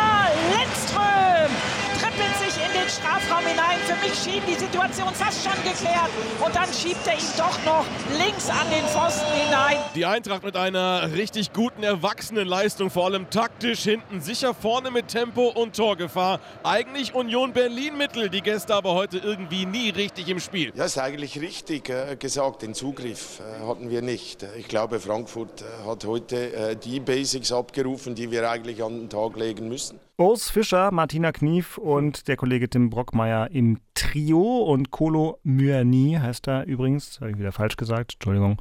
den 2.90 3.02
Strafraum 3.02 3.46
hinein. 3.46 3.78
Für 3.86 3.94
mich 4.04 4.18
schien 4.18 4.42
die 4.46 4.54
Situation 4.54 5.14
fast 5.14 5.44
schon 5.44 5.56
geklärt. 5.62 6.10
Und 6.44 6.54
dann 6.54 6.72
schiebt 6.72 7.06
er 7.06 7.14
ihn 7.14 7.20
doch 7.36 7.64
noch 7.64 7.84
links 8.18 8.48
an 8.48 8.66
den 8.70 8.84
Pfosten 8.84 9.32
hinein. 9.32 9.76
Die 9.94 10.06
Eintracht 10.06 10.42
mit 10.42 10.56
einer 10.56 11.12
richtig 11.12 11.52
guten, 11.52 11.82
erwachsenen 11.82 12.46
Leistung, 12.46 12.90
vor 12.90 13.06
allem 13.06 13.30
taktisch 13.30 13.82
hinten, 13.82 14.20
sicher 14.20 14.54
vorne 14.54 14.90
mit 14.90 15.08
Tempo 15.08 15.48
und 15.48 15.76
Torgefahr. 15.76 16.40
Eigentlich 16.62 17.14
Union 17.14 17.52
Berlin 17.52 17.96
Mittel, 17.96 18.28
die 18.28 18.40
Gäste 18.40 18.74
aber 18.74 18.94
heute 18.94 19.18
irgendwie 19.18 19.66
nie 19.66 19.90
richtig 19.90 20.28
im 20.28 20.40
Spiel. 20.40 20.72
Ja, 20.74 20.84
ist 20.84 20.98
eigentlich 20.98 21.40
richtig 21.40 21.88
äh, 21.88 22.16
gesagt. 22.16 22.62
Den 22.62 22.74
Zugriff 22.74 23.40
äh, 23.40 23.66
hatten 23.66 23.90
wir 23.90 24.02
nicht. 24.02 24.44
Ich 24.58 24.68
glaube, 24.68 25.00
Frankfurt 25.00 25.62
äh, 25.62 25.88
hat 25.88 26.04
heute 26.04 26.76
die 26.76 27.00
Basics 27.00 27.52
abgerufen, 27.52 28.14
die 28.14 28.30
wir 28.30 28.48
eigentlich 28.48 28.82
an 28.82 28.98
den 28.98 29.10
Tag 29.10 29.36
legen 29.36 29.68
müssen. 29.68 30.00
Urs 30.20 30.50
Fischer, 30.50 30.90
Martina 30.92 31.32
Knief 31.32 31.78
und 31.78 32.28
der 32.28 32.36
Kollege 32.36 32.68
Tim 32.68 32.90
Brockmeier 32.90 33.50
im 33.52 33.78
Trio 33.94 34.64
und 34.64 34.90
Kolo 34.90 35.38
Myani 35.44 36.18
heißt 36.20 36.46
er 36.46 36.66
übrigens, 36.66 37.18
habe 37.22 37.30
ich 37.30 37.38
wieder 37.38 37.52
falsch 37.52 37.78
gesagt, 37.78 38.16
Entschuldigung, 38.16 38.60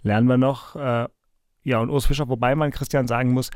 lernen 0.00 0.26
wir 0.28 0.38
noch. 0.38 0.76
Äh, 0.76 1.06
ja, 1.62 1.80
und 1.80 1.90
Urs 1.90 2.06
Fischer, 2.06 2.30
wobei 2.30 2.54
man 2.54 2.70
Christian 2.70 3.06
sagen 3.06 3.32
muss, 3.32 3.50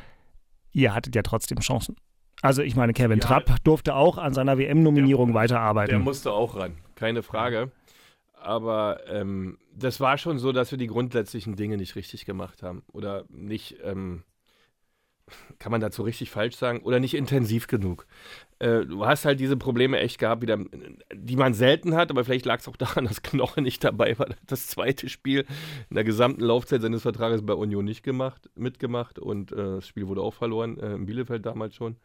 ihr 0.73 0.95
hattet 0.95 1.15
ja 1.15 1.23
trotzdem 1.23 1.61
Chancen. 1.61 1.97
Also 2.43 2.61
ich 2.61 2.77
meine, 2.77 2.93
Kevin 2.93 3.19
ja, 3.19 3.27
Trapp 3.27 3.65
durfte 3.65 3.95
auch 3.95 4.19
an 4.19 4.35
seiner 4.35 4.59
WM-Nominierung 4.59 5.33
weiterarbeiten. 5.33 5.93
Der 5.93 6.01
musste 6.01 6.33
auch 6.33 6.55
ran, 6.55 6.77
keine 6.97 7.23
Frage. 7.23 7.73
Aber 8.35 9.01
ähm, 9.09 9.57
das 9.75 10.01
war 10.01 10.19
schon 10.19 10.39
so, 10.39 10.53
dass 10.53 10.71
wir 10.71 10.77
die 10.77 10.87
grundsätzlichen 10.87 11.57
Dinge 11.57 11.79
nicht 11.79 11.97
richtig 11.97 12.27
gemacht 12.27 12.63
haben. 12.63 12.83
Oder 12.93 13.25
nicht, 13.31 13.77
ähm, 13.83 14.25
kann 15.59 15.73
man 15.73 15.81
dazu 15.81 16.03
richtig 16.03 16.31
falsch 16.31 16.57
sagen, 16.57 16.81
oder 16.81 17.01
nicht 17.01 17.15
intensiv 17.15 17.67
genug. 17.67 18.07
Äh, 18.59 18.87
du 18.87 19.07
hast 19.07 19.25
halt 19.25 19.41
diese 19.41 19.57
Probleme 19.57 19.99
echt 19.99 20.19
gehabt, 20.19 20.43
wieder, 20.43 20.59
die 21.15 21.37
man 21.37 21.55
selten 21.55 21.95
hat, 21.95 22.11
aber 22.11 22.25
vielleicht 22.25 22.47
lag 22.47 22.61
es 22.61 22.69
auch 22.69 22.77
daran, 22.77 23.05
dass 23.05 23.23
Knoche 23.23 23.63
nicht 23.63 23.85
dabei 23.85 24.19
war. 24.19 24.29
Das 24.47 24.67
zweite 24.67 25.09
Spiel 25.09 25.45
in 25.91 25.95
der 25.95 26.05
gesamten 26.05 26.43
Laufzeit 26.43 26.81
seines 26.81 27.03
Vertrages 27.03 27.45
bei 27.45 27.53
Union 27.53 27.85
nicht 27.85 28.03
gemacht, 28.03 28.49
mitgemacht 28.55 29.19
und 29.19 29.53
äh, 29.53 29.57
das 29.57 29.87
Spiel 29.87 30.09
wurde 30.09 30.23
auch 30.23 30.35
verloren, 30.35 30.79
äh, 30.79 30.95
in 30.95 31.07
Bielefeld 31.07 31.45
damals 31.45 31.75
schon. 31.75 31.97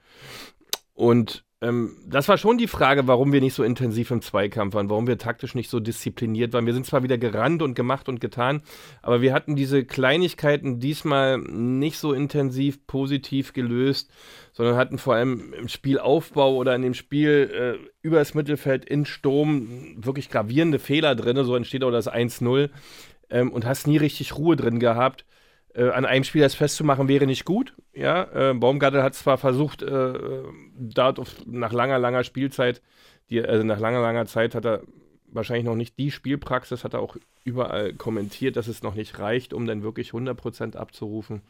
Und 0.93 1.43
ähm, 1.63 1.95
das 2.05 2.27
war 2.27 2.37
schon 2.37 2.57
die 2.57 2.67
Frage, 2.67 3.07
warum 3.07 3.31
wir 3.31 3.39
nicht 3.39 3.53
so 3.53 3.63
intensiv 3.63 4.11
im 4.11 4.21
Zweikampf 4.21 4.75
waren, 4.75 4.89
warum 4.89 5.07
wir 5.07 5.17
taktisch 5.17 5.55
nicht 5.55 5.69
so 5.69 5.79
diszipliniert 5.79 6.51
waren. 6.51 6.65
Wir 6.65 6.73
sind 6.73 6.85
zwar 6.85 7.03
wieder 7.03 7.17
gerannt 7.17 7.61
und 7.61 7.73
gemacht 7.73 8.09
und 8.09 8.19
getan, 8.19 8.61
aber 9.01 9.21
wir 9.21 9.33
hatten 9.33 9.55
diese 9.55 9.85
Kleinigkeiten 9.85 10.81
diesmal 10.81 11.37
nicht 11.37 11.97
so 11.97 12.11
intensiv 12.11 12.85
positiv 12.85 13.53
gelöst, 13.53 14.11
sondern 14.51 14.75
hatten 14.75 14.97
vor 14.97 15.15
allem 15.15 15.53
im 15.53 15.69
Spielaufbau 15.69 16.53
oder 16.55 16.75
in 16.75 16.81
dem 16.81 16.93
Spiel 16.93 17.79
äh, 17.81 17.89
über 18.01 18.17
das 18.17 18.33
Mittelfeld 18.33 18.83
in 18.83 19.05
Sturm 19.05 19.95
wirklich 19.95 20.29
gravierende 20.29 20.79
Fehler 20.79 21.15
drin. 21.15 21.43
So 21.45 21.55
entsteht 21.55 21.83
auch 21.85 21.91
das 21.91 22.11
1-0 22.11 22.69
ähm, 23.29 23.51
und 23.51 23.65
hast 23.65 23.87
nie 23.87 23.97
richtig 23.97 24.35
Ruhe 24.35 24.57
drin 24.57 24.79
gehabt 24.79 25.25
äh, 25.73 25.89
an 25.89 26.05
einem 26.05 26.23
Spiel 26.23 26.41
das 26.41 26.55
festzumachen, 26.55 27.07
wäre 27.07 27.25
nicht 27.25 27.45
gut. 27.45 27.75
Ja, 27.93 28.51
äh, 28.51 28.53
Baumgartel 28.53 29.03
hat 29.03 29.15
zwar 29.15 29.37
versucht, 29.37 29.81
äh, 29.81 30.43
da 30.77 31.13
nach 31.45 31.73
langer, 31.73 31.99
langer 31.99 32.23
Spielzeit, 32.23 32.81
die, 33.29 33.41
also 33.41 33.63
nach 33.63 33.79
langer, 33.79 34.01
langer 34.01 34.25
Zeit 34.25 34.55
hat 34.55 34.65
er 34.65 34.81
wahrscheinlich 35.35 35.65
noch 35.65 35.75
nicht 35.75 35.97
die 35.97 36.11
Spielpraxis, 36.11 36.83
hat 36.83 36.93
er 36.93 37.01
auch 37.01 37.17
überall 37.43 37.93
kommentiert, 37.93 38.55
dass 38.55 38.67
es 38.67 38.83
noch 38.83 38.95
nicht 38.95 39.19
reicht, 39.19 39.53
um 39.53 39.65
dann 39.65 39.83
wirklich 39.83 40.11
100% 40.11 40.75
abzurufen. 40.75 41.41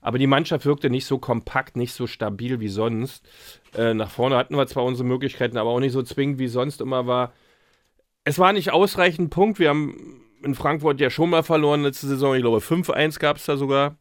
Aber 0.00 0.18
die 0.18 0.26
Mannschaft 0.26 0.66
wirkte 0.66 0.90
nicht 0.90 1.06
so 1.06 1.18
kompakt, 1.18 1.76
nicht 1.76 1.92
so 1.92 2.06
stabil 2.06 2.60
wie 2.60 2.68
sonst. 2.68 3.28
Äh, 3.74 3.94
nach 3.94 4.10
vorne 4.10 4.36
hatten 4.36 4.56
wir 4.56 4.66
zwar 4.66 4.84
unsere 4.84 5.08
Möglichkeiten, 5.08 5.56
aber 5.56 5.70
auch 5.70 5.80
nicht 5.80 5.92
so 5.92 6.02
zwingend 6.02 6.38
wie 6.38 6.48
sonst 6.48 6.80
immer 6.80 7.06
war. 7.06 7.32
Es 8.24 8.38
war 8.38 8.52
nicht 8.52 8.72
ausreichend 8.72 9.30
Punkt. 9.30 9.58
Wir 9.58 9.70
haben 9.70 10.22
in 10.42 10.54
Frankfurt 10.54 11.00
ja 11.00 11.10
schon 11.10 11.30
mal 11.30 11.42
verloren 11.42 11.82
letzte 11.82 12.06
Saison. 12.06 12.34
Ich 12.34 12.42
glaube, 12.42 12.58
5-1 12.58 13.18
gab 13.18 13.36
es 13.36 13.46
da 13.46 13.56
sogar. 13.56 13.96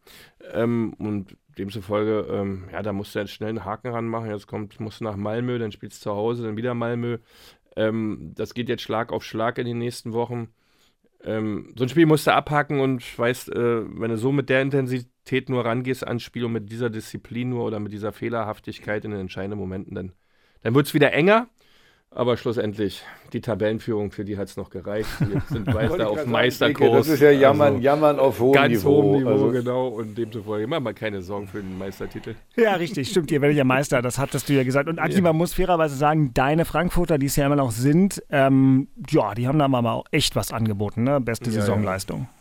Ähm, 0.54 0.94
und 0.98 1.38
demzufolge, 1.58 2.28
ähm, 2.32 2.70
ja, 2.72 2.82
da 2.82 2.94
musst 2.94 3.14
du 3.14 3.20
jetzt 3.20 3.32
schnell 3.32 3.50
einen 3.50 3.66
Haken 3.66 3.90
ranmachen. 3.90 4.30
Jetzt 4.30 4.48
kommt, 4.48 4.80
musst 4.80 5.02
du 5.02 5.04
nach 5.04 5.16
Malmö, 5.16 5.60
dann 5.60 5.72
spielst 5.72 6.00
du 6.00 6.10
zu 6.10 6.16
Hause, 6.16 6.44
dann 6.44 6.58
wieder 6.58 6.74
Malmö. 6.74 7.18
Ähm, 7.76 8.32
das 8.36 8.54
geht 8.54 8.70
jetzt 8.70 8.82
Schlag 8.82 9.12
auf 9.12 9.24
Schlag 9.24 9.58
in 9.58 9.66
den 9.66 9.78
nächsten 9.78 10.14
Wochen. 10.14 10.50
Ähm, 11.24 11.74
so 11.76 11.84
ein 11.84 11.90
Spiel 11.90 12.06
musst 12.06 12.28
du 12.28 12.34
abhaken 12.34 12.80
und 12.80 13.20
weißt, 13.20 13.50
äh, 13.50 13.84
wenn 14.00 14.10
du 14.10 14.18
so 14.18 14.32
mit 14.32 14.50
der 14.50 14.62
Intensität 14.62 15.50
nur 15.50 15.66
rangehst 15.66 16.08
ans 16.08 16.24
Spiel 16.24 16.46
und 16.46 16.54
mit 16.54 16.72
dieser 16.72 16.90
Disziplin 16.90 17.50
nur 17.50 17.66
oder 17.66 17.80
mit 17.80 17.92
dieser 17.92 18.14
Fehlerhaftigkeit 18.14 19.04
in 19.04 19.12
den 19.12 19.20
entscheidenden 19.20 19.60
Momenten, 19.60 19.96
dann, 19.96 20.14
dann 20.62 20.76
wird 20.76 20.88
es 20.88 20.94
wieder 20.94 21.12
enger. 21.12 21.50
Aber 22.12 22.38
schlussendlich, 22.38 23.04
die 23.34 23.42
Tabellenführung, 23.42 24.12
für 24.12 24.26
die 24.26 24.38
hat 24.38 24.48
es 24.48 24.58
noch 24.58 24.72
gereicht. 24.72 25.10
Wir 25.20 25.42
sind 25.50 25.72
weiter 25.74 26.10
auf 26.10 26.26
Meisterkurs. 26.26 27.06
Das 27.06 27.08
ist 27.08 27.20
ja 27.22 27.30
Jammern, 27.30 27.74
also 27.74 27.84
Jammern 27.84 28.20
auf 28.20 28.40
hohem 28.40 28.54
ganz 28.54 28.74
Niveau. 28.74 29.02
Ganz 29.02 29.12
hohem 29.12 29.20
Niveau, 29.20 29.30
also 29.30 29.52
genau. 29.52 29.88
Und 29.90 30.18
demzufolge 30.18 30.66
machen 30.66 30.86
wir 30.86 30.94
keine 30.94 31.22
Sorgen 31.22 31.48
für 31.48 31.62
den 31.62 31.78
Meistertitel. 31.78 32.36
Ja, 32.56 32.74
richtig, 32.74 33.10
stimmt. 33.10 33.32
Ihr 33.32 33.42
werdet 33.42 33.58
ja 33.58 33.64
Meister, 33.64 34.02
das 34.02 34.18
hattest 34.18 34.50
du 34.50 34.54
ja 34.54 34.64
gesagt. 34.64 34.90
Und 34.90 34.98
Aki, 34.98 35.16
ja. 35.16 35.22
man 35.22 35.36
muss 35.36 35.54
fairerweise 35.54 35.96
sagen, 35.96 36.34
deine 36.34 36.66
Frankfurter, 36.66 37.20
die 37.20 37.28
es 37.28 37.36
ja 37.36 37.46
immer 37.46 37.56
noch 37.56 37.72
sind, 37.72 38.24
ähm, 38.32 38.88
ja, 39.08 39.36
die 39.36 39.48
haben 39.48 39.60
da 39.60 39.68
mal 39.68 39.86
auch 39.86 40.06
echt 40.12 40.36
was 40.36 40.52
angeboten, 40.52 41.04
ne? 41.04 41.22
Beste 41.22 41.52
ja, 41.52 41.62
Saisonleistung. 41.62 42.22
Ja. 42.22 42.39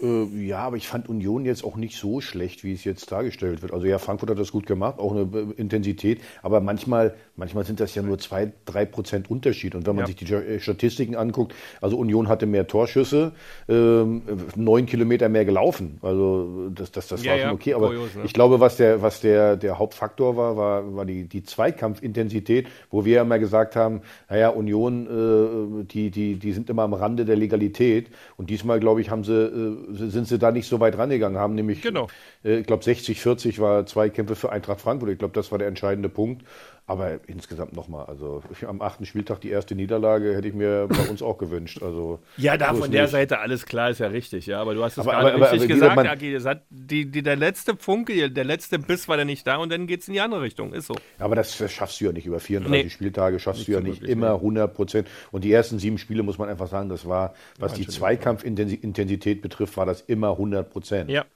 Äh, 0.00 0.46
ja, 0.46 0.58
aber 0.58 0.76
ich 0.76 0.86
fand 0.86 1.08
Union 1.08 1.44
jetzt 1.44 1.64
auch 1.64 1.76
nicht 1.76 1.96
so 1.96 2.20
schlecht, 2.20 2.62
wie 2.64 2.72
es 2.72 2.84
jetzt 2.84 3.10
dargestellt 3.10 3.62
wird. 3.62 3.72
Also 3.72 3.86
ja, 3.86 3.98
Frankfurt 3.98 4.30
hat 4.30 4.38
das 4.38 4.52
gut 4.52 4.66
gemacht, 4.66 4.98
auch 4.98 5.12
eine 5.12 5.52
Intensität, 5.56 6.20
aber 6.42 6.60
manchmal, 6.60 7.14
manchmal 7.36 7.64
sind 7.64 7.80
das 7.80 7.94
ja 7.94 8.02
nur 8.02 8.18
zwei, 8.18 8.52
drei 8.64 8.84
Prozent 8.84 9.30
Unterschied. 9.30 9.74
Und 9.74 9.86
wenn 9.86 9.96
man 9.96 10.04
ja. 10.04 10.06
sich 10.06 10.16
die 10.16 10.32
äh, 10.32 10.60
Statistiken 10.60 11.16
anguckt, 11.16 11.54
also 11.80 11.96
Union 11.96 12.28
hatte 12.28 12.46
mehr 12.46 12.66
Torschüsse, 12.66 13.32
ähm, 13.68 14.22
neun 14.54 14.86
Kilometer 14.86 15.28
mehr 15.28 15.44
gelaufen. 15.44 15.98
Also 16.02 16.70
das, 16.74 16.92
das, 16.92 17.08
das 17.08 17.24
ja, 17.24 17.32
war 17.32 17.38
schon 17.40 17.50
okay. 17.50 17.74
Aber 17.74 17.88
Kurios, 17.88 18.14
ne? 18.14 18.22
ich 18.24 18.32
glaube, 18.32 18.60
was 18.60 18.76
der, 18.76 19.02
was 19.02 19.20
der, 19.20 19.56
der 19.56 19.78
Hauptfaktor 19.78 20.36
war, 20.36 20.56
war, 20.56 20.94
war 20.94 21.04
die, 21.04 21.24
die 21.24 21.42
Zweikampfintensität, 21.42 22.68
wo 22.90 23.04
wir 23.04 23.16
ja 23.16 23.22
immer 23.22 23.38
gesagt 23.38 23.74
haben, 23.74 24.02
naja, 24.28 24.50
Union, 24.50 25.80
äh, 25.80 25.84
die, 25.84 26.10
die, 26.10 26.36
die 26.36 26.52
sind 26.52 26.70
immer 26.70 26.82
am 26.82 26.94
Rande 26.94 27.24
der 27.24 27.36
Legalität. 27.36 28.08
Und 28.36 28.50
diesmal, 28.50 28.80
glaube 28.80 29.00
ich, 29.00 29.10
haben 29.10 29.24
sie 29.24 29.34
äh, 29.34 29.87
sind 29.90 30.28
sie 30.28 30.38
da 30.38 30.50
nicht 30.50 30.68
so 30.68 30.80
weit 30.80 30.98
rangegangen, 30.98 31.38
haben 31.38 31.54
nämlich, 31.54 31.82
genau. 31.82 32.08
äh, 32.44 32.58
ich 32.58 32.66
glaube 32.66 32.84
60, 32.84 33.20
40 33.20 33.58
war 33.58 33.86
zwei 33.86 34.10
Kämpfe 34.10 34.36
für 34.36 34.50
Eintracht 34.50 34.80
Frankfurt. 34.80 35.10
Ich 35.10 35.18
glaube, 35.18 35.34
das 35.34 35.50
war 35.50 35.58
der 35.58 35.68
entscheidende 35.68 36.08
Punkt. 36.08 36.44
Aber 36.88 37.20
insgesamt 37.26 37.76
nochmal, 37.76 38.06
also 38.06 38.42
am 38.66 38.80
achten 38.80 39.04
Spieltag 39.04 39.42
die 39.42 39.50
erste 39.50 39.74
Niederlage 39.74 40.34
hätte 40.34 40.48
ich 40.48 40.54
mir 40.54 40.88
bei 40.88 41.10
uns 41.10 41.20
auch 41.20 41.36
gewünscht. 41.36 41.82
Also 41.82 42.18
ja, 42.38 42.56
da 42.56 42.72
von 42.72 42.90
der 42.90 43.02
nicht. 43.02 43.10
Seite 43.10 43.40
alles 43.40 43.66
klar 43.66 43.90
ist 43.90 44.00
ja 44.00 44.06
richtig, 44.06 44.46
ja. 44.46 44.58
Aber 44.58 44.74
du 44.74 44.82
hast 44.82 44.96
es 44.96 45.04
gerade 45.04 45.34
richtig 45.38 45.64
aber, 45.64 45.66
gesagt, 45.66 46.08
Agi, 46.08 46.40
hat 46.40 46.62
die, 46.70 47.04
die, 47.04 47.22
der 47.22 47.36
letzte 47.36 47.76
Funke, 47.76 48.30
der 48.30 48.44
letzte 48.44 48.78
Biss 48.78 49.06
war 49.06 49.18
da 49.18 49.26
nicht 49.26 49.46
da 49.46 49.56
und 49.56 49.70
dann 49.70 49.86
geht 49.86 50.00
es 50.00 50.08
in 50.08 50.14
die 50.14 50.22
andere 50.22 50.40
Richtung. 50.40 50.72
Ist 50.72 50.86
so. 50.86 50.94
Aber 51.18 51.36
das, 51.36 51.58
das 51.58 51.70
schaffst 51.70 52.00
du 52.00 52.06
ja 52.06 52.12
nicht 52.12 52.24
über 52.24 52.40
34 52.40 52.84
nee. 52.84 52.88
Spieltage, 52.88 53.38
schaffst 53.38 53.60
nicht 53.60 53.68
du 53.68 53.72
ja 53.72 53.80
nicht 53.82 54.02
immer 54.02 54.36
100 54.36 54.72
Prozent. 54.72 55.08
Und 55.30 55.44
die 55.44 55.52
ersten 55.52 55.78
sieben 55.78 55.98
Spiele 55.98 56.22
muss 56.22 56.38
man 56.38 56.48
einfach 56.48 56.68
sagen, 56.68 56.88
das 56.88 57.06
war, 57.06 57.34
was 57.58 57.72
ja, 57.72 57.84
die 57.84 57.88
Zweikampfintensität 57.88 59.42
betrifft, 59.42 59.76
war 59.76 59.84
das 59.84 60.00
immer 60.00 60.30
100 60.30 60.70
Prozent. 60.70 61.10
Ja. 61.10 61.26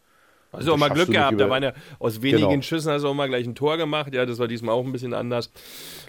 Hast 0.52 0.68
du 0.68 0.74
auch 0.74 0.76
mal 0.76 0.90
Glück 0.90 1.10
gehabt, 1.10 1.40
da 1.40 1.48
waren 1.48 1.62
ja 1.62 1.72
aus 1.98 2.20
wenigen 2.20 2.48
genau. 2.48 2.62
Schüssen 2.62 2.92
hast 2.92 3.02
du 3.02 3.08
auch 3.08 3.14
mal 3.14 3.28
gleich 3.28 3.46
ein 3.46 3.54
Tor 3.54 3.78
gemacht. 3.78 4.12
Ja, 4.14 4.26
das 4.26 4.38
war 4.38 4.48
diesmal 4.48 4.74
auch 4.74 4.84
ein 4.84 4.92
bisschen 4.92 5.14
anders. 5.14 5.50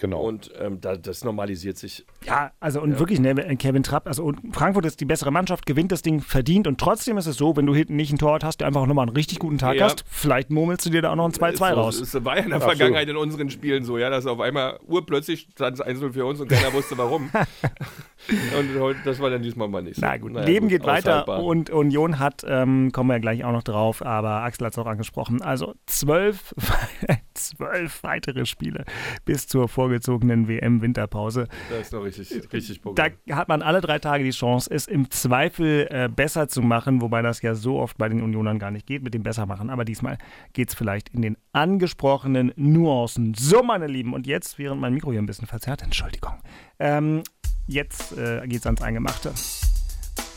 Genau. 0.00 0.20
Und 0.20 0.50
ähm, 0.60 0.80
da, 0.82 0.96
das 0.96 1.24
normalisiert 1.24 1.78
sich. 1.78 2.04
Ja, 2.26 2.52
also 2.60 2.82
und 2.82 2.92
ja. 2.92 2.98
wirklich, 2.98 3.20
ne, 3.20 3.34
Kevin 3.56 3.82
Trapp, 3.82 4.06
also 4.06 4.32
Frankfurt 4.52 4.84
ist 4.84 5.00
die 5.00 5.06
bessere 5.06 5.30
Mannschaft, 5.30 5.64
gewinnt 5.64 5.92
das 5.92 6.02
Ding 6.02 6.20
verdient 6.20 6.66
und 6.66 6.78
trotzdem 6.78 7.16
ist 7.16 7.26
es 7.26 7.36
so, 7.36 7.56
wenn 7.56 7.64
du 7.64 7.74
hinten 7.74 7.96
nicht 7.96 8.12
ein 8.12 8.18
Tor 8.18 8.38
hast, 8.42 8.60
du 8.60 8.66
einfach 8.66 8.84
nochmal 8.84 9.06
einen 9.06 9.16
richtig 9.16 9.38
guten 9.38 9.56
Tag 9.56 9.76
ja. 9.76 9.84
hast, 9.84 10.04
vielleicht 10.08 10.50
murmelst 10.50 10.84
du 10.84 10.90
dir 10.90 11.00
da 11.00 11.12
auch 11.12 11.16
noch 11.16 11.26
ein 11.26 11.32
2-2 11.32 11.72
raus. 11.72 12.00
Das 12.00 12.24
war 12.24 12.36
ja 12.36 12.42
in 12.42 12.50
der 12.50 12.58
Ach, 12.58 12.64
Vergangenheit 12.64 13.06
so. 13.06 13.12
in 13.12 13.16
unseren 13.16 13.48
Spielen 13.48 13.84
so, 13.84 13.96
ja, 13.96 14.10
dass 14.10 14.26
auf 14.26 14.40
einmal 14.40 14.78
urplötzlich 14.86 15.48
stand 15.54 15.78
es 15.78 15.84
1-0 15.84 16.12
für 16.12 16.26
uns 16.26 16.40
und 16.40 16.48
keiner 16.48 16.72
wusste 16.72 16.98
warum. 16.98 17.30
und 18.58 18.96
das 19.04 19.20
war 19.20 19.30
dann 19.30 19.42
diesmal 19.42 19.68
mal 19.68 19.82
nicht 19.82 19.96
so. 19.96 20.02
Na 20.02 20.16
gut, 20.18 20.32
naja, 20.32 20.46
Leben 20.46 20.66
gut, 20.66 20.70
geht 20.70 20.86
weiter 20.86 21.42
und 21.42 21.70
Union 21.70 22.18
hat, 22.18 22.44
ähm, 22.46 22.92
kommen 22.92 23.08
wir 23.08 23.14
ja 23.14 23.20
gleich 23.20 23.44
auch 23.44 23.52
noch 23.52 23.62
drauf, 23.62 24.04
aber 24.04 24.33
Axel 24.42 24.66
hat 24.66 24.72
es 24.74 24.78
auch 24.78 24.86
angesprochen, 24.86 25.42
also 25.42 25.74
zwölf, 25.86 26.54
zwölf 27.34 28.02
weitere 28.02 28.46
Spiele 28.46 28.84
bis 29.24 29.46
zur 29.46 29.68
vorgezogenen 29.68 30.48
WM-Winterpause. 30.48 31.48
Das 31.70 31.80
ist 31.80 31.92
noch 31.92 32.04
richtig, 32.04 32.52
richtig 32.52 32.82
Programm. 32.82 33.12
Da 33.26 33.36
hat 33.36 33.48
man 33.48 33.62
alle 33.62 33.80
drei 33.80 33.98
Tage 33.98 34.24
die 34.24 34.30
Chance, 34.30 34.70
es 34.72 34.86
im 34.86 35.10
Zweifel 35.10 35.86
äh, 35.90 36.08
besser 36.08 36.48
zu 36.48 36.62
machen, 36.62 37.00
wobei 37.00 37.22
das 37.22 37.42
ja 37.42 37.54
so 37.54 37.78
oft 37.78 37.98
bei 37.98 38.08
den 38.08 38.22
Unionern 38.22 38.58
gar 38.58 38.70
nicht 38.70 38.86
geht 38.86 39.02
mit 39.02 39.14
dem 39.14 39.22
Bessermachen, 39.22 39.70
aber 39.70 39.84
diesmal 39.84 40.18
geht 40.52 40.70
es 40.70 40.74
vielleicht 40.74 41.10
in 41.10 41.22
den 41.22 41.36
angesprochenen 41.52 42.52
Nuancen. 42.56 43.34
So, 43.34 43.62
meine 43.62 43.86
Lieben, 43.86 44.14
und 44.14 44.26
jetzt, 44.26 44.58
während 44.58 44.80
mein 44.80 44.94
Mikro 44.94 45.12
hier 45.12 45.22
ein 45.22 45.26
bisschen 45.26 45.46
verzerrt, 45.46 45.82
Entschuldigung, 45.82 46.34
ähm, 46.78 47.22
jetzt 47.66 48.16
äh, 48.16 48.46
geht 48.46 48.60
es 48.60 48.66
ans 48.66 48.82
Eingemachte. 48.82 49.32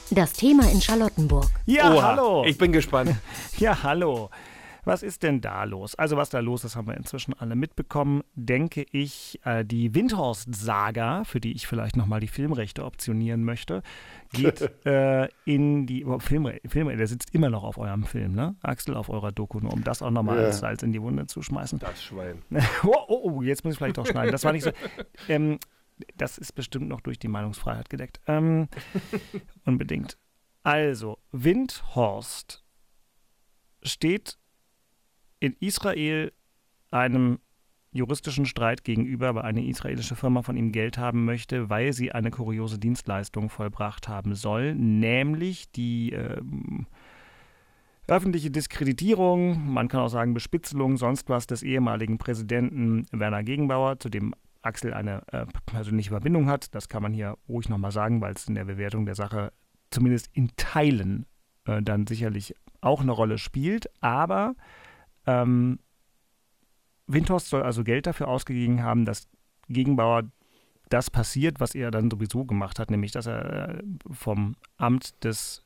Das 0.10 0.32
Thema 0.32 0.64
in 0.72 0.80
Charlottenburg. 0.80 1.50
Ja, 1.66 1.94
Oha, 1.94 2.02
hallo. 2.02 2.46
Ich 2.46 2.58
bin 2.58 2.72
gespannt. 2.72 3.14
ja, 3.58 3.84
hallo. 3.84 4.30
Was 4.86 5.04
ist 5.04 5.24
denn 5.24 5.42
da 5.42 5.66
los? 5.66 5.96
Also 5.96 6.16
was 6.16 6.30
da 6.30 6.40
los 6.40 6.64
ist, 6.64 6.78
haben 6.78 6.88
wir 6.88 6.96
inzwischen 6.96 7.34
alle 7.34 7.58
mitbekommen, 7.58 8.24
denke 8.36 8.86
ich. 8.92 9.38
Äh, 9.44 9.66
die 9.66 9.94
Windhorst-Saga, 9.94 11.26
für 11.26 11.42
die 11.42 11.52
ich 11.52 11.68
vielleicht 11.68 11.98
nochmal 11.98 12.22
die 12.22 12.30
Filmrechte 12.30 12.86
optionieren 12.86 13.44
möchte, 13.44 13.84
geht 14.32 14.62
äh, 14.86 15.28
in 15.44 15.88
die 15.88 16.06
oh, 16.06 16.20
Filmre 16.20 16.62
Filmre 16.66 16.96
der 16.96 17.08
sitzt 17.08 17.36
immer 17.36 17.50
noch 17.50 17.66
auf 17.66 17.78
eurem 17.78 18.06
Film, 18.06 18.32
ne? 18.32 18.56
Axel, 18.62 18.96
auf 18.96 19.10
eurer 19.10 19.34
Doku, 19.34 19.60
nur 19.60 19.74
um 19.74 19.84
das 19.84 20.02
auch 20.02 20.12
nochmal 20.12 20.38
ja. 20.38 20.46
als 20.46 20.60
Salz 20.60 20.84
in 20.84 20.94
die 20.94 21.02
Wunde 21.02 21.28
zu 21.28 21.42
schmeißen. 21.42 21.80
Das 21.80 22.02
Schwein. 22.02 22.44
oh, 22.86 22.96
oh, 23.10 23.20
oh, 23.24 23.42
jetzt 23.42 23.66
muss 23.66 23.74
ich 23.74 23.78
vielleicht 23.80 23.98
doch 23.98 24.08
schneiden. 24.08 24.32
Das 24.32 24.46
war 24.46 24.54
nicht 24.54 24.64
so. 24.64 24.72
Ähm, 25.28 25.60
das 26.16 26.38
ist 26.38 26.54
bestimmt 26.54 26.88
noch 26.88 27.02
durch 27.02 27.20
die 27.20 27.28
Meinungsfreiheit 27.28 27.90
gedeckt. 27.90 28.20
Ähm, 28.28 28.68
unbedingt. 29.66 30.18
Also, 30.64 31.18
Windhorst 31.32 32.64
steht 33.84 34.38
in 35.40 35.56
Israel 35.60 36.34
einem 36.92 37.40
juristischen 37.92 38.46
Streit 38.46 38.84
gegenüber, 38.84 39.34
weil 39.36 39.44
eine 39.44 39.66
israelische 39.66 40.16
Firma 40.16 40.42
von 40.42 40.58
ihm 40.58 40.72
Geld 40.72 40.98
haben 40.98 41.26
möchte, 41.26 41.70
weil 41.70 41.94
sie 41.94 42.12
eine 42.12 42.32
kuriose 42.32 42.80
Dienstleistung 42.80 43.50
vollbracht 43.50 44.08
haben 44.08 44.36
soll, 44.36 44.76
nämlich 44.76 45.72
die 45.72 46.12
ähm, 46.12 46.88
öffentliche 48.08 48.52
Diskreditierung, 48.52 49.72
man 49.72 49.88
kann 49.88 50.02
auch 50.02 50.10
sagen 50.10 50.34
Bespitzelung, 50.34 50.98
sonst 50.98 51.30
was 51.30 51.48
des 51.48 51.64
ehemaligen 51.64 52.18
Präsidenten 52.18 53.06
Werner 53.12 53.44
Gegenbauer, 53.44 54.00
zu 54.00 54.10
dem 54.10 54.34
Axel 54.68 54.94
eine 54.94 55.24
äh, 55.32 55.46
persönliche 55.66 56.12
Verbindung 56.12 56.48
hat. 56.48 56.76
Das 56.76 56.90
kann 56.90 57.02
man 57.02 57.14
hier 57.14 57.38
ruhig 57.48 57.70
nochmal 57.70 57.92
sagen, 57.92 58.22
weil 58.22 58.34
es 58.34 58.48
in 58.48 58.56
der 58.56 58.66
Bewertung 58.66 59.06
der 59.06 59.16
Sache 59.16 59.52
zumindest 59.90 60.30
in 60.34 60.52
Teilen 60.58 61.26
äh, 61.66 61.82
dann 61.82 62.06
sicherlich 62.06 62.56
auch 62.82 63.02
eine 63.02 63.12
Rolle 63.12 63.38
spielt. 63.38 63.90
Aber 64.02 64.56
ähm, 65.26 65.80
Windhorst 67.08 67.48
soll 67.48 67.64
also 67.64 67.84
Geld 67.84 68.06
dafür 68.06 68.28
ausgegeben 68.28 68.84
haben, 68.84 69.06
dass 69.06 69.28
Gegenbauer 69.70 70.24
das 70.90 71.10
passiert, 71.10 71.60
was 71.60 71.76
er 71.76 71.92
dann 71.92 72.10
sowieso 72.10 72.46
gemacht 72.46 72.80
hat, 72.80 72.92
nämlich 72.92 73.12
dass 73.12 73.26
er 73.26 73.70
äh, 73.70 73.84
vom 74.12 74.56
Amt 74.78 75.24
des 75.24 75.64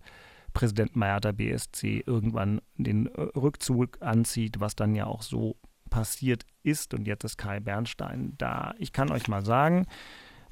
Präsidenten 0.53 0.99
Meyer 0.99 1.19
der 1.19 1.33
BSC 1.33 2.03
irgendwann 2.05 2.61
den 2.75 3.07
äh, 3.07 3.21
Rückzug 3.21 4.01
anzieht, 4.01 4.59
was 4.59 4.75
dann 4.75 4.95
ja 4.95 5.05
auch 5.05 5.21
so 5.21 5.57
passiert 5.91 6.47
ist. 6.63 6.95
Und 6.95 7.05
jetzt 7.05 7.23
ist 7.23 7.37
Kai 7.37 7.59
Bernstein 7.59 8.33
da. 8.39 8.73
Ich 8.79 8.91
kann 8.91 9.11
euch 9.11 9.27
mal 9.27 9.45
sagen, 9.45 9.85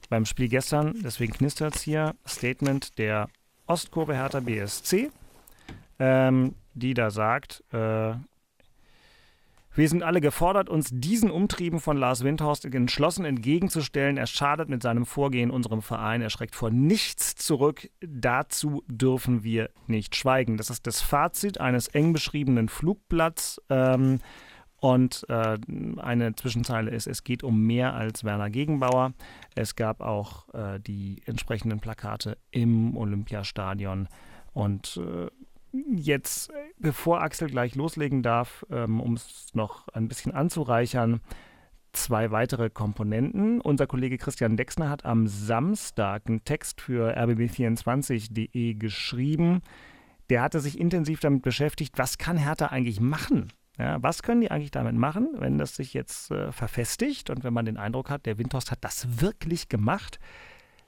beim 0.09 0.25
Spiel 0.25 0.49
gestern, 0.49 0.93
deswegen 1.03 1.33
knistert 1.33 1.75
es 1.75 1.81
hier, 1.81 2.15
Statement 2.27 2.99
der 2.99 3.27
Ostkurve 3.65 4.15
Hertha 4.15 4.39
BSC, 4.39 5.09
ähm, 5.97 6.55
die 6.73 6.93
da 6.93 7.09
sagt, 7.09 7.63
äh, 7.71 8.13
wir 9.75 9.87
sind 9.87 10.03
alle 10.03 10.19
gefordert, 10.19 10.67
uns 10.67 10.89
diesen 10.91 11.29
Umtrieben 11.29 11.79
von 11.79 11.95
Lars 11.95 12.23
Windhorst 12.23 12.65
entschlossen 12.65 13.23
entgegenzustellen. 13.23 14.17
Er 14.17 14.25
schadet 14.25 14.67
mit 14.67 14.81
seinem 14.81 15.05
Vorgehen 15.05 15.51
unserem 15.51 15.81
Verein. 15.81 16.21
Er 16.21 16.31
schreckt 16.31 16.55
vor 16.55 16.71
nichts 16.71 17.35
zurück. 17.35 17.89
Dazu 18.01 18.83
dürfen 18.87 19.43
wir 19.43 19.69
nicht 19.87 20.15
schweigen. 20.15 20.57
Das 20.57 20.69
ist 20.69 20.87
das 20.87 21.01
Fazit 21.01 21.61
eines 21.61 21.87
eng 21.87 22.13
beschriebenen 22.13 22.67
Flugblatts. 22.67 23.61
Ähm, 23.69 24.19
und 24.79 25.25
äh, 25.29 25.57
eine 25.97 26.35
Zwischenzeile 26.35 26.91
ist, 26.91 27.07
es 27.07 27.23
geht 27.23 27.43
um 27.43 27.61
mehr 27.61 27.93
als 27.93 28.23
Werner 28.23 28.49
Gegenbauer. 28.49 29.13
Es 29.55 29.75
gab 29.75 30.01
auch 30.01 30.53
äh, 30.53 30.79
die 30.79 31.21
entsprechenden 31.25 31.79
Plakate 31.79 32.37
im 32.51 32.95
Olympiastadion. 32.95 34.07
Und 34.53 34.97
äh, 34.97 35.27
jetzt, 35.95 36.51
bevor 36.77 37.21
Axel 37.21 37.49
gleich 37.49 37.75
loslegen 37.75 38.23
darf, 38.23 38.65
ähm, 38.71 39.01
um 39.01 39.13
es 39.13 39.47
noch 39.53 39.89
ein 39.89 40.07
bisschen 40.07 40.33
anzureichern, 40.33 41.19
zwei 41.91 42.31
weitere 42.31 42.69
Komponenten. 42.69 43.59
Unser 43.59 43.85
Kollege 43.85 44.17
Christian 44.17 44.55
Dexner 44.55 44.89
hat 44.89 45.05
am 45.05 45.27
Samstag 45.27 46.23
einen 46.27 46.43
Text 46.45 46.79
für 46.79 47.17
rbb24.de 47.17 48.75
geschrieben. 48.75 49.61
Der 50.29 50.41
hatte 50.41 50.59
sich 50.59 50.79
intensiv 50.79 51.19
damit 51.19 51.41
beschäftigt, 51.41 51.97
was 51.97 52.17
kann 52.17 52.37
Hertha 52.37 52.67
eigentlich 52.67 53.01
machen? 53.01 53.51
Ja, 53.79 54.03
was 54.03 54.23
können 54.23 54.41
die 54.41 54.51
eigentlich 54.51 54.71
damit 54.71 54.95
machen, 54.95 55.29
wenn 55.37 55.57
das 55.57 55.75
sich 55.75 55.93
jetzt 55.93 56.31
äh, 56.31 56.51
verfestigt 56.51 57.29
und 57.29 57.45
wenn 57.45 57.53
man 57.53 57.65
den 57.65 57.77
Eindruck 57.77 58.09
hat, 58.09 58.25
der 58.25 58.37
Windhorst 58.37 58.71
hat 58.71 58.79
das 58.81 59.21
wirklich 59.21 59.69
gemacht? 59.69 60.19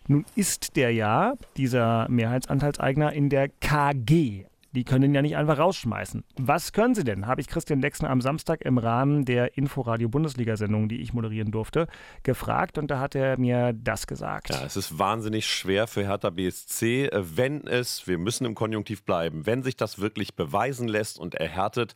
Nun 0.08 0.26
ist 0.36 0.76
der 0.76 0.92
ja, 0.92 1.36
dieser 1.56 2.10
Mehrheitsanteilseigner, 2.10 3.14
in 3.14 3.30
der 3.30 3.48
KG, 3.48 4.46
die 4.74 4.84
können 4.84 5.06
ihn 5.06 5.16
ja 5.16 5.22
nicht 5.22 5.38
einfach 5.38 5.58
rausschmeißen. 5.58 6.24
Was 6.38 6.74
können 6.74 6.96
sie 6.96 7.04
denn? 7.04 7.28
Habe 7.28 7.40
ich 7.40 7.48
Christian 7.48 7.80
Lexner 7.80 8.10
am 8.10 8.20
Samstag 8.20 8.62
im 8.64 8.78
Rahmen 8.78 9.24
der 9.24 9.58
Inforadio-Bundesliga-Sendung, 9.58 10.90
die 10.90 11.02
ich 11.02 11.14
moderieren 11.14 11.52
durfte, 11.52 11.88
gefragt 12.24 12.78
und 12.78 12.92
da 12.92 13.00
hat 13.00 13.16
er 13.16 13.38
mir 13.38 13.74
das 13.74 14.08
gesagt. 14.08 14.50
Ja, 14.50 14.66
es 14.66 14.76
ist 14.76 14.98
wahnsinnig 14.98 15.46
schwer 15.46 15.88
für 15.88 16.04
Hertha 16.04 16.30
BSC, 16.30 17.10
wenn 17.14 17.68
es, 17.68 18.08
wir 18.08 18.18
müssen 18.18 18.46
im 18.46 18.56
Konjunktiv 18.56 19.04
bleiben, 19.04 19.46
wenn 19.46 19.64
sich 19.64 19.78
das 19.78 20.00
wirklich 20.00 20.36
beweisen 20.36 20.90
lässt 20.90 21.20
und 21.20 21.36
erhärtet, 21.36 21.94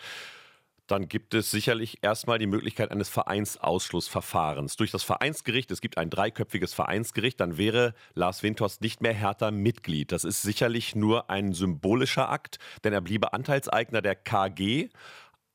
dann 0.87 1.07
gibt 1.07 1.33
es 1.33 1.51
sicherlich 1.51 1.99
erstmal 2.01 2.37
die 2.37 2.47
Möglichkeit 2.47 2.91
eines 2.91 3.09
Vereinsausschlussverfahrens. 3.09 4.75
Durch 4.75 4.91
das 4.91 5.03
Vereinsgericht, 5.03 5.71
es 5.71 5.81
gibt 5.81 5.97
ein 5.97 6.09
dreiköpfiges 6.09 6.73
Vereinsgericht, 6.73 7.39
dann 7.39 7.57
wäre 7.57 7.93
Lars 8.13 8.43
Windhorst 8.43 8.81
nicht 8.81 9.01
mehr 9.01 9.13
härter 9.13 9.51
Mitglied. 9.51 10.11
Das 10.11 10.23
ist 10.23 10.41
sicherlich 10.41 10.95
nur 10.95 11.29
ein 11.29 11.53
symbolischer 11.53 12.29
Akt, 12.29 12.59
denn 12.83 12.93
er 12.93 13.01
bliebe 13.01 13.33
Anteilseigner 13.33 14.01
der 14.01 14.15
KG 14.15 14.89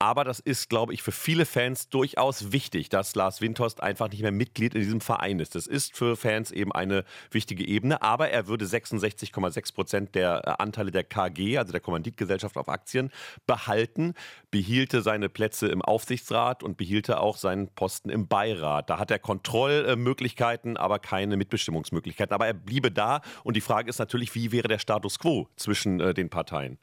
aber 0.02 0.24
das 0.24 0.40
ist, 0.40 0.70
glaube 0.70 0.94
ich, 0.94 1.02
für 1.02 1.12
viele 1.12 1.44
Fans 1.44 1.90
durchaus 1.90 2.52
wichtig, 2.52 2.88
dass 2.88 3.14
Lars 3.14 3.42
Windhorst 3.42 3.82
einfach 3.82 4.08
nicht 4.08 4.22
mehr 4.22 4.32
Mitglied 4.32 4.74
in 4.74 4.80
diesem 4.80 5.02
Verein 5.02 5.38
ist. 5.40 5.54
Das 5.54 5.66
ist 5.66 5.94
für 5.94 6.16
Fans 6.16 6.50
eben 6.50 6.72
eine 6.72 7.04
wichtige 7.30 7.68
Ebene. 7.68 8.00
Aber 8.00 8.30
er 8.30 8.46
würde 8.46 8.64
66,6 8.64 9.74
Prozent 9.74 10.14
der 10.14 10.40
äh, 10.46 10.62
Anteile 10.62 10.90
der 10.90 11.04
KG, 11.04 11.58
also 11.58 11.72
der 11.72 11.82
Kommanditgesellschaft 11.82 12.56
auf 12.56 12.70
Aktien, 12.70 13.10
behalten, 13.46 14.14
behielte 14.50 15.02
seine 15.02 15.28
Plätze 15.28 15.68
im 15.68 15.82
Aufsichtsrat 15.82 16.62
und 16.62 16.78
behielte 16.78 17.20
auch 17.20 17.36
seinen 17.36 17.68
Posten 17.68 18.08
im 18.08 18.26
Beirat. 18.26 18.88
Da 18.88 18.98
hat 18.98 19.10
er 19.10 19.18
Kontrollmöglichkeiten, 19.18 20.78
aber 20.78 20.98
keine 20.98 21.36
Mitbestimmungsmöglichkeiten. 21.36 22.32
Aber 22.32 22.46
er 22.46 22.54
bliebe 22.54 22.90
da. 22.90 23.20
Und 23.44 23.54
die 23.54 23.60
Frage 23.60 23.90
ist 23.90 23.98
natürlich, 23.98 24.34
wie 24.34 24.50
wäre 24.50 24.66
der 24.66 24.78
Status 24.78 25.18
quo 25.18 25.46
zwischen 25.56 26.00
äh, 26.00 26.14
den 26.14 26.30
Parteien? 26.30 26.78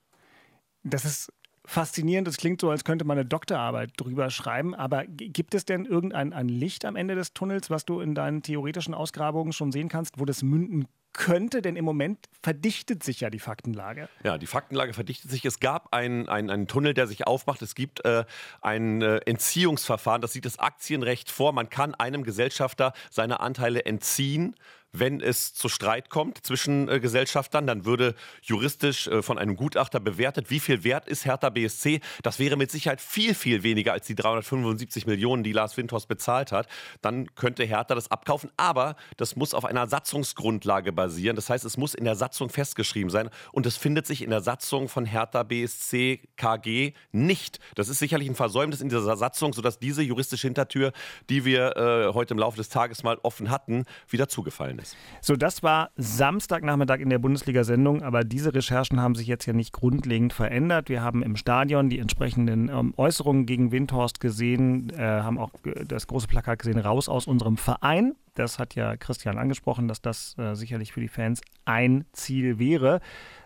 Das 0.84 1.03
ist 1.03 1.34
faszinierend. 1.67 2.27
Es 2.27 2.38
klingt 2.38 2.62
so, 2.62 2.71
als 2.71 2.84
könnte 2.84 3.06
man 3.06 3.17
eine 3.17 3.27
Doktorarbeit 3.27 3.91
drüber 3.97 4.32
schreiben. 4.32 4.73
Aber 4.73 5.06
gibt 5.06 5.53
es 5.53 5.65
denn 5.65 5.86
irgendein 5.86 6.34
ein 6.34 6.49
Licht 6.49 6.86
am 6.86 6.95
Ende 6.95 7.13
des 7.13 7.34
Tunnels, 7.34 7.69
was 7.69 7.86
du 7.86 7.99
in 7.99 8.15
deinen 8.15 8.41
theoretischen 8.41 8.93
Ausgrabungen 8.93 9.53
schon 9.53 9.71
sehen 9.71 9.89
kannst, 9.89 10.19
wo 10.19 10.25
das 10.25 10.41
münden 10.41 10.88
könnte, 11.13 11.62
denn 11.62 11.75
im 11.75 11.84
Moment 11.84 12.30
verdichtet 12.43 13.03
sich 13.03 13.21
ja 13.21 13.30
die 13.30 13.39
Faktenlage. 13.39 14.08
Ja, 14.23 14.38
die 14.38 14.45
Faktenlage 14.45 14.93
verdichtet 14.93 15.32
sich. 15.32 15.43
Es 15.45 15.60
gab 15.60 15.93
einen, 15.93 16.30
einen, 16.30 16.67
Tunnel, 16.67 16.93
der 16.93 17.08
sich 17.08 17.25
aufmacht. 17.25 17.62
Es 17.62 17.75
gibt 17.75 18.06
äh, 18.06 18.23
ein 18.62 19.01
äh, 19.01 19.17
Entziehungsverfahren, 19.25 20.21
das 20.21 20.34
sieht 20.34 20.45
das 20.45 20.60
Aktienrecht 20.60 21.32
vor. 21.32 21.53
Man 21.53 21.69
kann 21.69 21.95
einem 21.95 22.23
Gesellschafter 22.23 22.93
seine 23.10 23.39
Anteile 23.39 23.84
entziehen 23.86 24.56
wenn 24.91 25.21
es 25.21 25.54
zu 25.54 25.69
Streit 25.69 26.10
kommt 26.10 26.45
zwischen 26.45 26.89
äh, 26.89 27.00
Gesellschaftern, 27.00 27.67
dann 27.67 27.86
würde 27.86 28.15
juristisch 28.41 29.08
äh, 29.08 29.21
von 29.21 29.38
einem 29.38 29.56
Gutachter 29.56 30.00
bewertet, 30.00 30.50
wie 30.50 30.60
viel 30.60 30.84
wert 30.84 31.08
ist 31.08 31.26
Hertha 31.26 31.50
BSC. 31.50 32.00
Das 32.23 32.39
wäre 32.39 32.58
mit 32.58 32.71
Sicherheit 32.71 33.02
viel, 33.02 33.36
viel 33.36 33.63
weniger 33.63 33.93
als 33.93 34.08
die 34.08 34.15
375 34.15 35.06
Millionen, 35.06 35.43
die 35.43 35.52
Lars 35.52 35.78
Windhorst 35.78 36.08
bezahlt 36.08 36.52
hat. 36.52 36.67
Dann 37.02 37.34
könnte 37.36 37.63
Hertha 37.63 37.95
das 37.95 38.12
abkaufen, 38.12 38.50
aber 38.58 38.95
das 39.17 39.36
muss 39.36 39.54
auf 39.54 39.65
einer 39.65 39.88
Satzungsgrundlage 39.88 40.91
basieren. 40.93 41.36
Das 41.36 41.50
heißt, 41.50 41.65
es 41.65 41.78
muss 41.78 41.93
in 41.93 42.06
der 42.06 42.15
Satzung 42.15 42.50
festgeschrieben 42.50 43.10
sein 43.10 43.30
und 43.52 43.65
es 43.65 43.78
findet 43.78 44.08
sich 44.08 44.21
in 44.21 44.30
der 44.30 44.41
Satzung 44.41 44.89
von 44.89 45.06
Hertha 45.06 45.43
BSC 45.43 46.21
KG 46.38 46.93
nicht. 47.12 47.60
Das 47.76 47.89
ist 47.89 48.00
sicherlich 48.00 48.30
ein 48.30 48.36
Versäumnis 48.36 48.82
in 48.82 48.89
dieser 48.89 49.17
Satzung, 49.17 49.54
sodass 49.54 49.80
diese 49.80 50.02
juristische 50.02 50.47
Hintertür, 50.47 50.93
die 51.30 51.45
wir 51.45 51.76
äh, 51.76 52.13
heute 52.13 52.34
im 52.34 52.39
Laufe 52.39 52.58
des 52.58 52.69
Tages 52.69 53.04
mal 53.04 53.17
offen 53.23 53.50
hatten, 53.50 53.86
wieder 54.10 54.28
zugefallen 54.28 54.80
ist. 54.80 54.87
So, 55.21 55.36
das 55.36 55.63
war 55.63 55.89
Samstagnachmittag 55.95 57.00
in 57.00 57.10
der 57.10 57.19
Bundesliga-Sendung, 57.19 58.04
aber 58.04 58.23
diese 58.23 58.54
Recherchen 58.54 59.02
haben 59.02 59.15
sich 59.15 59.28
jetzt 59.28 59.45
ja 59.45 59.54
nicht 59.54 59.73
grundlegend 59.73 60.34
verändert. 60.34 60.89
Wir 60.89 61.02
haben 61.02 61.23
im 61.23 61.36
Stadion 61.36 61.89
die 61.89 62.00
entsprechenden 62.00 62.69
ähm, 62.69 62.93
Äußerungen 62.97 63.45
gegen 63.45 63.71
Windhorst 63.71 64.19
gesehen, 64.19 64.91
äh, 64.91 65.02
haben 65.02 65.38
auch 65.38 65.52
das 65.88 66.08
große 66.08 66.28
Plakat 66.28 66.60
gesehen, 66.60 66.80
raus 66.80 67.10
aus 67.10 67.28
unserem 67.28 67.58
Verein. 67.58 68.15
Das 68.36 68.60
hat 68.60 68.76
ja 68.76 68.95
Christian 68.97 69.38
angesprochen, 69.38 69.88
dass 69.88 70.02
das 70.02 70.38
äh, 70.38 70.56
sicherlich 70.56 70.93
für 70.93 71.02
die 71.02 71.08
Fans 71.08 71.41
ein 71.65 72.06
Ziel 72.13 72.60
wäre. 72.60 73.02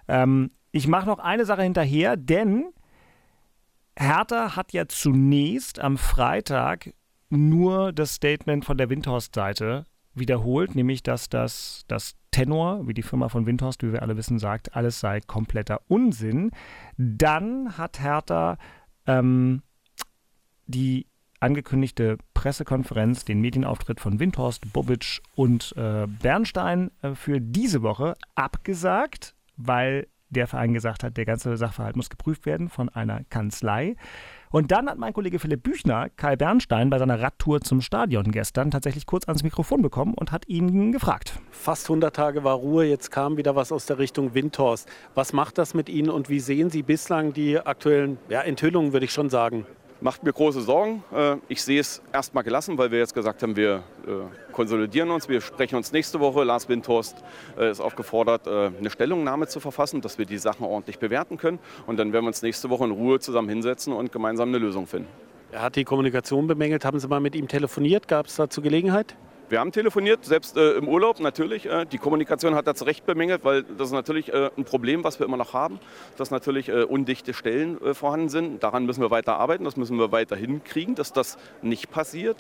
Ähm, 0.07 0.51
ich 0.71 0.87
mache 0.87 1.05
noch 1.05 1.19
eine 1.19 1.45
Sache 1.45 1.63
hinterher, 1.63 2.17
denn 2.17 2.65
Hertha 3.97 4.55
hat 4.55 4.73
ja 4.73 4.87
zunächst 4.87 5.79
am 5.79 5.97
Freitag 5.97 6.93
nur 7.29 7.93
das 7.93 8.15
Statement 8.15 8.65
von 8.65 8.77
der 8.77 8.89
Windhorst-Seite 8.89 9.85
wiederholt, 10.13 10.75
nämlich 10.75 11.03
dass 11.03 11.29
das, 11.29 11.83
das 11.87 12.15
Tenor, 12.31 12.87
wie 12.87 12.93
die 12.93 13.03
Firma 13.03 13.29
von 13.29 13.45
Windhorst, 13.45 13.83
wie 13.83 13.91
wir 13.91 14.01
alle 14.01 14.17
wissen, 14.17 14.39
sagt, 14.39 14.75
alles 14.75 14.99
sei 14.99 15.21
kompletter 15.21 15.81
Unsinn. 15.87 16.51
Dann 16.97 17.77
hat 17.77 18.01
Hertha 18.01 18.57
ähm, 19.05 19.61
die 20.67 21.07
angekündigte 21.39 22.17
Pressekonferenz, 22.33 23.25
den 23.25 23.41
Medienauftritt 23.41 23.99
von 23.99 24.19
Windhorst, 24.19 24.71
Bobic 24.73 25.21
und 25.35 25.73
äh, 25.75 26.07
Bernstein 26.07 26.91
äh, 27.01 27.15
für 27.15 27.41
diese 27.41 27.81
Woche 27.81 28.15
abgesagt, 28.35 29.35
weil 29.57 30.07
der 30.29 30.47
Verein 30.47 30.73
gesagt 30.73 31.03
hat, 31.03 31.17
der 31.17 31.25
ganze 31.25 31.57
Sachverhalt 31.57 31.95
muss 31.95 32.09
geprüft 32.09 32.45
werden 32.45 32.69
von 32.69 32.89
einer 32.89 33.23
Kanzlei. 33.25 33.95
Und 34.51 34.71
dann 34.71 34.89
hat 34.89 34.97
mein 34.97 35.13
Kollege 35.13 35.39
Philipp 35.39 35.63
Büchner 35.63 36.09
Kai 36.09 36.35
Bernstein 36.35 36.89
bei 36.89 36.99
seiner 36.99 37.21
Radtour 37.21 37.61
zum 37.61 37.79
Stadion 37.79 38.31
gestern 38.31 38.69
tatsächlich 38.69 39.05
kurz 39.05 39.25
ans 39.25 39.43
Mikrofon 39.43 39.81
bekommen 39.81 40.13
und 40.13 40.33
hat 40.33 40.47
ihn 40.49 40.91
gefragt. 40.91 41.39
Fast 41.51 41.85
100 41.89 42.13
Tage 42.13 42.43
war 42.43 42.55
Ruhe, 42.55 42.85
jetzt 42.85 43.11
kam 43.11 43.37
wieder 43.37 43.55
was 43.55 43.71
aus 43.71 43.85
der 43.85 43.97
Richtung 43.97 44.33
Windhorst. 44.33 44.89
Was 45.15 45.31
macht 45.31 45.57
das 45.57 45.73
mit 45.73 45.87
Ihnen 45.87 46.09
und 46.09 46.29
wie 46.29 46.41
sehen 46.41 46.69
Sie 46.69 46.83
bislang 46.83 47.31
die 47.31 47.59
aktuellen 47.59 48.17
ja, 48.27 48.41
Enthüllungen, 48.41 48.91
würde 48.91 49.05
ich 49.05 49.13
schon 49.13 49.29
sagen? 49.29 49.65
Macht 50.01 50.23
mir 50.23 50.33
große 50.33 50.61
Sorgen. 50.61 51.03
Äh, 51.13 51.37
ich 51.47 51.63
sehe 51.63 51.79
es 51.79 52.01
erstmal 52.11 52.43
gelassen, 52.43 52.77
weil 52.77 52.91
wir 52.91 52.99
jetzt 52.99 53.13
gesagt 53.13 53.41
haben, 53.43 53.55
wir 53.55 53.83
äh, 54.05 54.51
konsolidieren 54.51 55.11
uns, 55.11 55.29
wir 55.29 55.39
sprechen 55.41 55.75
uns 55.75 55.91
nächste 55.91 56.19
Woche. 56.19 56.43
Lars 56.43 56.67
Windhorst 56.67 57.23
äh, 57.57 57.71
ist 57.71 57.79
aufgefordert, 57.79 58.47
eine 58.47 58.89
Stellungnahme 58.89 59.47
zu 59.47 59.59
verfassen, 59.59 60.01
dass 60.01 60.17
wir 60.17 60.25
die 60.25 60.37
Sachen 60.37 60.65
ordentlich 60.65 60.99
bewerten 60.99 61.37
können. 61.37 61.59
Und 61.85 61.97
dann 61.97 62.11
werden 62.11 62.25
wir 62.25 62.29
uns 62.29 62.41
nächste 62.41 62.69
Woche 62.69 62.85
in 62.85 62.91
Ruhe 62.91 63.19
zusammen 63.19 63.49
hinsetzen 63.49 63.93
und 63.93 64.11
gemeinsam 64.11 64.49
eine 64.49 64.57
Lösung 64.57 64.87
finden. 64.87 65.07
Er 65.51 65.61
hat 65.61 65.75
die 65.75 65.83
Kommunikation 65.83 66.47
bemängelt. 66.47 66.85
Haben 66.85 66.99
Sie 66.99 67.07
mal 67.07 67.19
mit 67.19 67.35
ihm 67.35 67.47
telefoniert? 67.47 68.07
Gab 68.07 68.25
es 68.25 68.35
dazu 68.35 68.61
Gelegenheit? 68.61 69.15
Wir 69.51 69.59
haben 69.59 69.73
telefoniert, 69.73 70.23
selbst 70.23 70.55
äh, 70.55 70.77
im 70.77 70.87
Urlaub 70.87 71.19
natürlich. 71.19 71.65
Äh, 71.65 71.85
die 71.85 71.97
Kommunikation 71.97 72.55
hat 72.55 72.67
er 72.67 72.73
zu 72.73 72.85
Recht 72.85 73.05
bemängelt, 73.05 73.43
weil 73.43 73.63
das 73.63 73.89
ist 73.89 73.93
natürlich 73.93 74.31
äh, 74.31 74.49
ein 74.55 74.63
Problem, 74.63 75.03
was 75.03 75.19
wir 75.19 75.25
immer 75.25 75.35
noch 75.35 75.53
haben, 75.53 75.81
dass 76.15 76.31
natürlich 76.31 76.69
äh, 76.69 76.83
undichte 76.83 77.33
Stellen 77.33 77.77
äh, 77.81 77.93
vorhanden 77.93 78.29
sind. 78.29 78.63
Daran 78.63 78.85
müssen 78.85 79.01
wir 79.01 79.11
weiter 79.11 79.35
arbeiten, 79.35 79.65
das 79.65 79.75
müssen 79.75 79.99
wir 79.99 80.13
weiter 80.13 80.37
hinkriegen, 80.37 80.95
dass 80.95 81.11
das 81.11 81.37
nicht 81.61 81.91
passiert. 81.91 82.37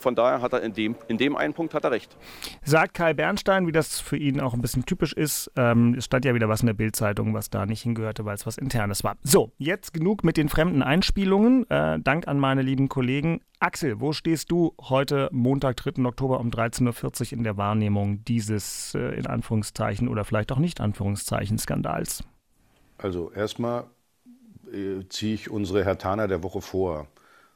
Von 0.00 0.14
daher 0.14 0.42
hat 0.42 0.52
er 0.52 0.62
in 0.62 0.72
dem, 0.72 0.96
in 1.08 1.18
dem 1.18 1.36
einen 1.36 1.54
Punkt 1.54 1.74
hat 1.74 1.84
er 1.84 1.90
recht. 1.90 2.16
Sagt 2.64 2.94
Kai 2.94 3.14
Bernstein, 3.14 3.66
wie 3.66 3.72
das 3.72 4.00
für 4.00 4.16
ihn 4.16 4.40
auch 4.40 4.54
ein 4.54 4.60
bisschen 4.60 4.86
typisch 4.86 5.12
ist. 5.12 5.50
Ähm, 5.56 5.94
es 5.94 6.06
stand 6.06 6.24
ja 6.24 6.34
wieder 6.34 6.48
was 6.48 6.60
in 6.60 6.66
der 6.66 6.74
Bildzeitung, 6.74 7.34
was 7.34 7.50
da 7.50 7.66
nicht 7.66 7.82
hingehörte, 7.82 8.24
weil 8.24 8.34
es 8.34 8.46
was 8.46 8.58
Internes 8.58 9.04
war. 9.04 9.16
So, 9.22 9.52
jetzt 9.58 9.92
genug 9.92 10.24
mit 10.24 10.36
den 10.36 10.48
fremden 10.48 10.82
Einspielungen. 10.82 11.68
Äh, 11.70 12.00
Dank 12.00 12.26
an 12.26 12.38
meine 12.38 12.62
lieben 12.62 12.88
Kollegen. 12.88 13.40
Axel, 13.58 14.00
wo 14.00 14.12
stehst 14.12 14.50
du 14.50 14.74
heute 14.80 15.28
Montag, 15.32 15.76
3. 15.76 16.02
Oktober 16.06 16.40
um 16.40 16.48
13.40 16.48 17.32
Uhr 17.32 17.38
in 17.38 17.44
der 17.44 17.58
Wahrnehmung 17.58 18.24
dieses 18.24 18.94
äh, 18.94 19.14
in 19.16 19.26
Anführungszeichen 19.26 20.08
oder 20.08 20.24
vielleicht 20.24 20.50
auch 20.50 20.58
nicht 20.58 20.80
Anführungszeichen 20.80 21.58
Skandals? 21.58 22.24
Also 22.96 23.30
erstmal 23.32 23.84
äh, 24.72 25.06
ziehe 25.08 25.34
ich 25.34 25.50
unsere 25.50 25.84
Hertaner 25.84 26.28
der 26.28 26.42
Woche 26.42 26.60
vor. 26.60 27.06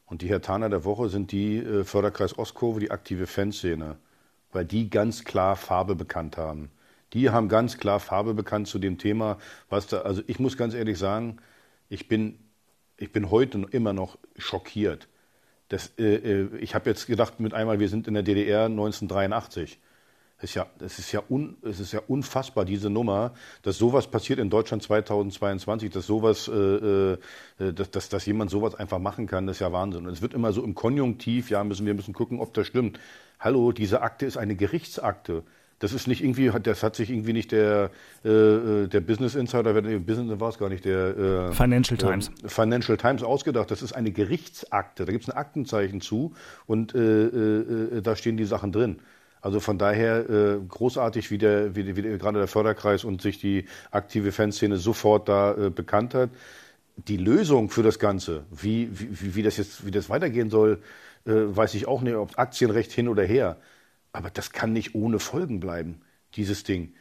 Und 0.07 0.23
die 0.23 0.29
Hertaner 0.29 0.69
der 0.69 0.85
Woche 0.85 1.09
sind 1.09 1.33
die 1.33 1.59
äh, 1.59 1.85
Förderkreis 1.85 2.39
Ostkurve, 2.39 2.81
die 2.81 2.91
aktive 2.91 3.27
Fanszene, 3.27 3.97
weil 4.53 4.65
die 4.65 4.91
ganz 4.91 5.25
klar 5.25 5.57
Farbe 5.57 5.95
bekannt 5.95 6.37
haben. 6.37 6.71
Die 7.13 7.31
haben 7.31 7.49
ganz 7.49 7.79
klar 7.79 8.01
Farbe 8.01 8.35
bekannt 8.35 8.69
zu 8.69 8.79
dem 8.79 8.99
Thema, 8.99 9.39
was 9.69 9.87
da, 9.87 10.03
also 10.03 10.23
ich 10.27 10.39
muss 10.39 10.57
ganz 10.57 10.75
ehrlich 10.75 10.99
sagen, 10.99 11.39
ich 11.89 12.09
bin, 12.09 12.39
ich 12.97 13.13
bin 13.13 13.31
heute 13.31 13.67
immer 13.71 13.93
noch 13.93 14.19
schockiert. 14.37 15.09
Das, 15.69 15.93
äh, 15.99 16.17
äh 16.17 16.57
ich 16.59 16.75
habe 16.75 16.91
jetzt 16.91 17.07
gedacht 17.07 17.41
mit 17.41 17.55
einmal, 17.55 17.81
wir 17.81 17.89
sind 17.89 18.09
in 18.09 18.15
der 18.15 18.23
DDR 18.23 18.67
1983 18.67 19.79
ist 20.41 20.55
ja, 20.55 20.67
das 20.79 20.99
ist 20.99 21.13
ja, 21.13 21.23
un, 21.29 21.57
es 21.63 21.81
ist 21.81 21.93
ja 21.93 22.01
unfassbar, 22.07 22.65
diese 22.65 22.91
Nummer, 22.91 23.33
dass 23.63 23.79
sowas 23.79 24.07
passiert 24.07 24.39
in 24.39 24.51
Deutschland 24.51 24.83
2022, 24.83 25.91
dass 25.91 26.07
sowas, 26.07 26.49
äh, 26.49 26.53
äh, 26.53 27.19
dass, 27.73 27.91
dass, 27.91 28.09
dass 28.09 28.27
jemand 28.27 28.51
sowas 28.51 28.75
einfach 28.75 28.99
machen 28.99 29.27
kann, 29.27 29.47
das 29.47 29.57
ist 29.57 29.61
ja 29.61 29.73
Wahnsinn. 29.73 30.07
Und 30.07 30.13
es 30.13 30.23
wird 30.23 30.35
immer 30.35 30.53
so 30.53 30.63
im 30.63 30.75
Konjunktiv, 30.75 31.51
ja, 31.51 31.65
müssen 31.65 31.87
wir 31.87 31.95
müssen 31.95 32.15
gucken, 32.15 32.41
ob 32.41 32.53
das 32.55 32.67
stimmt. 32.67 32.99
Hallo, 33.41 33.73
diese 33.73 34.03
Akte 34.03 34.27
ist 34.27 34.37
eine 34.37 34.55
Gerichtsakte. 34.55 35.45
Das 35.81 35.93
ist 35.93 36.07
nicht 36.07 36.23
irgendwie, 36.23 36.51
das 36.63 36.83
hat 36.83 36.97
sich 36.97 37.11
irgendwie 37.11 37.33
nicht 37.33 37.53
der, 37.53 37.91
äh, 38.25 38.29
äh 38.29 38.87
der 38.87 39.01
Business 39.01 39.35
Insider, 39.35 39.75
Business 39.83 40.41
war 40.41 40.49
es 40.49 40.59
gar 40.59 40.69
nicht, 40.69 40.85
der 40.85 41.17
äh, 41.17 41.53
Financial 41.53 41.99
äh, 41.99 42.03
Times. 42.03 42.31
Financial 42.47 42.97
Times 42.97 43.23
ausgedacht. 43.23 43.71
Das 43.71 43.83
ist 43.83 43.93
eine 43.93 44.11
Gerichtsakte. 44.13 45.05
Da 45.05 45.13
gibt 45.13 45.25
es 45.25 45.31
ein 45.31 45.37
Aktenzeichen 45.37 46.01
zu 46.01 46.33
und 46.67 46.95
äh, 46.95 47.27
äh, 47.27 48.03
da 48.03 48.17
stehen 48.17 48.37
die 48.37 48.45
Sachen 48.45 48.73
drin. 48.73 49.01
Also 49.45 49.61
von 49.61 49.77
daher 49.77 50.31
äh, 50.31 50.59
großartig, 50.67 51.31
wie, 51.31 51.37
der, 51.37 51.77
wie, 51.77 51.95
wie 51.97 52.03
gerade 52.17 52.39
der 52.39 52.49
Förderkreis 52.49 53.05
und 53.05 53.21
sich 53.21 53.39
die 53.39 53.67
aktive 53.91 54.33
Fanszene 54.33 54.79
sofort 54.79 55.29
da 55.29 55.53
äh, 55.55 55.69
bekannt 55.69 56.15
hat. 56.15 56.31
Die 56.97 57.19
Lösung 57.19 57.69
für 57.69 57.83
das 57.83 57.99
Ganze, 57.99 58.47
wie, 58.51 58.89
wie, 58.99 59.35
wie 59.35 59.43
das 59.43 59.59
jetzt 59.59 59.85
wie 59.85 59.91
das 59.91 60.09
weitergehen 60.09 60.49
soll, 60.49 60.81
äh, 61.27 61.33
weiß 61.35 61.75
ich 61.75 61.87
auch 61.87 62.01
nicht, 62.01 62.15
ob 62.15 62.39
Aktienrecht 62.39 62.91
hin 62.91 63.07
oder 63.07 63.23
her. 63.23 63.59
Aber 64.13 64.31
das 64.31 64.51
kann 64.53 64.73
nicht 64.73 64.95
ohne 64.95 65.19
Folgen 65.19 65.61
bleiben, 65.61 66.01
dieses 66.37 66.65
Ding 66.65 66.95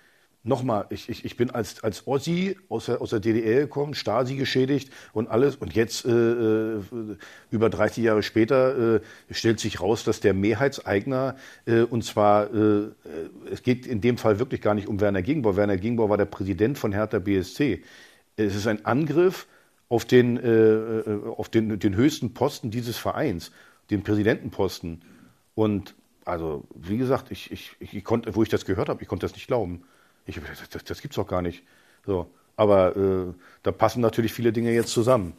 nochmal, 0.43 0.85
ich, 0.89 1.09
ich, 1.09 1.25
ich 1.25 1.37
bin 1.37 1.49
als, 1.49 1.83
als 1.83 2.05
Ossi 2.05 2.57
aus 2.69 2.87
der, 2.87 3.01
aus 3.01 3.11
der 3.11 3.19
DDR 3.19 3.61
gekommen, 3.61 3.93
Stasi 3.93 4.35
geschädigt 4.35 4.91
und 5.13 5.29
alles. 5.29 5.55
Und 5.55 5.73
jetzt, 5.73 6.05
äh, 6.05 6.09
äh 6.09 6.81
über 7.49 7.69
30 7.69 8.03
Jahre 8.03 8.23
später, 8.23 8.95
äh, 8.95 9.01
stellt 9.31 9.59
sich 9.59 9.79
raus, 9.81 10.03
dass 10.03 10.19
der 10.19 10.33
Mehrheitseigner, 10.33 11.35
äh, 11.65 11.81
und 11.81 12.03
zwar, 12.03 12.53
äh, 12.53 12.89
es 13.51 13.63
geht 13.63 13.87
in 13.87 14.01
dem 14.01 14.17
Fall 14.17 14.39
wirklich 14.39 14.61
gar 14.61 14.75
nicht 14.75 14.87
um 14.87 14.99
Werner 14.99 15.21
Gegenbauer. 15.21 15.55
Werner 15.55 15.77
Gegenbauer 15.77 16.09
war 16.09 16.17
der 16.17 16.25
Präsident 16.25 16.77
von 16.77 16.91
Hertha 16.91 17.19
BSC. 17.19 17.83
Es 18.35 18.55
ist 18.55 18.67
ein 18.67 18.85
Angriff 18.85 19.47
auf 19.89 20.05
den, 20.05 20.37
äh, 20.37 20.49
äh, 20.49 21.25
auf 21.37 21.49
den, 21.49 21.79
den 21.79 21.95
höchsten 21.95 22.33
Posten 22.33 22.71
dieses 22.71 22.97
Vereins, 22.97 23.51
den 23.91 24.03
Präsidentenposten. 24.03 25.03
Und 25.55 25.95
also, 26.25 26.63
wie 26.73 26.97
gesagt, 26.97 27.31
ich, 27.31 27.51
ich, 27.51 27.75
ich 27.79 28.03
konnte, 28.03 28.35
wo 28.35 28.43
ich 28.43 28.49
das 28.49 28.65
gehört 28.65 28.89
habe, 28.89 29.01
ich 29.03 29.07
konnte 29.07 29.25
das 29.25 29.35
nicht 29.35 29.47
glauben. 29.47 29.83
Ich, 30.25 30.39
das, 30.71 30.83
das, 30.83 31.01
gibt's 31.01 31.15
doch 31.15 31.27
gar 31.27 31.41
nicht. 31.41 31.63
So. 32.05 32.29
Aber 32.55 32.95
äh, 32.95 33.33
da 33.63 33.71
passen 33.71 34.01
natürlich 34.01 34.33
viele 34.33 34.53
Dinge 34.53 34.71
jetzt 34.71 34.91
zusammen. 34.91 35.33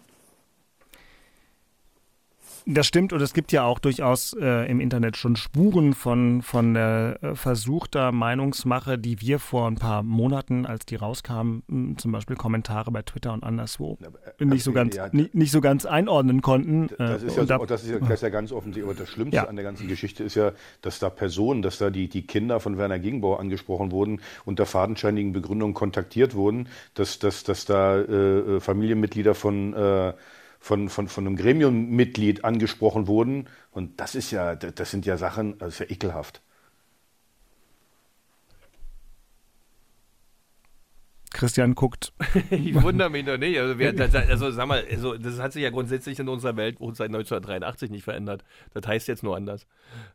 Das 2.67 2.87
stimmt 2.87 3.13
und 3.13 3.21
es 3.21 3.35
gibt 3.35 3.53
ja 3.53 3.65
auch 3.65 3.79
durchaus 3.79 4.35
äh, 4.41 4.71
im 4.71 4.81
Internet 4.81 5.19
schon 5.19 5.37
Spuren 5.37 5.93
von, 5.93 6.41
von 6.41 6.77
äh, 6.77 7.35
versuchter 7.35 8.11
Meinungsmache, 8.11 8.99
die 8.99 9.21
wir 9.21 9.39
vor 9.39 9.67
ein 9.67 9.75
paar 9.75 10.03
Monaten, 10.03 10.65
als 10.65 10.87
die 10.87 10.97
rauskamen, 10.97 11.63
hm, 11.69 11.99
zum 11.99 12.13
Beispiel 12.13 12.37
Kommentare 12.37 12.91
bei 12.91 13.03
Twitter 13.03 13.35
und 13.35 13.45
anderswo, 13.45 13.99
äh, 14.39 14.45
nicht, 14.47 14.65
so 14.65 14.73
ganz, 14.73 14.97
ja, 14.97 15.09
nicht, 15.13 15.35
nicht, 15.35 15.51
so 15.51 15.61
ganz 15.61 15.85
einordnen 15.85 16.41
konnten. 16.41 16.89
Das 16.97 17.23
ist, 17.23 17.37
ja, 17.37 17.45
da, 17.45 17.59
das 17.59 17.85
ist 17.85 17.91
ja, 17.91 17.99
das 17.99 18.11
ist 18.11 18.23
ja 18.23 18.31
ganz 18.31 18.51
offensichtlich, 18.51 18.85
aber 18.85 18.99
das 18.99 19.11
Schlimmste 19.11 19.37
ja. 19.37 19.45
an 19.45 19.57
der 19.57 19.65
ganzen 19.65 19.87
Geschichte 19.87 20.25
ist 20.25 20.35
ja, 20.35 20.53
dass 20.81 20.99
da 20.99 21.11
Personen, 21.11 21.61
dass 21.61 21.77
da 21.77 21.91
die, 21.91 22.09
die 22.09 22.27
Kinder 22.27 22.61
von 22.61 22.79
Werner 22.79 22.99
Gegenbauer 22.99 23.41
angesprochen 23.41 23.91
wurden, 23.91 24.21
unter 24.47 24.65
fadenscheinigen 24.65 25.33
Begründungen 25.35 25.75
kontaktiert 25.75 26.35
wurden, 26.35 26.69
dass, 26.95 27.19
dass, 27.19 27.45
dass 27.45 27.67
da 27.67 27.99
äh, 27.99 28.39
äh 28.57 28.61
Familienmitglieder 28.61 29.35
von 29.35 29.75
äh, 29.75 30.15
von, 30.65 30.89
von, 30.89 31.09
von 31.09 31.27
einem 31.27 31.37
Gremiummitglied 31.37 32.43
angesprochen 32.43 33.07
wurden. 33.07 33.49
Und 33.71 34.01
das 34.01 34.15
ist 34.15 34.31
ja, 34.31 34.55
das 34.57 34.91
sind 34.91 35.05
ja 35.05 35.19
Sachen, 35.19 35.59
das 35.59 35.75
ist 35.75 35.79
ja 35.81 35.91
ekelhaft. 35.91 36.41
Christian 41.35 41.75
guckt. 41.75 42.13
ich 42.51 42.81
wundere 42.81 43.11
mich 43.11 43.27
doch 43.27 43.37
nicht. 43.37 43.59
Also, 43.59 43.75
das, 43.75 44.15
also 44.15 44.51
sag 44.51 44.67
mal, 44.67 44.83
also, 44.91 45.17
das 45.17 45.41
hat 45.41 45.53
sich 45.53 45.63
ja 45.63 45.71
grundsätzlich 45.71 46.19
in 46.19 46.29
unserer 46.29 46.57
Welt 46.57 46.79
seit 46.79 47.09
1983 47.09 47.91
nicht 47.91 48.05
verändert. 48.05 48.45
Das 48.73 48.87
heißt 48.87 49.09
jetzt 49.09 49.23
nur 49.23 49.37
anders. 49.37 49.67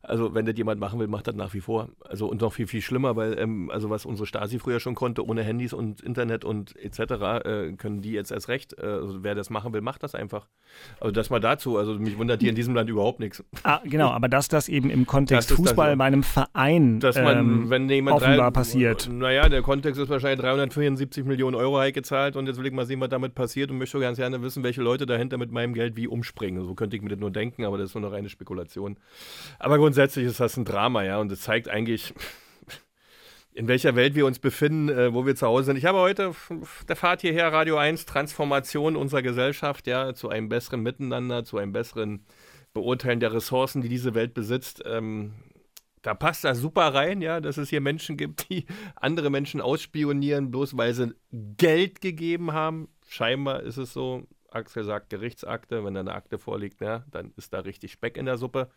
Also 0.02 0.34
wenn 0.34 0.46
das 0.46 0.58
jemand 0.58 0.80
machen 0.80 1.00
will, 1.00 1.08
macht 1.08 1.28
das 1.28 1.36
nach 1.36 1.54
wie 1.54 1.60
vor. 1.60 1.90
Also 2.08 2.28
und 2.28 2.42
noch 2.42 2.54
viel, 2.54 2.68
viel 2.68 2.82
schlimmer, 2.82 3.16
weil 3.16 3.38
ähm, 3.38 3.70
also 3.70 3.90
was 3.90 4.06
unsere 4.06 4.26
Stasi 4.26 4.60
früher 4.60 4.80
schon 4.80 4.96
konnte, 4.96 5.26
ohne 5.26 5.44
Handys 5.44 5.74
und 5.74 6.02
Internet 6.02 6.46
und 6.46 6.76
etc., 6.78 7.00
äh, 7.00 7.72
können 7.74 8.02
die 8.02 8.12
jetzt 8.12 8.32
erst 8.32 8.48
recht. 8.48 8.78
Äh, 8.78 8.86
also 8.86 9.24
wer 9.24 9.36
das 9.36 9.50
machen 9.50 9.74
will, 9.74 9.82
macht 9.82 10.04
das 10.04 10.16
einfach. 10.16 10.48
Also 11.00 11.12
das 11.12 11.30
mal 11.30 11.40
dazu. 11.40 11.78
Also 11.78 11.94
mich 11.94 12.18
wundert 12.18 12.42
hier 12.42 12.50
in 12.50 12.56
diesem 12.56 12.76
Land 12.76 12.90
überhaupt 12.90 13.20
nichts. 13.20 13.44
Ah, 13.64 13.82
genau, 13.84 14.10
aber 14.10 14.30
dass 14.30 14.48
das 14.48 14.70
eben 14.70 14.90
im 14.90 15.06
Kontext 15.06 15.52
Fußball 15.52 15.98
bei 15.98 16.06
einem 16.06 16.24
Verein 16.24 17.00
dass 17.00 17.18
man, 17.18 17.38
ähm, 17.38 17.70
wenn 17.70 17.90
jemand 17.90 18.18
offenbar 18.18 18.52
drei, 18.52 18.52
passiert. 18.52 19.10
Naja, 19.12 19.50
der 19.50 19.62
Kontext 19.62 20.00
ist 20.00 20.10
wahrscheinlich 20.10 20.40
374 20.40 21.09
Millionen 21.18 21.56
Euro 21.56 21.78
halt 21.78 21.94
gezahlt 21.94 22.36
und 22.36 22.48
jetzt 22.48 22.58
will 22.58 22.66
ich 22.66 22.74
mal 22.74 22.86
sehen, 22.86 23.00
was 23.00 23.10
damit 23.10 23.36
passiert 23.36 23.72
und 23.72 23.78
möchte 23.78 24.00
ganz 24.00 24.18
gerne 24.18 24.42
wissen, 24.42 24.64
welche 24.64 24.82
Leute 24.82 25.06
dahinter 25.06 25.38
mit 25.38 25.52
meinem 25.52 25.74
Geld 25.74 25.96
wie 25.96 26.08
umspringen. 26.08 26.64
So 26.66 26.76
könnte 26.76 26.96
ich 26.96 27.02
mir 27.02 27.10
das 27.10 27.20
nur 27.20 27.32
denken, 27.32 27.66
aber 27.66 27.78
das 27.78 27.90
ist 27.90 27.96
nur 27.96 28.02
noch 28.02 28.14
eine 28.14 28.30
Spekulation. 28.30 28.98
Aber 29.58 29.78
grundsätzlich 29.78 30.26
ist 30.26 30.40
das 30.40 30.58
ein 30.58 30.66
Drama, 30.66 31.04
ja, 31.04 31.20
und 31.20 31.32
es 31.32 31.42
zeigt 31.42 31.68
eigentlich, 31.68 32.14
in 33.54 33.68
welcher 33.68 33.96
Welt 33.96 34.16
wir 34.16 34.26
uns 34.26 34.40
befinden, 34.40 34.90
äh, 34.90 35.14
wo 35.14 35.26
wir 35.26 35.36
zu 35.36 35.48
Hause 35.48 35.66
sind. 35.66 35.78
Ich 35.78 35.86
habe 35.86 35.98
heute 35.98 36.34
der 36.88 36.96
Fahrt 36.96 37.22
hierher 37.22 37.52
Radio 37.52 37.78
1 37.78 38.06
Transformation 38.06 38.96
unserer 38.96 39.22
Gesellschaft, 39.22 39.88
ja, 39.88 40.14
zu 40.14 40.30
einem 40.30 40.50
besseren 40.50 40.82
Miteinander, 40.82 41.44
zu 41.44 41.58
einem 41.58 41.74
besseren 41.74 42.26
Beurteilen 42.74 43.20
der 43.20 43.34
Ressourcen, 43.34 43.82
die 43.82 43.90
diese 43.90 44.14
Welt 44.14 44.34
besitzt. 44.34 44.84
Ähm, 44.86 45.34
da 46.02 46.14
passt 46.14 46.44
das 46.44 46.60
super 46.60 46.94
rein, 46.94 47.22
ja, 47.22 47.42
dass 47.42 47.58
es 47.58 47.70
hier 47.70 47.82
Menschen 47.82 48.18
gibt, 48.18 48.50
die 48.50 48.66
andere 48.96 49.30
Menschen 49.30 49.62
ausspionieren, 49.62 50.52
bloß 50.52 50.78
weil 50.78 50.94
sie 50.94 51.14
Geld 51.32 52.02
gegeben 52.02 52.54
haben. 52.54 52.90
Scheinbar 53.08 53.64
ist 53.64 53.78
es 53.78 53.94
so. 53.94 54.28
Axel 54.52 54.84
sagt 54.84 55.12
Gerichtsakte, 55.12 55.86
wenn 55.86 55.94
da 55.94 56.00
eine 56.00 56.14
Akte 56.14 56.40
vorliegt, 56.40 56.82
ja, 56.82 57.04
dann 57.12 57.34
ist 57.38 57.54
da 57.54 57.60
richtig 57.60 57.92
Speck 57.92 58.18
in 58.18 58.26
der 58.26 58.38
Suppe. 58.38 58.72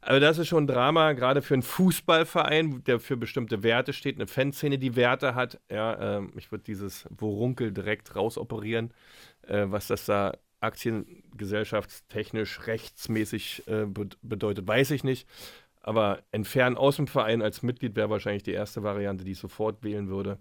Also 0.00 0.20
das 0.20 0.38
ist 0.38 0.48
schon 0.48 0.64
ein 0.64 0.66
Drama, 0.66 1.12
gerade 1.12 1.42
für 1.42 1.54
einen 1.54 1.62
Fußballverein, 1.62 2.84
der 2.84 3.00
für 3.00 3.16
bestimmte 3.16 3.62
Werte 3.62 3.92
steht, 3.92 4.16
eine 4.16 4.26
Fanszene, 4.26 4.78
die 4.78 4.96
Werte 4.96 5.34
hat. 5.34 5.60
Ja, 5.70 6.18
ähm, 6.18 6.32
ich 6.36 6.52
würde 6.52 6.64
dieses 6.64 7.06
Worunkel 7.10 7.72
direkt 7.72 8.14
rausoperieren, 8.14 8.92
äh, 9.46 9.64
was 9.66 9.86
das 9.86 10.06
da 10.06 10.34
aktiengesellschaftstechnisch 10.60 12.66
rechtsmäßig 12.66 13.64
äh, 13.66 13.86
be 13.86 14.08
bedeutet, 14.22 14.66
weiß 14.66 14.90
ich 14.92 15.04
nicht. 15.04 15.28
Aber 15.86 16.24
entfernen 16.32 16.76
aus 16.76 16.96
dem 16.96 17.06
Verein 17.06 17.42
als 17.42 17.62
Mitglied 17.62 17.94
wäre 17.94 18.10
wahrscheinlich 18.10 18.42
die 18.42 18.50
erste 18.50 18.82
Variante, 18.82 19.24
die 19.24 19.30
ich 19.32 19.38
sofort 19.38 19.84
wählen 19.84 20.08
würde. 20.08 20.38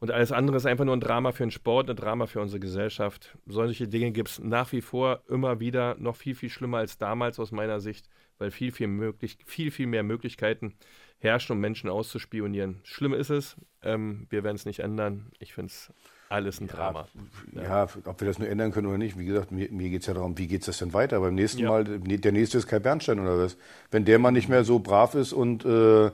Und 0.00 0.10
alles 0.10 0.32
andere 0.32 0.56
ist 0.56 0.66
einfach 0.66 0.84
nur 0.84 0.96
ein 0.96 1.00
Drama 1.00 1.30
für 1.30 1.44
den 1.44 1.52
Sport, 1.52 1.88
ein 1.88 1.94
Drama 1.94 2.26
für 2.26 2.40
unsere 2.40 2.58
Gesellschaft. 2.58 3.38
Solche 3.46 3.86
Dinge 3.86 4.10
gibt 4.10 4.30
es 4.30 4.38
nach 4.40 4.72
wie 4.72 4.80
vor 4.80 5.22
immer 5.28 5.60
wieder, 5.60 5.94
noch 6.00 6.16
viel, 6.16 6.34
viel 6.34 6.50
schlimmer 6.50 6.78
als 6.78 6.98
damals 6.98 7.38
aus 7.38 7.52
meiner 7.52 7.78
Sicht, 7.78 8.10
weil 8.38 8.50
viel, 8.50 8.72
viel, 8.72 8.88
möglich, 8.88 9.38
viel, 9.46 9.70
viel 9.70 9.86
mehr 9.86 10.02
Möglichkeiten 10.02 10.74
herrschen, 11.18 11.52
um 11.52 11.60
Menschen 11.60 11.88
auszuspionieren. 11.88 12.80
Schlimm 12.82 13.14
ist 13.14 13.30
es, 13.30 13.56
ähm, 13.80 14.26
wir 14.28 14.42
werden 14.42 14.56
es 14.56 14.66
nicht 14.66 14.80
ändern. 14.80 15.30
Ich 15.38 15.54
finde 15.54 15.70
es 15.70 15.92
alles 16.30 16.60
ein 16.60 16.66
Drama. 16.66 17.06
Ja, 17.52 17.62
ja, 17.62 17.86
ob 18.06 18.20
wir 18.20 18.26
das 18.26 18.38
nur 18.38 18.48
ändern 18.48 18.72
können 18.72 18.88
oder 18.88 18.98
nicht. 18.98 19.16
Wie 19.18 19.24
gesagt, 19.24 19.52
mir, 19.52 19.68
mir 19.70 19.90
geht 19.90 20.00
es 20.00 20.06
ja 20.06 20.14
darum, 20.14 20.36
wie 20.38 20.46
geht 20.48 20.62
es 20.62 20.66
das 20.66 20.78
denn 20.78 20.92
weiter? 20.92 21.20
Beim 21.20 21.34
nächsten 21.34 21.60
Ja. 21.62 21.68
Mal, 21.68 21.84
der 21.84 22.32
nächste 22.32 22.58
ist 22.58 22.66
Kai 22.66 22.78
Bernstein 22.80 23.20
oder 23.20 23.38
was? 23.38 23.56
Wenn 23.90 24.04
der 24.04 24.18
mal 24.18 24.32
nicht 24.32 24.48
mehr 24.48 24.64
so 24.64 24.78
brav 24.80 25.14
ist 25.14 25.32
und 25.32 25.64
äh, 25.64 26.06
äh, 26.06 26.10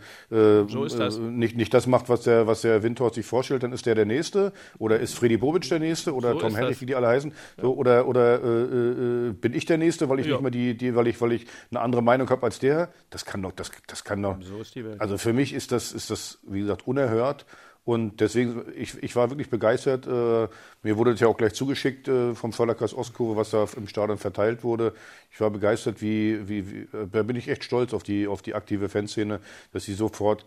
So 0.69 0.85
ist 0.85 0.99
das. 0.99 1.17
äh, 1.17 1.21
nicht, 1.21 1.57
nicht 1.57 1.73
das 1.73 1.87
macht, 1.87 2.09
was 2.09 2.23
der, 2.23 2.47
was 2.47 2.61
der 2.63 2.83
Windhorst 2.83 3.15
sich 3.15 3.25
vorstellt, 3.25 3.63
dann 3.63 3.73
ist 3.73 3.87
der 3.87 3.95
der 3.95 4.05
Nächste. 4.05 4.53
Oder 4.79 5.01
ist 5.01 5.15
Freddy 5.15 5.37
Bobic 5.39 5.69
der 5.69 5.79
Nächste? 5.79 6.15
Oder 6.15 6.33
So 6.33 6.41
Tom 6.41 6.55
Hennig, 6.57 6.81
wie 6.81 6.87
die 6.87 6.95
alle 6.97 7.07
heißen? 7.09 7.33
So, 7.61 7.75
oder 7.75 8.07
oder 8.07 8.43
äh, 8.43 9.29
äh, 9.29 9.33
bin 9.33 9.55
ich 9.55 9.65
der 9.65 9.79
Nächste, 9.79 10.09
weil 10.09 10.21
ich 10.21 10.27
Ja. 10.27 10.33
nicht 10.33 10.43
mehr 10.43 10.51
die, 10.51 10.77
die, 10.77 10.95
weil 10.95 11.07
ich, 11.07 11.21
weil 11.21 11.33
ich 11.33 11.47
eine 11.71 11.81
andere 11.81 12.03
Meinung 12.03 12.29
habe 12.29 12.43
als 12.43 12.59
der? 12.59 12.91
Das 13.11 13.25
kann 13.25 13.41
doch, 13.43 13.53
das, 13.53 13.71
das 13.87 14.05
kann 14.05 14.23
doch. 14.23 14.37
So 14.43 14.61
ist 14.61 14.75
die 14.75 14.85
Welt. 14.85 15.01
Also 15.01 15.17
für 15.19 15.33
mich 15.33 15.55
ist 15.55 15.73
das, 15.73 15.93
ist 15.93 16.11
das, 16.11 16.39
wie 16.47 16.61
gesagt, 16.61 16.87
unerhört. 16.87 17.47
Und 17.91 18.21
deswegen, 18.21 18.63
ich, 18.77 19.03
ich 19.03 19.17
war 19.17 19.31
wirklich 19.31 19.51
begeistert. 19.51 20.07
Äh, 20.07 20.47
mir 20.85 20.97
wurde 20.97 21.11
das 21.11 21.19
ja 21.19 21.27
auch 21.27 21.37
gleich 21.37 21.55
zugeschickt 21.55 22.07
äh, 22.07 22.37
vom 22.37 22.53
Förderkreis 22.53 22.95
Ostkurve, 22.95 23.35
was 23.35 23.51
da 23.51 23.67
im 23.77 23.89
Stadion 23.89 24.17
verteilt 24.17 24.63
wurde. 24.63 24.95
Ich 25.33 25.41
war 25.41 25.51
begeistert, 25.51 26.01
wie, 26.01 26.49
wie, 26.49 26.71
wie 26.71 26.79
äh, 26.97 27.09
da 27.11 27.25
bin 27.25 27.35
ich 27.35 27.49
echt 27.49 27.65
stolz 27.65 27.93
auf 27.93 28.05
die, 28.05 28.29
auf 28.29 28.43
die 28.43 28.55
aktive 28.55 28.89
Fanszene, 28.89 29.41
dass 29.73 29.87
sie 29.87 29.95
sofort 29.95 30.45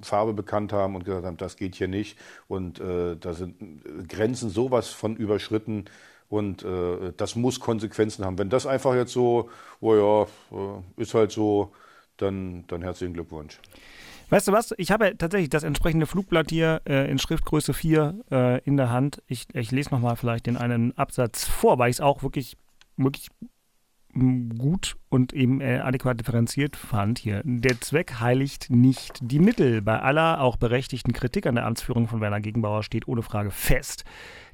Farbe 0.00 0.32
bekannt 0.32 0.72
haben 0.72 0.96
und 0.96 1.04
gesagt 1.04 1.26
haben, 1.26 1.36
das 1.36 1.56
geht 1.56 1.74
hier 1.74 1.88
nicht. 1.88 2.18
Und 2.48 2.80
äh, 2.80 3.14
da 3.14 3.34
sind 3.34 3.58
Grenzen 4.08 4.48
sowas 4.48 4.88
von 4.88 5.16
überschritten. 5.16 5.84
Und 6.30 6.64
äh, 6.64 7.12
das 7.14 7.36
muss 7.36 7.60
Konsequenzen 7.60 8.24
haben. 8.24 8.38
Wenn 8.38 8.48
das 8.48 8.64
einfach 8.64 8.94
jetzt 8.94 9.12
so, 9.12 9.50
oh 9.80 10.26
ja, 10.50 10.80
ist 10.96 11.12
halt 11.12 11.30
so, 11.30 11.72
dann, 12.16 12.64
dann 12.68 12.80
herzlichen 12.80 13.12
Glückwunsch. 13.12 13.58
Weißt 14.30 14.46
du 14.46 14.52
was? 14.52 14.72
Ich 14.78 14.92
habe 14.92 15.06
ja 15.06 15.14
tatsächlich 15.14 15.50
das 15.50 15.64
entsprechende 15.64 16.06
Flugblatt 16.06 16.50
hier 16.50 16.82
äh, 16.86 17.10
in 17.10 17.18
Schriftgröße 17.18 17.74
4 17.74 18.14
äh, 18.30 18.60
in 18.62 18.76
der 18.76 18.90
Hand. 18.90 19.22
Ich, 19.26 19.46
ich 19.52 19.72
lese 19.72 19.90
nochmal 19.90 20.14
vielleicht 20.14 20.46
den 20.46 20.56
einen 20.56 20.96
Absatz 20.96 21.46
vor, 21.46 21.78
weil 21.78 21.90
ich 21.90 21.96
es 21.96 22.00
auch 22.00 22.22
wirklich, 22.22 22.56
wirklich 22.96 23.26
m, 24.14 24.56
gut 24.56 24.96
und 25.08 25.32
eben 25.32 25.60
äh, 25.60 25.78
adäquat 25.78 26.20
differenziert 26.20 26.76
fand 26.76 27.18
hier. 27.18 27.42
Der 27.44 27.80
Zweck 27.80 28.20
heiligt 28.20 28.70
nicht 28.70 29.18
die 29.20 29.40
Mittel. 29.40 29.82
Bei 29.82 30.00
aller 30.00 30.40
auch 30.40 30.56
berechtigten 30.56 31.12
Kritik 31.12 31.46
an 31.46 31.56
der 31.56 31.66
Amtsführung 31.66 32.06
von 32.06 32.20
Werner 32.20 32.40
Gegenbauer 32.40 32.84
steht 32.84 33.08
ohne 33.08 33.22
Frage 33.22 33.50
fest, 33.50 34.04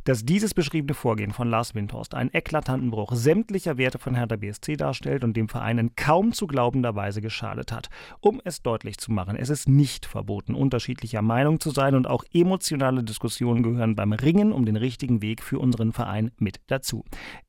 dass 0.07 0.25
dieses 0.25 0.55
beschriebene 0.55 0.95
Vorgehen 0.95 1.33
von 1.33 1.51
Lars 1.51 1.75
Windhorst 1.75 2.14
einen 2.14 2.31
eklatanten 2.33 2.90
Bruch 2.92 3.12
sämtlicher 3.12 3.77
Werte 3.77 3.99
von 3.99 4.14
Hertha 4.14 4.37
BSC 4.37 4.77
darstellt 4.77 5.25
und 5.25 5.37
dem 5.37 5.49
Verein 5.49 5.79
in 5.79 5.97
kaum 5.97 6.33
zu 6.33 6.47
glaubender 6.47 6.95
Weise 6.95 7.21
geschadet 7.21 7.73
hat. 7.73 7.88
Um 8.21 8.40
es 8.45 8.62
deutlich 8.62 8.99
zu 8.99 9.11
machen, 9.11 9.37
es 9.37 9.51
ist 9.51 9.69
nicht 9.69 10.07
verboten, 10.07 10.55
unterschiedlicher 10.55 11.23
Meinung 11.23 11.59
zu 11.59 11.71
sein 11.71 11.97
und 11.97 12.07
auch 12.07 12.25
emotionale 12.33 13.03
Diskussionen 13.03 13.64
gehören 13.64 13.97
beim 13.97 14.12
Ringen 14.12 14.53
um 14.53 14.64
den 14.64 14.77
richtigen 14.77 15.23
Weg 15.23 15.42
für 15.42 15.59
unseren 15.59 15.92
Verein 15.92 16.31
mit 16.38 16.61
dazu. 16.69 17.05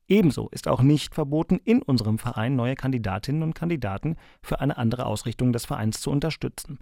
Ebenso 0.07 0.49
ist 0.49 0.67
auch 0.67 0.81
nicht 0.81 1.13
verboten, 1.13 1.59
in 1.63 1.83
unserem 1.83 2.17
Verein 2.17 2.55
neue 2.55 2.75
Kandidatinnen 2.75 3.43
und 3.43 3.53
Kandidaten 3.53 4.15
für 4.41 4.61
eine 4.61 4.77
andere 4.77 5.05
Ausrichtung 5.05 5.53
des 5.53 5.65
Vereins 5.65 6.01
zu 6.01 6.09
unterstützen. 6.09 6.79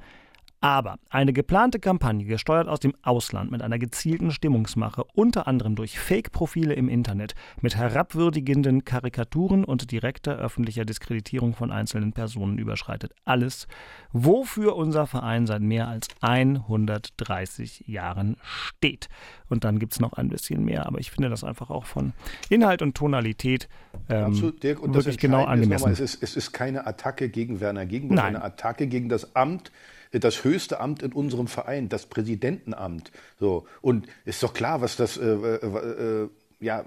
Aber 0.65 0.97
eine 1.12 1.32
geplante 1.32 1.78
Kampagne, 1.78 2.25
gesteuert 2.25 2.67
aus 2.67 2.80
dem 2.80 2.95
Ausland 3.04 3.51
mit 3.51 3.62
einer 3.62 3.78
gezielten 3.78 4.32
Stimmungsmache, 4.32 5.04
unter 5.13 5.45
anderem 5.45 5.75
durch 5.75 5.99
Fake-Profile 5.99 6.73
im 6.73 6.89
Internet, 6.89 7.36
mit 7.62 7.75
herabwürdigenden 7.75 8.84
Karikaturen 8.84 9.63
und 9.63 9.91
direkter 9.91 10.36
öffentlicher 10.39 10.84
Diskreditierung 10.84 11.54
von 11.54 11.71
einzelnen 11.71 12.13
Personen 12.13 12.58
überschreitet 12.58 13.13
alles, 13.25 13.67
wofür 14.12 14.75
unser 14.75 15.06
Verein 15.06 15.45
seit 15.45 15.62
mehr 15.62 15.88
als 15.88 16.08
130 16.21 17.84
Jahren 17.86 18.38
steht. 18.41 19.08
Und 19.49 19.65
dann 19.65 19.78
gibt 19.78 19.93
es 19.93 19.99
noch 19.99 20.13
ein 20.13 20.30
bisschen 20.30 20.65
mehr, 20.65 20.88
aber 20.88 20.97
ich 20.97 21.12
finde 21.12 21.30
das 21.30 21.43
einfach 21.43 21.69
auch 21.69 21.86
von 21.86 22.13
Inhalt 22.49 22.82
und 22.82 22.95
Tonalität 22.97 23.69
ähm, 24.10 24.25
Absolut, 24.25 24.63
Dirk. 24.63 24.80
Und 24.82 24.95
wirklich 24.95 25.19
genau 25.19 25.41
Entscheidende 25.41 25.75
ist 25.75 25.84
angemessen. 25.84 25.89
nochmal, 25.91 25.93
es, 25.93 26.15
ist, 26.15 26.23
es 26.23 26.36
ist 26.36 26.54
keine 26.54 26.88
Attacke 26.88 27.30
gegen 27.30 27.60
Werner 27.60 27.86
Gegenbauer, 27.86 28.15
Nein. 28.15 28.36
eine 28.36 28.43
Attacke 28.43 28.88
gegen 28.88 29.10
das 29.10 29.36
Amt, 29.36 29.71
das 30.19 30.43
höchste 30.43 30.80
Amt 30.80 31.04
in 31.04 31.13
unserem 31.13 31.47
Verein, 31.47 31.89
das 31.89 32.06
Präsidentenamt. 32.06 33.12
So. 33.39 33.67
Und 33.82 34.08
ist 34.25 34.41
doch 34.43 34.54
klar, 34.54 34.82
was 34.82 34.95
das, 34.95 35.17
äh, 35.17 35.25
äh, 35.25 36.23
äh, 36.23 36.30
ja, 36.60 36.82
äh, 36.82 36.86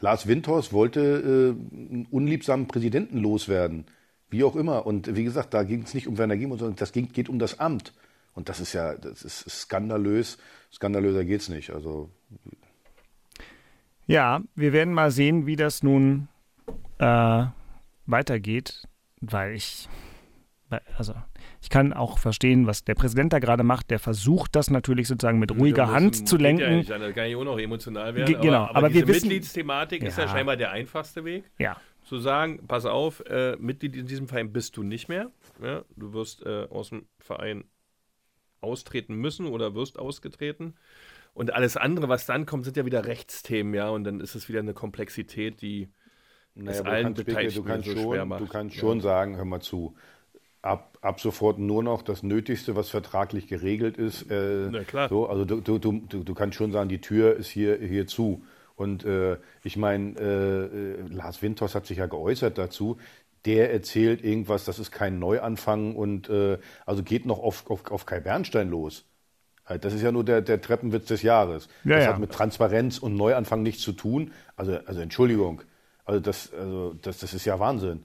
Lars 0.00 0.26
Windhorst 0.26 0.72
wollte 0.72 1.00
äh, 1.00 1.76
einen 1.76 2.06
unliebsamen 2.10 2.68
Präsidenten 2.68 3.18
loswerden. 3.18 3.86
Wie 4.30 4.44
auch 4.44 4.56
immer. 4.56 4.86
Und 4.86 5.14
wie 5.16 5.24
gesagt, 5.24 5.54
da 5.54 5.62
ging 5.62 5.82
es 5.82 5.94
nicht 5.94 6.08
um 6.08 6.18
Werner 6.18 6.36
Gegenbauer, 6.36 6.58
sondern 6.58 6.76
das 6.76 6.92
ging, 6.92 7.12
geht 7.12 7.28
um 7.28 7.38
das 7.38 7.60
Amt. 7.60 7.92
Und 8.34 8.48
das 8.48 8.60
ist 8.60 8.72
ja, 8.72 8.94
das 8.94 9.22
ist 9.22 9.48
skandalös. 9.48 10.38
Skandalöser 10.72 11.24
geht's 11.24 11.48
nicht. 11.48 11.70
Also 11.70 12.10
Ja, 14.06 14.42
wir 14.54 14.72
werden 14.72 14.92
mal 14.92 15.10
sehen, 15.10 15.46
wie 15.46 15.56
das 15.56 15.82
nun 15.82 16.28
äh, 16.98 17.44
weitergeht, 18.06 18.88
weil 19.20 19.54
ich, 19.54 19.88
also 20.98 21.14
ich 21.64 21.70
kann 21.70 21.94
auch 21.94 22.18
verstehen, 22.18 22.66
was 22.66 22.84
der 22.84 22.94
Präsident 22.94 23.32
da 23.32 23.38
gerade 23.38 23.62
macht. 23.62 23.90
Der 23.90 23.98
versucht 23.98 24.54
das 24.54 24.68
natürlich 24.70 25.08
sozusagen 25.08 25.38
mit 25.38 25.50
ruhiger 25.50 25.90
Hand 25.90 26.28
zu 26.28 26.36
geht 26.36 26.42
Ja 26.46 26.50
lenken. 26.58 26.76
nicht, 26.76 26.90
da 26.90 26.98
kann 27.12 27.24
ich 27.26 27.34
auch 27.36 27.44
noch 27.44 27.58
emotional 27.58 28.14
werden. 28.14 28.26
Ge- 28.32 28.40
genau, 28.40 28.64
aber, 28.64 28.76
aber 28.76 28.88
diese 28.90 29.06
wir 29.06 29.14
wissen- 29.14 29.28
Mitgliedsthematik 29.28 30.02
ist 30.02 30.18
ja 30.18 30.24
Ja. 30.24 30.30
scheinbar 30.30 30.56
der 30.58 30.70
einfachste 30.72 31.24
Weg. 31.24 31.44
Ja. 31.58 31.76
Zu 32.02 32.18
sagen, 32.18 32.60
pass 32.68 32.84
auf, 32.84 33.20
äh, 33.26 33.56
Mitglied 33.58 33.96
in 33.96 34.06
diesem 34.06 34.28
Verein 34.28 34.52
bist 34.52 34.76
du 34.76 34.82
nicht 34.82 35.08
mehr. 35.08 35.30
Ja? 35.62 35.82
Du 35.96 36.12
wirst 36.12 36.44
äh, 36.44 36.66
aus 36.68 36.90
dem 36.90 37.06
Verein 37.18 37.64
austreten 38.60 39.14
müssen 39.16 39.46
oder 39.46 39.74
wirst 39.74 39.98
ausgetreten. 39.98 40.74
Und 41.32 41.52
alles 41.54 41.76
andere, 41.76 42.08
was 42.08 42.26
dann 42.26 42.46
kommt, 42.46 42.64
sind 42.64 42.76
ja 42.76 42.84
wieder 42.86 43.06
Rechtsthemen, 43.06 43.74
ja. 43.74 43.88
Und 43.88 44.04
dann 44.04 44.20
ist 44.20 44.34
es 44.34 44.48
wieder 44.48 44.60
eine 44.60 44.74
Komplexität, 44.74 45.60
die 45.62 45.88
Naja, 46.54 46.70
es 46.72 46.80
aber 46.80 46.90
allen 46.90 47.06
du 47.06 47.08
kannst, 47.08 47.16
Beke, 47.16 47.30
Beteiligten 47.30 47.62
du 47.62 47.68
kannst 47.68 47.88
so 47.88 47.94
schon, 47.94 48.12
schwer 48.12 48.24
macht. 48.26 48.40
Du 48.42 48.46
kannst 48.46 48.76
Ja. 48.76 48.80
schon 48.80 49.00
sagen, 49.00 49.36
hör 49.36 49.44
mal 49.44 49.60
zu, 49.60 49.96
ab, 50.62 50.93
ab 51.04 51.20
sofort 51.20 51.58
nur 51.58 51.82
noch 51.82 52.02
das 52.02 52.22
Nötigste, 52.22 52.76
was 52.76 52.88
vertraglich 52.88 53.46
geregelt 53.46 53.96
ist. 53.96 54.30
Äh, 54.30 54.68
Na 54.70 54.84
klar. 54.84 55.08
So, 55.08 55.28
also 55.28 55.44
du, 55.44 55.60
du, 55.60 55.78
du, 55.78 56.24
du 56.24 56.34
kannst 56.34 56.56
schon 56.56 56.72
sagen, 56.72 56.88
die 56.88 57.00
Tür 57.00 57.36
ist 57.36 57.48
hier, 57.48 57.76
hier 57.78 58.06
zu. 58.06 58.42
Und 58.76 59.04
äh, 59.04 59.36
ich 59.62 59.76
meine, 59.76 60.18
äh, 60.18 60.64
äh, 60.64 60.96
Lars 61.08 61.42
Winters 61.42 61.74
hat 61.74 61.86
sich 61.86 61.98
ja 61.98 62.06
geäußert 62.06 62.58
dazu. 62.58 62.98
Der 63.44 63.72
erzählt 63.72 64.24
irgendwas, 64.24 64.64
das 64.64 64.78
ist 64.78 64.90
kein 64.90 65.18
Neuanfang 65.18 65.94
und 65.94 66.28
äh, 66.30 66.58
also 66.86 67.02
geht 67.02 67.26
noch 67.26 67.38
auf, 67.38 67.70
auf, 67.70 67.90
auf 67.90 68.06
Kai 68.06 68.20
Bernstein 68.20 68.70
los. 68.70 69.04
Äh, 69.68 69.78
Das 69.78 69.92
ist 69.92 70.02
ja 70.02 70.10
nur 70.10 70.24
der, 70.24 70.40
der 70.40 70.60
Treppenwitz 70.60 71.06
des 71.06 71.22
Jahres. 71.22 71.68
Ja, 71.84 71.96
das 71.96 72.04
ja. 72.04 72.12
hat 72.12 72.18
mit 72.18 72.32
Transparenz 72.32 72.98
und 72.98 73.14
Neuanfang 73.14 73.62
nichts 73.62 73.82
zu 73.82 73.92
tun. 73.92 74.32
Also, 74.56 74.78
also 74.86 75.00
Entschuldigung. 75.00 75.62
Also 76.06 76.20
das, 76.20 76.52
also 76.52 76.94
das, 77.00 77.18
das 77.18 77.34
ist 77.34 77.44
ja 77.44 77.60
Wahnsinn. 77.60 78.04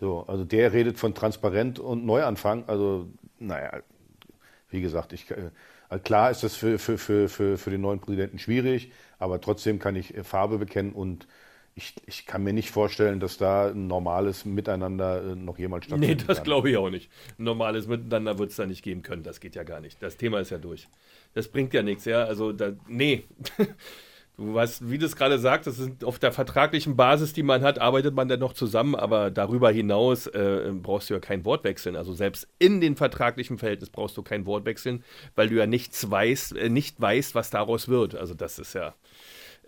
So, 0.00 0.22
also 0.26 0.44
der 0.44 0.72
redet 0.72 0.98
von 0.98 1.14
Transparent 1.14 1.78
und 1.78 2.04
Neuanfang. 2.04 2.64
Also, 2.68 3.08
naja, 3.38 3.80
wie 4.70 4.80
gesagt, 4.80 5.12
ich, 5.12 5.30
äh, 5.30 5.50
klar 6.00 6.30
ist 6.30 6.42
das 6.42 6.56
für, 6.56 6.78
für, 6.78 6.98
für, 6.98 7.28
für, 7.28 7.58
für 7.58 7.70
den 7.70 7.80
neuen 7.82 8.00
Präsidenten 8.00 8.38
schwierig, 8.38 8.92
aber 9.18 9.40
trotzdem 9.40 9.78
kann 9.78 9.96
ich 9.96 10.16
äh, 10.16 10.24
Farbe 10.24 10.58
bekennen 10.58 10.92
und 10.92 11.26
ich, 11.76 11.94
ich 12.06 12.26
kann 12.26 12.42
mir 12.44 12.52
nicht 12.52 12.70
vorstellen, 12.70 13.20
dass 13.20 13.38
da 13.38 13.68
ein 13.70 13.86
normales 13.88 14.44
Miteinander 14.44 15.32
äh, 15.32 15.36
noch 15.36 15.58
jemals 15.58 15.86
Nee, 15.86 16.16
stattfindet. 16.16 16.28
das 16.28 16.42
glaube 16.42 16.70
ich 16.70 16.76
auch 16.78 16.88
nicht. 16.88 17.10
Ein 17.38 17.44
normales 17.44 17.86
Miteinander 17.86 18.38
wird 18.38 18.50
es 18.50 18.56
da 18.56 18.64
nicht 18.66 18.82
geben 18.82 19.02
können. 19.02 19.22
Das 19.22 19.38
geht 19.40 19.54
ja 19.54 19.64
gar 19.64 19.80
nicht. 19.80 20.02
Das 20.02 20.16
Thema 20.16 20.40
ist 20.40 20.50
ja 20.50 20.58
durch. 20.58 20.88
Das 21.34 21.48
bringt 21.48 21.74
ja 21.74 21.82
nichts, 21.82 22.06
ja. 22.06 22.24
Also, 22.24 22.52
da, 22.52 22.72
nee. 22.88 23.24
Du 24.36 24.52
weißt, 24.52 24.90
wie 24.90 24.98
du 24.98 25.06
es 25.06 25.14
gerade 25.14 25.36
ist 25.36 26.04
auf 26.04 26.18
der 26.18 26.32
vertraglichen 26.32 26.96
Basis, 26.96 27.32
die 27.32 27.44
man 27.44 27.62
hat, 27.62 27.78
arbeitet 27.78 28.16
man 28.16 28.26
dann 28.26 28.40
noch 28.40 28.52
zusammen, 28.52 28.96
aber 28.96 29.30
darüber 29.30 29.70
hinaus 29.70 30.26
äh, 30.26 30.72
brauchst 30.72 31.08
du 31.08 31.14
ja 31.14 31.20
kein 31.20 31.44
Wort 31.44 31.62
wechseln. 31.62 31.94
Also 31.94 32.14
selbst 32.14 32.48
in 32.58 32.80
den 32.80 32.96
vertraglichen 32.96 33.58
Verhältnis 33.58 33.90
brauchst 33.90 34.16
du 34.16 34.22
kein 34.22 34.44
Wort 34.44 34.64
wechseln, 34.64 35.04
weil 35.36 35.48
du 35.48 35.54
ja 35.54 35.66
nichts 35.66 36.10
weißt, 36.10 36.56
äh, 36.56 36.68
nicht 36.68 37.00
weißt, 37.00 37.36
was 37.36 37.50
daraus 37.50 37.88
wird. 37.88 38.16
Also 38.16 38.34
das 38.34 38.58
ist 38.58 38.74
ja 38.74 38.94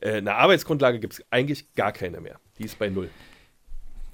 äh, 0.01 0.17
eine 0.17 0.35
Arbeitsgrundlage 0.35 0.99
gibt 0.99 1.15
es 1.15 1.25
eigentlich 1.31 1.73
gar 1.75 1.93
keine 1.93 2.21
mehr. 2.21 2.41
Die 2.59 2.65
ist 2.65 2.79
bei 2.79 2.89
null. 2.89 3.11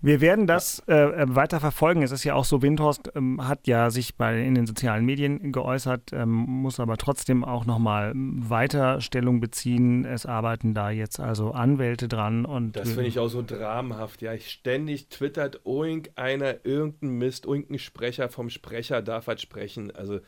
Wir 0.05 0.21
werden 0.21 0.49
das 0.49 0.83
äh, 0.89 0.95
äh, 0.95 1.27
weiter 1.29 1.61
verfolgen. 1.61 2.03
Es 2.03 2.11
ist 2.11 2.25
ja 2.25 2.35
auch 2.35 2.45
so, 2.45 2.61
Windhorst 2.61 3.13
ähm, 3.15 3.47
hat 3.47 3.69
ja 3.69 3.89
sich 3.89 4.17
bei, 4.17 4.43
in 4.43 4.57
den 4.57 4.67
sozialen 4.67 5.05
Medien 5.05 5.53
geäußert, 5.53 6.13
ähm, 6.13 6.29
muss 6.29 6.81
aber 6.81 6.97
trotzdem 6.97 7.45
auch 7.45 7.67
nochmal 7.67 8.13
weiter 8.17 9.01
Stellung 9.01 9.41
beziehen. 9.41 10.05
Es 10.05 10.27
arbeiten 10.27 10.75
da 10.75 10.91
jetzt 10.91 11.21
also 11.21 11.53
Anwälte 11.53 12.09
dran. 12.09 12.45
Und 12.45 12.77
Das 12.77 12.89
finde 12.89 13.07
ich 13.07 13.21
auch 13.21 13.29
so 13.29 13.43
dramenhaft. 13.43 14.23
Ja, 14.23 14.35
ich 14.35 14.51
ständig 14.51 15.09
twittert 15.09 15.61
irgendeiner 15.65 16.65
irgendein 16.65 17.11
Mist, 17.11 17.47
irgendein 17.47 17.79
Sprecher 17.79 18.29
vom 18.29 18.51
Sprecher 18.51 19.03
darf 19.03 19.29
was 19.29 19.41
sprechen. 19.41 19.95
Also 19.95 20.19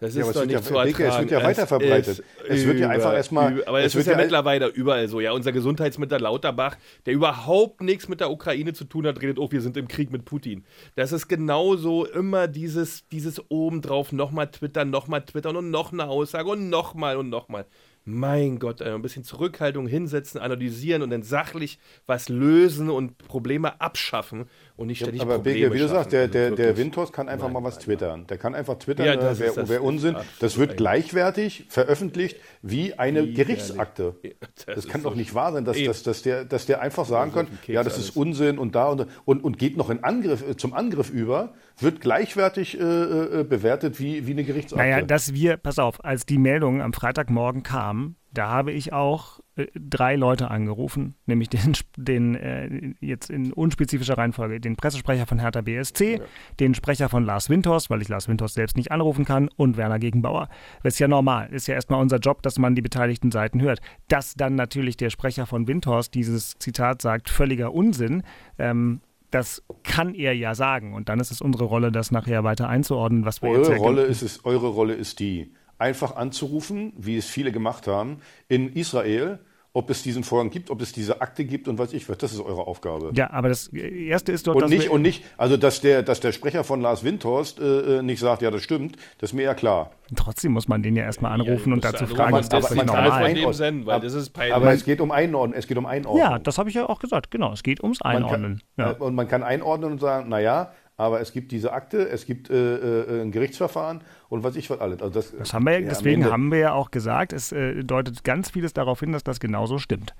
das 0.00 0.14
Ja, 0.14 0.22
ist 0.22 0.28
es 0.28 0.34
doch 0.34 0.42
nicht 0.44 0.52
ja- 0.52 0.62
zu 0.62 0.74
ertragen. 0.76 1.02
es 1.08 1.18
wird 1.20 1.30
ja 1.30 1.42
weiter 1.42 1.66
verbreitet. 1.66 2.18
ist 2.18 2.24
Es 2.48 2.66
wird 2.66 2.78
ja 2.78 2.88
einfach 2.88 3.12
erstmal- 3.14 3.64
Aber 3.64 3.80
es 3.80 3.86
es 3.86 3.94
wird 3.94 4.02
ist 4.02 4.06
ja, 4.06 4.12
ja 4.12 4.18
mittlerweile 4.18 4.66
überall 4.68 5.08
so. 5.08 5.20
Ja, 5.20 5.32
unser 5.32 5.52
Gesundheitsminister 5.52 6.18
Lauterbach, 6.20 6.76
der 7.06 7.14
überhaupt 7.14 7.80
nichts 7.80 8.08
mit 8.08 8.20
der 8.20 8.30
Ukraine 8.30 8.72
zu 8.72 8.84
tun 8.84 9.06
hat, 9.06 9.20
redet, 9.22 9.38
oh, 9.38 9.50
wir 9.50 9.60
sind 9.60 9.76
im 9.76 9.88
Krieg 9.88 10.10
mit 10.12 10.24
Putin. 10.24 10.64
Das 10.96 11.12
ist 11.12 11.28
genauso 11.28 12.06
immer 12.06 12.48
dieses, 12.48 13.06
dieses 13.08 13.42
obendrauf, 13.50 14.12
nochmal 14.12 14.50
twittern, 14.50 14.90
nochmal 14.90 15.24
twittern 15.24 15.56
und 15.56 15.70
noch 15.70 15.92
eine 15.92 16.06
Aussage 16.08 16.50
und 16.50 16.68
nochmal 16.70 17.16
und 17.16 17.28
nochmal. 17.30 17.66
Mein 18.06 18.58
Gott, 18.58 18.82
ein 18.82 19.00
bisschen 19.00 19.24
Zurückhaltung 19.24 19.86
hinsetzen, 19.86 20.38
analysieren 20.38 21.00
und 21.00 21.08
dann 21.08 21.22
sachlich 21.22 21.78
was 22.04 22.28
lösen 22.28 22.90
und 22.90 23.16
Probleme 23.16 23.80
abschaffen 23.80 24.44
und 24.76 24.88
nicht 24.88 24.98
ständig 24.98 25.20
Aber 25.22 25.34
Probleme 25.36 25.60
Beke, 25.60 25.74
wie 25.74 25.78
du 25.78 25.84
schaffen. 25.84 25.94
sagst, 25.96 26.12
der, 26.12 26.20
Also 26.22 26.32
der, 26.32 26.50
der 26.50 26.58
wirklich. 26.58 26.76
Windhorst 26.86 27.12
kann 27.12 27.28
einfach 27.28 27.48
mal 27.50 27.62
was 27.62 27.78
twittern. 27.78 28.26
Der 28.26 28.38
kann 28.38 28.54
einfach 28.54 28.76
twittern, 28.78 29.06
Ja, 29.06 29.12
äh, 29.12 29.18
das 29.18 29.38
wer, 29.38 29.52
das 29.52 29.68
wer 29.68 29.82
Unsinn. 29.82 30.16
Das 30.40 30.58
wird 30.58 30.76
gleichwertig 30.76 31.66
veröffentlicht 31.68 32.36
wie 32.62 32.94
eine 32.98 33.22
Widerlich. 33.22 33.36
Gerichtsakte. 33.36 34.16
Ja, 34.24 34.30
Das, 34.66 34.74
das 34.76 34.88
kann 34.88 35.00
ist 35.00 35.04
doch 35.04 35.12
so 35.12 35.16
nicht 35.16 35.34
wahr 35.34 35.52
sein, 35.52 35.64
dass, 35.64 35.82
dass, 35.82 36.02
dass, 36.02 36.22
der, 36.22 36.44
dass 36.44 36.66
der 36.66 36.80
einfach 36.80 37.04
sagen 37.04 37.30
so 37.32 37.40
auf 37.40 37.46
kann, 37.46 37.58
ja, 37.66 37.82
das 37.84 37.94
alles. 37.94 38.08
ist 38.08 38.16
Unsinn 38.16 38.58
und 38.58 38.74
da 38.74 38.88
und, 38.88 39.06
und, 39.24 39.44
und 39.44 39.58
geht 39.58 39.76
noch 39.76 39.90
in 39.90 40.02
Angriff, 40.02 40.42
äh, 40.48 40.56
zum 40.56 40.74
Angriff 40.74 41.10
über, 41.10 41.54
wird 41.78 42.00
gleichwertig 42.00 42.78
äh, 42.78 42.82
äh, 42.82 43.44
bewertet 43.44 44.00
wie, 44.00 44.26
wie 44.26 44.32
eine 44.32 44.44
Gerichtsakte. 44.44 44.82
Naja, 44.84 45.02
dass 45.02 45.34
wir, 45.34 45.56
pass 45.56 45.78
auf, 45.78 46.04
als 46.04 46.26
die 46.26 46.38
Meldung 46.38 46.82
am 46.82 46.92
Freitagmorgen 46.92 47.62
kam, 47.62 48.16
da 48.32 48.48
habe 48.48 48.72
ich 48.72 48.92
auch 48.92 49.40
drei 49.74 50.16
Leute 50.16 50.50
angerufen, 50.50 51.14
nämlich 51.26 51.48
den, 51.48 51.74
den 51.96 52.34
äh, 52.34 52.94
jetzt 53.00 53.30
in 53.30 53.52
unspezifischer 53.52 54.18
Reihenfolge, 54.18 54.60
den 54.60 54.76
Pressesprecher 54.76 55.26
von 55.26 55.38
Hertha 55.38 55.60
BSC, 55.60 56.20
den 56.60 56.74
Sprecher 56.74 57.08
von 57.08 57.24
Lars 57.24 57.48
Windhorst, 57.48 57.90
weil 57.90 58.02
ich 58.02 58.08
Lars 58.08 58.28
Windhorst 58.28 58.54
selbst 58.54 58.76
nicht 58.76 58.90
anrufen 58.90 59.24
kann, 59.24 59.48
und 59.56 59.76
Werner 59.76 59.98
Gegenbauer. 59.98 60.48
Das 60.82 60.94
ist 60.94 60.98
ja 60.98 61.08
normal, 61.08 61.48
ist 61.52 61.66
ja 61.66 61.74
erstmal 61.74 62.00
unser 62.00 62.18
Job, 62.18 62.42
dass 62.42 62.58
man 62.58 62.74
die 62.74 62.82
beteiligten 62.82 63.30
Seiten 63.30 63.60
hört. 63.60 63.80
Dass 64.08 64.34
dann 64.34 64.54
natürlich 64.54 64.96
der 64.96 65.10
Sprecher 65.10 65.46
von 65.46 65.68
Windhorst 65.68 66.14
dieses 66.14 66.58
Zitat 66.58 67.02
sagt, 67.02 67.30
völliger 67.30 67.72
Unsinn, 67.72 68.22
ähm, 68.58 69.00
das 69.30 69.62
kann 69.82 70.14
er 70.14 70.34
ja 70.34 70.54
sagen. 70.54 70.94
Und 70.94 71.08
dann 71.08 71.20
ist 71.20 71.30
es 71.30 71.40
unsere 71.40 71.64
Rolle, 71.64 71.90
das 71.90 72.10
nachher 72.10 72.44
weiter 72.44 72.68
einzuordnen, 72.68 73.24
was 73.24 73.42
wir 73.42 73.50
jetzt 73.50 73.68
Eure 73.68 73.72
ja 73.72 73.78
Rolle 73.78 74.02
ist 74.02 74.22
es, 74.22 74.44
eure 74.44 74.68
Rolle 74.68 74.94
ist 74.94 75.18
die, 75.18 75.52
einfach 75.84 76.16
anzurufen, 76.16 76.94
wie 76.96 77.18
es 77.18 77.26
viele 77.26 77.52
gemacht 77.52 77.86
haben, 77.86 78.20
in 78.48 78.72
Israel, 78.72 79.38
ob 79.76 79.90
es 79.90 80.04
diesen 80.04 80.22
Vorgang 80.22 80.50
gibt, 80.50 80.70
ob 80.70 80.80
es 80.80 80.92
diese 80.92 81.20
Akte 81.20 81.44
gibt 81.44 81.66
und 81.66 81.78
was 81.78 81.92
ich 81.92 82.08
was. 82.08 82.16
Das 82.16 82.32
ist 82.32 82.40
eure 82.40 82.68
Aufgabe. 82.68 83.10
Ja, 83.14 83.30
aber 83.32 83.48
das 83.48 83.66
erste 83.68 84.30
ist 84.30 84.46
doch, 84.46 84.54
Und 84.54 84.62
dass 84.62 84.70
nicht, 84.70 84.88
und 84.88 85.02
nicht, 85.02 85.24
also 85.36 85.56
dass 85.56 85.80
der, 85.80 86.02
dass 86.04 86.20
der 86.20 86.30
Sprecher 86.30 86.62
von 86.62 86.80
Lars 86.80 87.02
Windhorst 87.02 87.58
äh, 87.58 87.98
äh, 87.98 88.02
nicht 88.02 88.20
sagt, 88.20 88.40
ja, 88.40 88.52
das 88.52 88.62
stimmt, 88.62 88.96
das 89.18 89.30
ist 89.30 89.34
mir 89.34 89.42
ja 89.42 89.54
klar. 89.54 89.90
trotzdem 90.14 90.52
muss 90.52 90.68
man 90.68 90.82
den 90.82 90.94
ja 90.94 91.02
erstmal 91.02 91.32
anrufen 91.32 91.72
und 91.72 91.82
musst 91.82 91.92
dazu 91.92 92.06
du 92.06 92.14
fragen, 92.14 92.36
ist 92.36 92.52
das 92.52 92.66
aber 92.66 92.74
nicht 92.76 92.86
kann 92.86 93.04
normal? 93.04 93.52
senden, 93.52 93.86
weil 93.86 94.00
das 94.00 94.14
ist 94.14 94.30
peinlich. 94.30 94.54
Aber 94.54 94.72
es 94.72 94.84
geht 94.84 95.00
um 95.00 95.10
Einordnen, 95.10 95.58
es 95.58 95.66
geht 95.66 95.76
um 95.76 95.86
Einordnen. 95.86 96.22
Ja, 96.24 96.38
das 96.38 96.56
habe 96.56 96.68
ich 96.68 96.76
ja 96.76 96.88
auch 96.88 97.00
gesagt, 97.00 97.32
genau. 97.32 97.52
Es 97.52 97.64
geht 97.64 97.82
ums 97.82 98.00
Einordnen. 98.00 98.62
Man 98.76 98.86
ja. 98.86 98.92
kann, 98.92 99.02
äh, 99.02 99.04
Und 99.04 99.14
man 99.16 99.26
kann 99.26 99.42
einordnen 99.42 99.92
und 99.92 100.00
sagen, 100.00 100.28
naja, 100.28 100.72
aber 100.96 101.20
es 101.20 101.32
gibt 101.32 101.50
diese 101.52 101.72
Akte, 101.72 102.08
es 102.08 102.24
gibt 102.26 102.50
äh, 102.50 102.76
äh, 103.02 103.22
ein 103.22 103.32
Gerichtsverfahren 103.32 104.02
und 104.28 104.44
was 104.44 104.56
ich 104.56 104.70
was 104.70 104.80
alles. 104.80 105.02
Also 105.02 105.14
das, 105.14 105.32
Das 105.36 105.52
haben 105.52 105.64
wir, 105.66 105.80
ja, 105.80 105.88
deswegen 105.88 106.22
Ende- 106.22 106.32
haben 106.32 106.50
wir 106.52 106.58
ja 106.58 106.72
auch 106.72 106.90
gesagt, 106.90 107.32
es 107.32 107.52
äh, 107.52 107.82
deutet 107.82 108.22
ganz 108.24 108.50
vieles 108.50 108.72
darauf 108.72 109.00
hin, 109.00 109.12
dass 109.12 109.24
das 109.24 109.40
genauso 109.40 109.78
stimmt. 109.78 110.14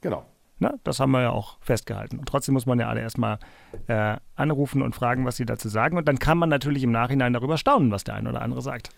Genau. 0.00 0.24
Na, 0.62 0.74
das 0.84 1.00
haben 1.00 1.10
wir 1.12 1.22
ja 1.22 1.30
auch 1.30 1.56
festgehalten. 1.60 2.18
Und 2.18 2.26
trotzdem 2.28 2.52
muss 2.52 2.66
man 2.66 2.78
ja 2.78 2.88
alle 2.88 3.00
erstmal 3.00 3.38
äh, 3.86 4.16
anrufen 4.36 4.82
und 4.82 4.94
fragen, 4.94 5.24
was 5.24 5.36
sie 5.36 5.46
dazu 5.46 5.68
sagen. 5.70 5.96
Und 5.96 6.06
dann 6.06 6.18
kann 6.18 6.36
man 6.36 6.50
natürlich 6.50 6.82
im 6.82 6.92
Nachhinein 6.92 7.32
darüber 7.32 7.56
staunen, 7.56 7.90
was 7.90 8.04
der 8.04 8.14
eine 8.14 8.28
oder 8.28 8.42
andere 8.42 8.60
sagt. 8.60 8.90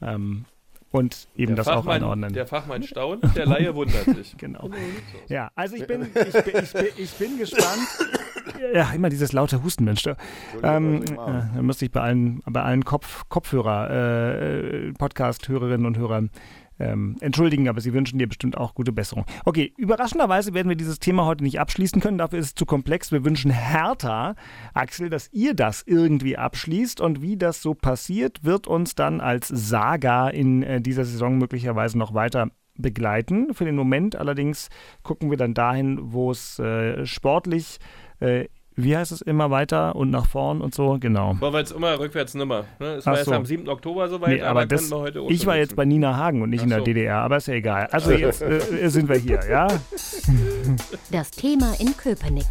Ähm, 0.00 0.44
und 0.92 1.26
eben 1.36 1.54
der 1.56 1.64
das 1.64 1.68
auch 1.68 1.74
Fachmann, 1.84 1.96
einordnen. 1.96 2.32
Der 2.32 2.46
Fachmann 2.46 2.82
staunt, 2.84 3.24
der 3.36 3.46
Laie 3.46 3.74
wundert 3.74 4.04
sich. 4.04 4.36
genau. 4.38 4.70
Ja, 5.28 5.50
also 5.56 5.74
ich 5.76 5.86
bin, 5.88 6.02
ich 6.02 6.12
bin, 6.12 6.62
ich 6.62 6.72
bin, 6.72 6.86
ich 6.96 7.12
bin 7.14 7.38
gespannt. 7.38 7.88
Ja, 8.74 8.90
immer 8.92 9.08
dieses 9.08 9.32
laute 9.32 9.62
Husten, 9.62 9.84
Mensch. 9.84 10.04
Ähm, 10.62 11.02
äh, 11.02 11.14
da 11.14 11.62
müsste 11.62 11.84
ich 11.84 11.90
bei 11.90 12.00
allen, 12.00 12.42
bei 12.46 12.62
allen 12.62 12.84
Kopf, 12.84 13.24
Kopfhörer, 13.28 13.90
äh, 13.90 14.92
Podcast-Hörerinnen 14.92 15.86
und 15.86 15.98
Hörern 15.98 16.30
ähm, 16.80 17.16
entschuldigen, 17.20 17.68
aber 17.68 17.80
sie 17.80 17.92
wünschen 17.92 18.18
dir 18.18 18.28
bestimmt 18.28 18.56
auch 18.56 18.74
gute 18.74 18.92
Besserung. 18.92 19.24
Okay, 19.44 19.72
überraschenderweise 19.76 20.54
werden 20.54 20.68
wir 20.68 20.76
dieses 20.76 20.98
Thema 20.98 21.24
heute 21.24 21.44
nicht 21.44 21.60
abschließen 21.60 22.00
können, 22.00 22.18
dafür 22.18 22.38
ist 22.38 22.46
es 22.46 22.54
zu 22.54 22.66
komplex. 22.66 23.12
Wir 23.12 23.24
wünschen 23.24 23.50
Hertha, 23.50 24.34
Axel, 24.74 25.10
dass 25.10 25.28
ihr 25.32 25.54
das 25.54 25.82
irgendwie 25.86 26.36
abschließt 26.36 27.00
und 27.00 27.20
wie 27.20 27.36
das 27.36 27.62
so 27.62 27.74
passiert, 27.74 28.44
wird 28.44 28.66
uns 28.66 28.94
dann 28.94 29.20
als 29.20 29.48
Saga 29.48 30.28
in 30.28 30.62
äh, 30.62 30.80
dieser 30.80 31.04
Saison 31.04 31.38
möglicherweise 31.38 31.98
noch 31.98 32.14
weiter 32.14 32.50
begleiten. 32.76 33.54
Für 33.54 33.64
den 33.64 33.74
Moment 33.74 34.14
allerdings 34.16 34.68
gucken 35.02 35.30
wir 35.30 35.36
dann 35.36 35.54
dahin, 35.54 35.98
wo 36.12 36.30
es 36.30 36.60
äh, 36.60 37.04
sportlich, 37.06 37.78
äh, 37.80 38.07
wie 38.20 38.96
heißt 38.96 39.10
es, 39.10 39.20
immer 39.22 39.50
weiter 39.50 39.96
und 39.96 40.10
nach 40.10 40.26
vorn 40.26 40.60
und 40.60 40.72
so, 40.72 40.98
genau. 41.00 41.34
Wollen 41.40 41.52
wir 41.52 41.58
jetzt 41.58 41.72
immer 41.72 41.98
rückwärts 41.98 42.34
nimmer. 42.34 42.64
Ne? 42.78 42.94
Es 42.94 43.06
Ach 43.06 43.10
war 43.10 43.18
erst 43.18 43.28
so. 43.28 43.34
am 43.34 43.44
7. 43.44 43.68
Oktober 43.68 44.08
soweit, 44.08 44.28
Nee, 44.36 44.40
aber 44.42 44.60
aber 44.60 44.66
das, 44.66 44.82
können 44.82 44.92
wir 44.92 44.98
heute 44.98 45.24
ich 45.28 45.46
war 45.46 45.56
jetzt 45.56 45.74
bei 45.74 45.84
Nina 45.84 46.16
Hagen 46.16 46.42
und 46.42 46.50
nicht 46.50 46.62
in 46.62 46.68
der 46.68 46.78
Ach 46.78 46.82
so. 46.82 46.84
DDR, 46.84 47.16
aber 47.16 47.38
ist 47.38 47.48
ja 47.48 47.54
egal. 47.54 47.88
Also 47.90 48.12
jetzt 48.12 48.40
äh, 48.40 48.88
sind 48.88 49.08
wir 49.08 49.16
hier, 49.16 49.40
ja? 49.50 49.66
Das 51.10 51.30
Thema 51.32 51.74
in 51.80 51.96
Köpenick. 51.96 52.46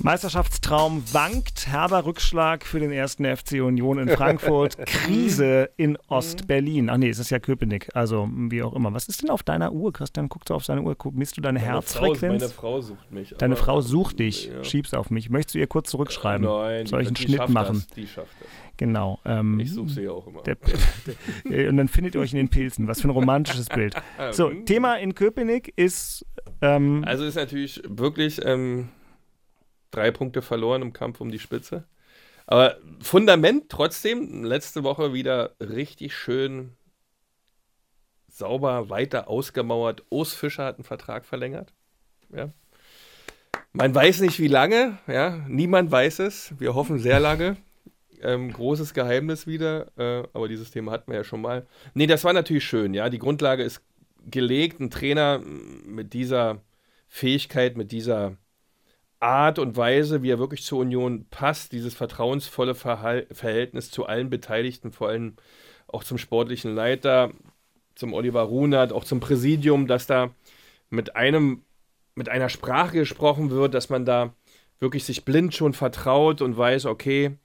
Meisterschaftstraum 0.00 1.02
wankt, 1.12 1.66
herber 1.68 2.04
Rückschlag 2.04 2.64
für 2.64 2.80
den 2.80 2.90
ersten 2.92 3.24
FC 3.24 3.62
Union 3.62 3.98
in 3.98 4.08
Frankfurt, 4.08 4.76
Krise 4.86 5.70
in 5.76 5.96
Ostberlin. 6.08 6.90
Ach 6.90 6.96
nee, 6.96 7.08
es 7.08 7.18
ist 7.18 7.30
ja 7.30 7.38
Köpenick, 7.38 7.88
also 7.94 8.28
wie 8.32 8.62
auch 8.62 8.72
immer. 8.74 8.92
Was 8.94 9.08
ist 9.08 9.22
denn 9.22 9.30
auf 9.30 9.42
deiner 9.42 9.72
Uhr, 9.72 9.92
Christian? 9.92 10.28
Guckst 10.28 10.50
du 10.50 10.54
auf 10.54 10.64
seine 10.64 10.82
Uhr? 10.82 10.96
Misst 11.12 11.36
du 11.36 11.40
deine 11.40 11.58
Meine 11.60 11.72
Herzfrequenz? 11.72 12.52
Frau, 12.52 12.70
meine 12.72 12.80
Frau 12.80 12.80
sucht 12.80 13.12
mich. 13.12 13.34
Deine 13.38 13.56
Frau 13.56 13.80
sucht 13.80 14.18
dich, 14.18 14.46
Ja. 14.46 14.64
schiebst 14.64 14.94
auf 14.94 15.10
mich. 15.10 15.30
Möchtest 15.30 15.54
du 15.54 15.58
ihr 15.60 15.66
kurz 15.66 15.90
zurückschreiben? 15.90 16.46
Nein, 16.46 16.86
Soll 16.86 17.02
ich 17.02 17.08
einen 17.08 17.14
die 17.14 17.22
Schnitt 17.22 17.48
machen? 17.48 17.74
Das, 17.76 17.86
die 17.88 18.06
schafft 18.06 18.34
das. 18.40 18.48
Genau. 18.78 19.20
Ähm, 19.24 19.60
Ich 19.60 19.72
suche 19.72 19.90
sie 19.90 20.02
ja 20.02 20.10
auch 20.10 20.26
immer. 20.26 20.42
Der, 20.42 20.56
der, 21.44 21.68
und 21.70 21.76
dann 21.76 21.88
findet 21.88 22.14
ihr 22.14 22.20
euch 22.20 22.32
in 22.32 22.38
den 22.38 22.48
Pilzen. 22.48 22.88
Was 22.88 23.00
für 23.00 23.08
ein 23.08 23.12
romantisches 23.12 23.68
Bild. 23.68 23.94
So, 24.32 24.48
Thema 24.50 24.96
in 24.96 25.14
Köpenick 25.14 25.72
ist. 25.76 26.24
Ähm, 26.60 27.04
Also 27.06 27.24
ist 27.24 27.34
natürlich 27.36 27.82
wirklich 27.86 28.40
ähm, 28.44 28.88
drei 29.92 30.10
Punkte 30.10 30.42
verloren 30.42 30.82
im 30.82 30.92
Kampf 30.92 31.20
um 31.20 31.30
die 31.30 31.38
Spitze. 31.38 31.84
Aber 32.46 32.76
Fundament 33.00 33.68
trotzdem, 33.68 34.42
letzte 34.42 34.82
Woche 34.82 35.12
wieder 35.12 35.54
richtig 35.60 36.14
schön 36.14 36.72
sauber 38.28 38.90
weiter 38.90 39.28
ausgemauert. 39.28 40.02
Urs 40.10 40.34
Fischer 40.34 40.64
hat 40.64 40.76
einen 40.76 40.84
Vertrag 40.84 41.24
verlängert. 41.24 41.72
Ja. 42.34 42.50
Man 43.72 43.94
weiß 43.94 44.20
nicht, 44.20 44.38
wie 44.38 44.48
lange, 44.48 44.98
ja. 45.06 45.44
Niemand 45.48 45.90
weiß 45.90 46.18
es. 46.20 46.52
Wir 46.58 46.74
hoffen 46.74 46.98
sehr 46.98 47.20
lange. 47.20 47.56
Ähm, 48.20 48.52
großes 48.52 48.94
Geheimnis 48.94 49.46
wieder, 49.46 49.86
äh, 49.98 50.26
aber 50.32 50.46
dieses 50.46 50.70
Thema 50.70 50.92
hatten 50.92 51.10
wir 51.10 51.18
ja 51.18 51.24
schon 51.24 51.40
mal. 51.40 51.66
Nee, 51.94 52.06
das 52.06 52.24
war 52.24 52.32
natürlich 52.32 52.64
schön, 52.64 52.94
ja. 52.94 53.08
Die 53.08 53.18
Grundlage 53.18 53.62
ist 53.62 53.82
gelegt. 54.30 54.80
Ein 54.80 54.90
Trainer 54.90 55.40
mit 55.40 56.12
dieser 56.12 56.60
Fähigkeit, 57.08 57.76
mit 57.76 57.92
dieser 57.92 58.36
Art 59.22 59.58
und 59.58 59.76
Weise, 59.76 60.22
wie 60.22 60.30
er 60.30 60.38
wirklich 60.38 60.64
zur 60.64 60.80
Union 60.80 61.26
passt, 61.30 61.72
dieses 61.72 61.94
vertrauensvolle 61.94 62.74
Verhal 62.74 63.26
Verhältnis 63.30 63.90
zu 63.90 64.06
allen 64.06 64.30
Beteiligten, 64.30 64.90
vor 64.90 65.08
allem 65.08 65.36
auch 65.86 66.02
zum 66.02 66.18
sportlichen 66.18 66.74
Leiter, 66.74 67.32
zum 67.94 68.14
Oliver 68.14 68.42
Runert, 68.42 68.92
auch 68.92 69.04
zum 69.04 69.20
Präsidium, 69.20 69.86
dass 69.86 70.06
da 70.06 70.34
mit 70.90 71.14
einem, 71.14 71.62
mit 72.14 72.28
einer 72.28 72.48
Sprache 72.48 72.98
gesprochen 72.98 73.50
wird, 73.50 73.74
dass 73.74 73.90
man 73.90 74.04
da 74.04 74.34
wirklich 74.80 75.04
sich 75.04 75.24
blind 75.24 75.54
schon 75.54 75.72
vertraut 75.72 76.42
und 76.42 76.56
weiß, 76.56 76.86
okay, 76.86 77.36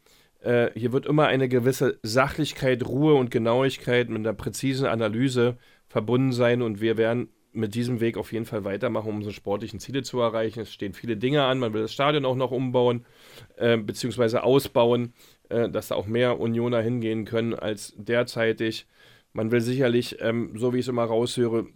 äh, 0.41 0.71
hier 0.73 0.91
wird 0.91 1.05
immer 1.05 1.27
eine 1.27 1.47
gewisse 1.47 1.99
Sachlichkeit, 2.01 2.85
Ruhe 2.85 3.13
und 3.13 3.29
Genauigkeit 3.29 4.09
mit 4.09 4.19
einer 4.19 4.33
präzisen 4.33 4.87
Analyse 4.87 5.57
verbunden 5.87 6.31
sein 6.31 6.61
und 6.61 6.81
wir 6.81 6.97
werden 6.97 7.29
mit 7.57 7.75
diesem 7.75 7.99
Weg 7.99 8.17
auf 8.17 8.31
jeden 8.31 8.45
Fall 8.45 8.63
weitermachen, 8.63 9.09
um 9.09 9.15
unsere 9.17 9.33
sportlichen 9.33 9.79
Ziele 9.79 10.03
zu 10.03 10.19
erreichen. 10.19 10.61
Es 10.61 10.73
stehen 10.73 10.93
viele 10.93 11.17
Dinge 11.17 11.43
an. 11.43 11.59
Man 11.59 11.73
will 11.73 11.81
das 11.81 11.93
Stadion 11.93 12.25
auch 12.25 12.35
noch 12.35 12.51
umbauen, 12.51 13.05
äh, 13.57 13.77
beziehungsweise 13.77 14.43
ausbauen, 14.43 15.13
äh, 15.49 15.69
dass 15.69 15.89
da 15.89 15.95
auch 15.95 16.07
mehr 16.07 16.39
Unioner 16.39 16.81
hingehen 16.81 17.25
können 17.25 17.53
als 17.53 17.93
derzeitig. 17.97 18.85
Man 19.33 19.51
will 19.51 19.61
sicherlich, 19.61 20.17
ähm, 20.21 20.53
so 20.55 20.73
wie 20.73 20.77
ich 20.77 20.85
es 20.85 20.89
immer 20.89 21.05
raushöre, 21.05 21.67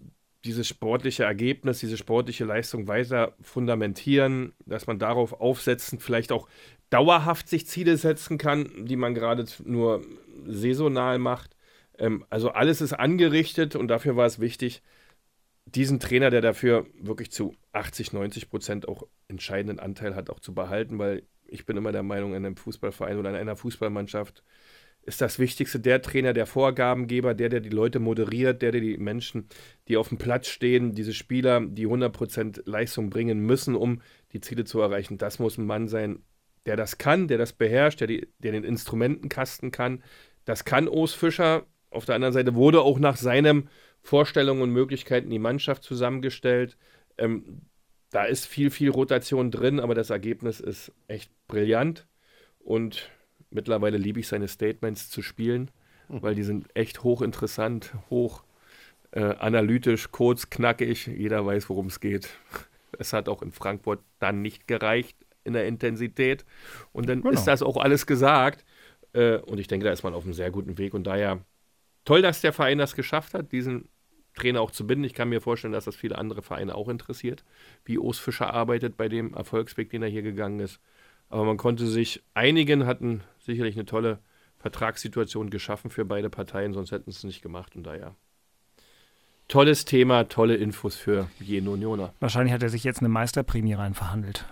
dieses 0.45 0.67
sportliche 0.67 1.23
Ergebnis, 1.23 1.79
diese 1.79 1.97
sportliche 1.97 2.45
Leistung 2.45 2.87
weiter 2.87 3.35
fundamentieren, 3.41 4.53
dass 4.65 4.87
man 4.87 4.97
darauf 4.99 5.39
aufsetzen, 5.39 5.99
vielleicht 5.99 6.31
auch 6.31 6.47
dauerhaft 6.89 7.47
sich 7.47 7.67
Ziele 7.67 7.97
setzen 7.97 8.37
kann, 8.37 8.85
die 8.85 8.95
man 8.95 9.13
gerade 9.13 9.45
nur 9.63 10.01
saisonal 10.45 11.19
macht. 11.19 11.55
Ähm, 11.97 12.25
also 12.29 12.51
alles 12.51 12.81
ist 12.81 12.93
angerichtet 12.93 13.75
und 13.75 13.87
dafür 13.87 14.15
war 14.15 14.25
es 14.25 14.39
wichtig, 14.39 14.81
diesen 15.65 15.99
Trainer, 15.99 16.29
der 16.29 16.41
dafür 16.41 16.85
wirklich 16.99 17.31
zu 17.31 17.55
80, 17.73 18.13
90 18.13 18.49
Prozent 18.49 18.87
auch 18.87 19.07
entscheidenden 19.27 19.79
Anteil 19.79 20.15
hat, 20.15 20.29
auch 20.29 20.39
zu 20.39 20.53
behalten, 20.53 20.99
weil 20.99 21.23
ich 21.45 21.65
bin 21.65 21.77
immer 21.77 21.91
der 21.91 22.03
Meinung, 22.03 22.31
in 22.31 22.45
einem 22.45 22.55
Fußballverein 22.55 23.17
oder 23.17 23.29
in 23.29 23.35
einer 23.35 23.55
Fußballmannschaft 23.55 24.43
ist 25.03 25.21
das 25.21 25.39
Wichtigste 25.39 25.79
der 25.79 26.01
Trainer, 26.01 26.33
der 26.33 26.45
Vorgabengeber, 26.45 27.33
der, 27.33 27.49
der 27.49 27.59
die 27.59 27.69
Leute 27.69 27.99
moderiert, 27.99 28.61
der, 28.61 28.71
der 28.71 28.81
die 28.81 28.97
Menschen, 28.97 29.47
die 29.87 29.97
auf 29.97 30.09
dem 30.09 30.17
Platz 30.17 30.47
stehen, 30.47 30.93
diese 30.93 31.13
Spieler, 31.13 31.59
die 31.61 31.87
100% 31.87 32.61
Leistung 32.65 33.09
bringen 33.09 33.39
müssen, 33.39 33.75
um 33.75 34.01
die 34.33 34.41
Ziele 34.41 34.63
zu 34.63 34.79
erreichen. 34.79 35.17
Das 35.17 35.39
muss 35.39 35.57
ein 35.57 35.65
Mann 35.65 35.87
sein, 35.87 36.19
der 36.65 36.75
das 36.75 36.99
kann, 36.99 37.27
der 37.27 37.39
das 37.39 37.53
beherrscht, 37.53 37.99
der, 37.99 38.07
die, 38.07 38.27
der 38.39 38.51
den 38.51 38.63
Instrumentenkasten 38.63 39.71
kann. 39.71 40.03
Das 40.45 40.65
kann 40.65 40.87
Urs 40.87 41.13
Fischer. 41.13 41.65
Auf 41.89 42.05
der 42.05 42.15
anderen 42.15 42.33
Seite 42.33 42.53
wurde 42.53 42.81
auch 42.81 42.99
nach 42.99 43.17
seinem 43.17 43.67
Vorstellungen 44.01 44.61
und 44.61 44.71
Möglichkeiten 44.71 45.29
die 45.29 45.39
Mannschaft 45.39 45.83
zusammengestellt. 45.83 46.77
Ähm, 47.17 47.61
da 48.09 48.25
ist 48.25 48.45
viel, 48.45 48.71
viel 48.71 48.89
Rotation 48.89 49.51
drin, 49.51 49.79
aber 49.79 49.95
das 49.95 50.09
Ergebnis 50.09 50.59
ist 50.59 50.91
echt 51.07 51.31
brillant. 51.47 52.07
Und 52.59 53.09
mittlerweile 53.49 53.97
liebe 53.97 54.19
ich 54.19 54.27
seine 54.27 54.47
Statements 54.47 55.09
zu 55.09 55.21
spielen, 55.21 55.71
hm. 56.07 56.21
weil 56.21 56.35
die 56.35 56.43
sind 56.43 56.67
echt 56.75 57.03
hochinteressant, 57.03 57.93
hoch 58.09 58.43
äh, 59.11 59.21
analytisch, 59.21 60.11
kurz, 60.11 60.49
knackig. 60.49 61.07
Jeder 61.07 61.45
weiß, 61.45 61.69
worum 61.69 61.87
es 61.87 61.99
geht. 61.99 62.29
Es 62.99 63.13
hat 63.13 63.29
auch 63.29 63.41
in 63.41 63.51
Frankfurt 63.51 64.01
dann 64.19 64.41
nicht 64.41 64.67
gereicht 64.67 65.17
in 65.43 65.53
der 65.53 65.65
Intensität. 65.65 66.45
Und 66.91 67.07
dann 67.07 67.21
genau. 67.21 67.33
ist 67.33 67.45
das 67.45 67.63
auch 67.63 67.77
alles 67.77 68.05
gesagt. 68.05 68.65
Äh, 69.13 69.37
und 69.37 69.59
ich 69.59 69.67
denke, 69.67 69.85
da 69.85 69.91
ist 69.91 70.03
man 70.03 70.13
auf 70.13 70.23
einem 70.23 70.33
sehr 70.33 70.51
guten 70.51 70.77
Weg. 70.77 70.93
Und 70.93 71.05
daher 71.05 71.39
toll, 72.05 72.21
dass 72.21 72.41
der 72.41 72.53
Verein 72.53 72.77
das 72.77 72.95
geschafft 72.95 73.33
hat, 73.33 73.51
diesen 73.51 73.89
Trainer 74.35 74.61
auch 74.61 74.71
zu 74.71 74.87
binden. 74.87 75.03
Ich 75.03 75.13
kann 75.13 75.29
mir 75.29 75.41
vorstellen, 75.41 75.73
dass 75.73 75.85
das 75.85 75.95
viele 75.95 76.17
andere 76.17 76.41
Vereine 76.41 76.75
auch 76.75 76.89
interessiert, 76.89 77.43
wie 77.85 77.97
Urs 77.97 78.19
Fischer 78.19 78.53
arbeitet 78.53 78.97
bei 78.97 79.09
dem 79.09 79.33
Erfolgsweg, 79.33 79.89
den 79.89 80.03
er 80.03 80.09
hier 80.09 80.21
gegangen 80.21 80.59
ist. 80.59 80.79
Aber 81.29 81.45
man 81.45 81.57
konnte 81.57 81.87
sich 81.87 82.23
einigen, 82.33 82.85
hatten 82.85 83.21
sicherlich 83.39 83.75
eine 83.75 83.85
tolle 83.85 84.19
Vertragssituation 84.57 85.49
geschaffen 85.49 85.89
für 85.89 86.05
beide 86.05 86.29
Parteien, 86.29 86.73
sonst 86.73 86.91
hätten 86.91 87.11
sie 87.11 87.17
es 87.17 87.23
nicht 87.23 87.41
gemacht 87.41 87.75
und 87.75 87.83
daher. 87.83 88.15
Tolles 89.47 89.85
Thema, 89.85 90.29
tolle 90.29 90.55
Infos 90.55 90.95
für 90.95 91.29
jeden 91.39 91.67
Unioner. 91.67 92.13
Wahrscheinlich 92.19 92.53
hat 92.53 92.63
er 92.63 92.69
sich 92.69 92.83
jetzt 92.83 92.99
eine 92.99 93.09
Meisterprämie 93.09 93.73
rein 93.73 93.93
verhandelt. 93.93 94.45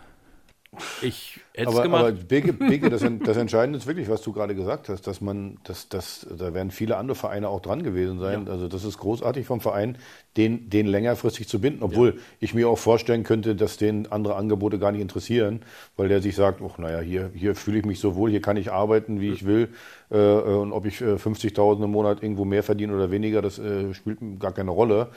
Ich 1.02 1.40
hätte 1.56 1.72
es 1.72 1.82
gemacht. 1.82 2.02
Aber 2.02 2.12
Beke, 2.12 2.54
Beke 2.54 2.90
das, 2.92 3.04
das, 3.24 3.38
Entscheidende 3.38 3.80
ist 3.80 3.88
wirklich, 3.88 4.08
was 4.08 4.22
du 4.22 4.32
gerade 4.32 4.54
gesagt 4.54 4.88
hast, 4.90 5.08
dass 5.08 5.20
man, 5.20 5.58
dass, 5.64 5.90
dass, 5.90 6.28
da 6.38 6.54
werden 6.54 6.70
viele 6.70 6.98
andere 6.98 7.16
Vereine 7.16 7.50
auch 7.50 7.60
dran 7.60 7.82
gewesen 7.82 8.20
sein. 8.20 8.46
Ja. 8.46 8.52
Also 8.52 8.68
das 8.68 8.84
ist 8.84 9.00
großartig 9.00 9.48
vom 9.48 9.62
Verein, 9.62 9.98
den, 10.38 10.70
den 10.70 10.86
längerfristig 10.86 11.48
zu 11.48 11.60
binden, 11.60 11.82
obwohl 11.82 12.10
ja. 12.10 12.22
ich 12.40 12.54
mir 12.54 12.70
auch 12.70 12.78
vorstellen 12.78 13.24
könnte, 13.24 13.56
dass 13.56 13.78
den 13.78 14.12
andere 14.12 14.36
Angebote 14.36 14.78
gar 14.78 14.92
nicht 14.92 15.02
interessieren, 15.02 15.62
weil 15.98 16.08
der 16.08 16.22
sich 16.22 16.36
sagt, 16.36 16.62
oh, 16.62 16.72
naja, 16.78 17.00
hier, 17.00 17.32
hier 17.34 17.56
fühle 17.56 17.80
ich 17.80 17.86
mich 17.86 18.00
so 18.00 18.16
wohl, 18.16 18.30
hier 18.30 18.42
kann 18.42 18.56
ich 18.56 18.72
arbeiten, 18.72 19.20
wie 19.20 19.32
ich 19.32 19.46
will. 19.46 19.70
Äh, 20.12 20.18
und 20.18 20.72
ob 20.72 20.86
ich 20.86 21.02
äh, 21.02 21.16
50.000 21.16 21.84
im 21.84 21.92
Monat 21.92 22.22
irgendwo 22.22 22.46
mehr 22.46 22.62
verdiene 22.62 22.94
oder 22.94 23.10
weniger, 23.10 23.42
das 23.42 23.58
äh, 23.58 23.94
spielt 23.96 24.20
gar 24.40 24.52
keine 24.52 24.72
Rolle. 24.72 25.10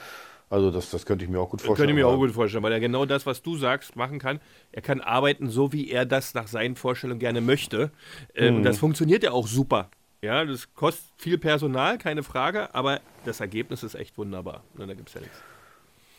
Also 0.53 0.69
das, 0.69 0.91
das 0.91 1.07
könnte 1.07 1.25
ich 1.25 1.31
mir 1.31 1.39
auch 1.39 1.49
gut 1.49 1.61
vorstellen. 1.61 1.87
Könnte 1.87 1.99
ich 1.99 2.05
mir 2.05 2.07
auch 2.07 2.17
gut 2.17 2.29
vorstellen, 2.29 2.63
weil 2.63 2.73
er 2.73 2.79
genau 2.79 3.07
das, 3.07 3.25
was 3.25 3.41
du 3.41 3.57
sagst, 3.57 3.95
machen 3.95 4.19
kann. 4.19 4.39
Er 4.71 4.83
kann 4.83 5.01
arbeiten, 5.01 5.49
so 5.49 5.73
wie 5.73 5.89
er 5.89 6.05
das 6.05 6.35
nach 6.35 6.47
seinen 6.47 6.75
Vorstellungen 6.75 7.19
gerne 7.19 7.41
möchte. 7.41 7.89
Ähm, 8.35 8.59
mhm. 8.59 8.63
Das 8.63 8.77
funktioniert 8.77 9.23
ja 9.23 9.31
auch 9.31 9.47
super. 9.47 9.89
Ja, 10.21 10.45
das 10.45 10.71
kostet 10.75 11.05
viel 11.17 11.39
Personal, 11.39 11.97
keine 11.97 12.21
Frage, 12.21 12.73
aber 12.75 13.01
das 13.25 13.39
Ergebnis 13.39 13.81
ist 13.81 13.95
echt 13.95 14.15
wunderbar. 14.19 14.61
Da 14.77 14.85
gibt 14.85 15.09
es 15.09 15.15
ja 15.15 15.21
nichts. 15.21 15.41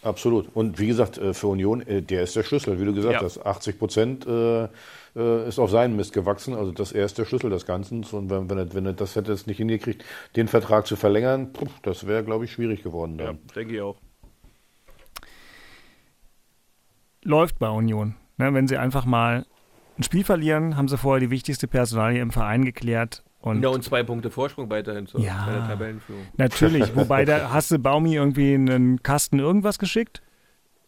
Absolut. 0.02 0.48
Und 0.52 0.80
wie 0.80 0.88
gesagt, 0.88 1.16
äh, 1.16 1.32
für 1.32 1.46
Union, 1.46 1.80
äh, 1.82 2.02
der 2.02 2.24
ist 2.24 2.34
der 2.34 2.42
Schlüssel. 2.42 2.80
Wie 2.80 2.84
du 2.86 2.92
gesagt 2.92 3.14
ja. 3.14 3.22
hast, 3.22 3.38
80 3.38 3.78
Prozent 3.78 4.26
äh, 4.26 4.64
ist 5.46 5.60
auf 5.60 5.70
seinen 5.70 5.94
Mist 5.94 6.12
gewachsen. 6.12 6.54
Also 6.54 6.72
das 6.72 6.90
er 6.90 7.04
ist 7.04 7.18
der 7.18 7.24
Schlüssel 7.24 7.50
des 7.50 7.66
Ganzen. 7.66 8.04
Und 8.10 8.30
wenn, 8.30 8.50
wenn, 8.50 8.58
er, 8.58 8.74
wenn 8.74 8.84
er 8.84 8.94
das 8.94 9.14
hätte 9.14 9.32
es 9.32 9.46
nicht 9.46 9.58
hingekriegt, 9.58 10.04
den 10.34 10.48
Vertrag 10.48 10.88
zu 10.88 10.96
verlängern, 10.96 11.52
das 11.82 12.08
wäre, 12.08 12.24
glaube 12.24 12.46
ich, 12.46 12.52
schwierig 12.52 12.82
geworden. 12.82 13.16
Dann. 13.16 13.26
Ja, 13.26 13.54
denke 13.54 13.76
ich 13.76 13.80
auch 13.80 13.96
läuft 17.24 17.58
bei 17.58 17.68
Union. 17.68 18.14
Ne, 18.36 18.52
wenn 18.52 18.66
sie 18.66 18.76
einfach 18.76 19.04
mal 19.04 19.46
ein 19.98 20.02
Spiel 20.02 20.24
verlieren, 20.24 20.76
haben 20.76 20.88
sie 20.88 20.98
vorher 20.98 21.20
die 21.20 21.30
wichtigste 21.30 21.68
Personalie 21.68 22.20
im 22.20 22.30
Verein 22.30 22.64
geklärt. 22.64 23.22
Und 23.40 23.62
ja, 23.62 23.68
und 23.68 23.84
zwei 23.84 24.02
Punkte 24.02 24.30
Vorsprung 24.30 24.70
weiterhin 24.70 25.06
zur 25.06 25.20
ja, 25.20 25.66
Tabellenführung. 25.68 26.26
Natürlich, 26.36 26.96
wobei 26.96 27.24
da 27.24 27.50
hast 27.52 27.70
du 27.70 27.78
Baumi 27.78 28.14
irgendwie 28.14 28.54
einen 28.54 29.02
Kasten 29.02 29.38
irgendwas 29.38 29.78
geschickt? 29.78 30.22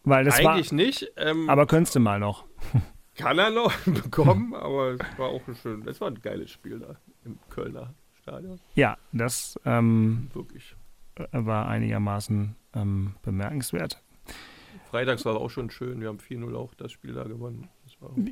Weil 0.03 0.23
das 0.23 0.39
Eigentlich 0.39 0.71
war, 0.71 0.75
nicht. 0.75 1.11
Ähm, 1.17 1.49
aber 1.49 1.67
könntest 1.67 1.95
du 1.95 1.99
mal 1.99 2.19
noch. 2.19 2.45
Kann 3.15 3.37
er 3.39 3.49
noch 3.49 3.73
bekommen, 3.85 4.55
aber 4.55 4.93
es 4.93 4.99
war 5.17 5.29
auch 5.29 5.47
ein 5.47 5.55
schön, 5.55 5.87
es 5.87 6.01
war 6.01 6.09
ein 6.09 6.21
geiles 6.21 6.51
Spiel 6.51 6.79
da 6.79 6.95
im 7.25 7.37
Kölner 7.49 7.93
Stadion. 8.21 8.59
Ja, 8.73 8.97
das 9.11 9.59
ähm, 9.65 10.29
wirklich 10.33 10.75
war 11.31 11.67
einigermaßen 11.67 12.55
ähm, 12.73 13.15
bemerkenswert. 13.21 14.01
Freitags 14.89 15.25
war 15.25 15.35
auch 15.35 15.49
schon 15.49 15.69
schön. 15.69 16.01
Wir 16.01 16.07
haben 16.07 16.19
4-0 16.19 16.55
auch 16.55 16.73
das 16.73 16.91
Spiel 16.91 17.13
da 17.13 17.23
gewonnen. 17.23 17.67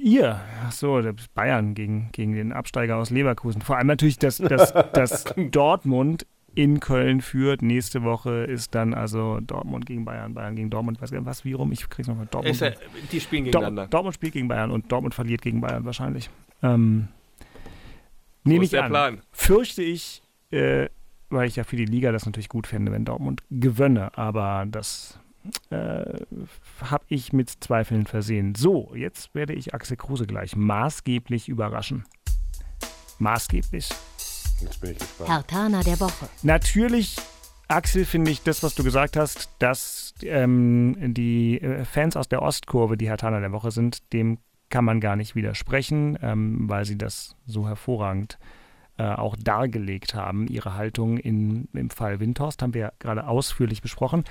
Ihr? 0.01 0.39
Ach 0.63 0.71
so, 0.71 1.01
Bayern 1.33 1.73
gegen, 1.73 2.09
gegen 2.11 2.33
den 2.33 2.53
Absteiger 2.53 2.97
aus 2.97 3.09
Leverkusen. 3.09 3.61
Vor 3.61 3.77
allem 3.77 3.87
natürlich, 3.87 4.19
dass, 4.19 4.37
dass, 4.37 4.73
dass 4.93 5.23
Dortmund 5.51 6.25
in 6.53 6.79
Köln 6.79 7.21
führt. 7.21 7.61
Nächste 7.61 8.03
Woche 8.03 8.45
ist 8.45 8.75
dann 8.75 8.93
also 8.93 9.39
Dortmund 9.41 9.85
gegen 9.85 10.05
Bayern, 10.05 10.33
Bayern 10.33 10.55
gegen 10.55 10.69
Dortmund. 10.69 10.97
Ich 10.97 11.01
weiß 11.01 11.11
gar 11.11 11.19
nicht, 11.19 11.27
was, 11.27 11.43
wie 11.43 11.53
rum. 11.53 11.71
Ich 11.71 11.89
krieg's 11.89 12.07
nochmal. 12.07 12.27
Dortmund. 12.31 12.59
Ja, 12.59 12.71
die 13.11 13.19
spielen 13.19 13.45
gegeneinander. 13.45 13.83
Dort, 13.83 13.93
Dortmund 13.93 14.15
spielt 14.15 14.33
gegen 14.33 14.47
Bayern 14.47 14.71
und 14.71 14.91
Dortmund 14.91 15.13
verliert 15.13 15.41
gegen 15.41 15.61
Bayern 15.61 15.83
wahrscheinlich. 15.83 16.29
Ähm, 16.63 17.09
so 18.43 18.49
nehme 18.49 18.63
ich 18.63 18.79
an. 18.79 18.89
Plan. 18.89 19.21
Fürchte 19.31 19.83
ich, 19.83 20.21
äh, 20.51 20.87
weil 21.29 21.47
ich 21.47 21.57
ja 21.57 21.63
für 21.63 21.75
die 21.75 21.85
Liga 21.85 22.11
das 22.11 22.25
natürlich 22.25 22.49
gut 22.49 22.67
fände, 22.67 22.91
wenn 22.91 23.03
Dortmund 23.03 23.43
gewönne. 23.49 24.17
Aber 24.17 24.65
das 24.69 25.19
äh, 25.69 26.03
habe 26.81 27.05
ich 27.07 27.33
mit 27.33 27.49
Zweifeln 27.49 28.05
versehen. 28.05 28.55
So, 28.55 28.93
jetzt 28.95 29.33
werde 29.35 29.53
ich 29.53 29.73
Axel 29.73 29.97
Kruse 29.97 30.25
gleich 30.25 30.55
maßgeblich 30.55 31.49
überraschen. 31.49 32.05
Maßgeblich. 33.19 33.89
Jetzt 34.61 34.81
bin 34.81 34.91
ich 34.91 34.99
gespannt. 34.99 35.29
Hertana 35.29 35.83
der 35.83 35.99
Woche. 35.99 36.27
Natürlich, 36.43 37.17
Axel, 37.67 38.05
finde 38.05 38.31
ich 38.31 38.43
das, 38.43 38.63
was 38.63 38.75
du 38.75 38.83
gesagt 38.83 39.17
hast, 39.17 39.49
dass 39.59 40.13
ähm, 40.21 40.95
die 41.13 41.61
äh, 41.61 41.85
Fans 41.85 42.15
aus 42.15 42.27
der 42.27 42.41
Ostkurve, 42.41 42.97
die 42.97 43.07
Hertana 43.07 43.39
der 43.39 43.51
Woche 43.51 43.71
sind, 43.71 44.13
dem 44.13 44.37
kann 44.69 44.85
man 44.85 44.99
gar 44.99 45.15
nicht 45.15 45.35
widersprechen, 45.35 46.17
ähm, 46.21 46.67
weil 46.69 46.85
sie 46.85 46.97
das 46.97 47.35
so 47.45 47.67
hervorragend 47.67 48.37
äh, 48.97 49.03
auch 49.03 49.35
dargelegt 49.35 50.15
haben. 50.15 50.47
Ihre 50.47 50.75
Haltung 50.75 51.17
in, 51.17 51.67
im 51.73 51.89
Fall 51.89 52.19
Windhorst 52.19 52.61
haben 52.61 52.73
wir 52.73 52.81
ja 52.81 52.91
gerade 52.99 53.27
ausführlich 53.27 53.81
besprochen. 53.81 54.23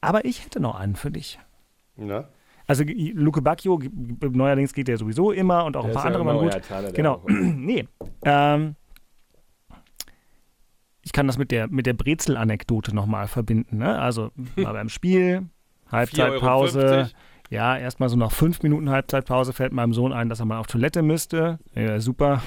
Aber 0.00 0.24
ich 0.24 0.44
hätte 0.44 0.60
noch 0.60 0.74
einen 0.78 0.96
für 0.96 1.10
dich. 1.10 1.38
Na? 1.96 2.28
Also 2.66 2.84
Luke 2.86 3.42
Bacchio, 3.42 3.80
neuerdings 4.20 4.72
geht 4.72 4.88
der 4.88 4.96
sowieso 4.96 5.32
immer 5.32 5.64
und 5.64 5.76
auch 5.76 5.84
ein 5.84 5.88
Der 5.88 5.94
paar 5.94 6.06
ist 6.06 6.14
ja 6.14 6.20
andere 6.20 6.38
euer 6.38 6.50
gut. 6.52 6.62
Taler 6.68 6.82
der 6.82 6.92
Genau. 6.92 7.22
Nee. 7.28 7.88
Ähm, 8.24 8.76
ich 11.02 11.12
kann 11.12 11.26
das 11.26 11.36
mit 11.38 11.50
der, 11.50 11.68
mit 11.68 11.86
der 11.86 11.94
Brezel-Anekdote 11.94 12.94
nochmal 12.94 13.26
verbinden. 13.26 13.78
Ne? 13.78 13.98
Also 13.98 14.30
mal 14.56 14.72
beim 14.72 14.88
Spiel, 14.88 15.48
Halbzeitpause. 15.90 17.10
4,50 17.50 17.54
Ja, 17.54 17.76
erstmal 17.76 18.08
so 18.08 18.16
nach 18.16 18.32
fünf 18.32 18.62
Minuten 18.62 18.90
Halbzeitpause 18.90 19.52
fällt 19.52 19.72
meinem 19.72 19.92
Sohn 19.92 20.12
ein, 20.12 20.28
dass 20.28 20.40
er 20.40 20.46
mal 20.46 20.58
auf 20.58 20.66
Toilette 20.66 21.02
müsste. 21.02 21.58
Ja, 21.74 22.00
super. 22.00 22.42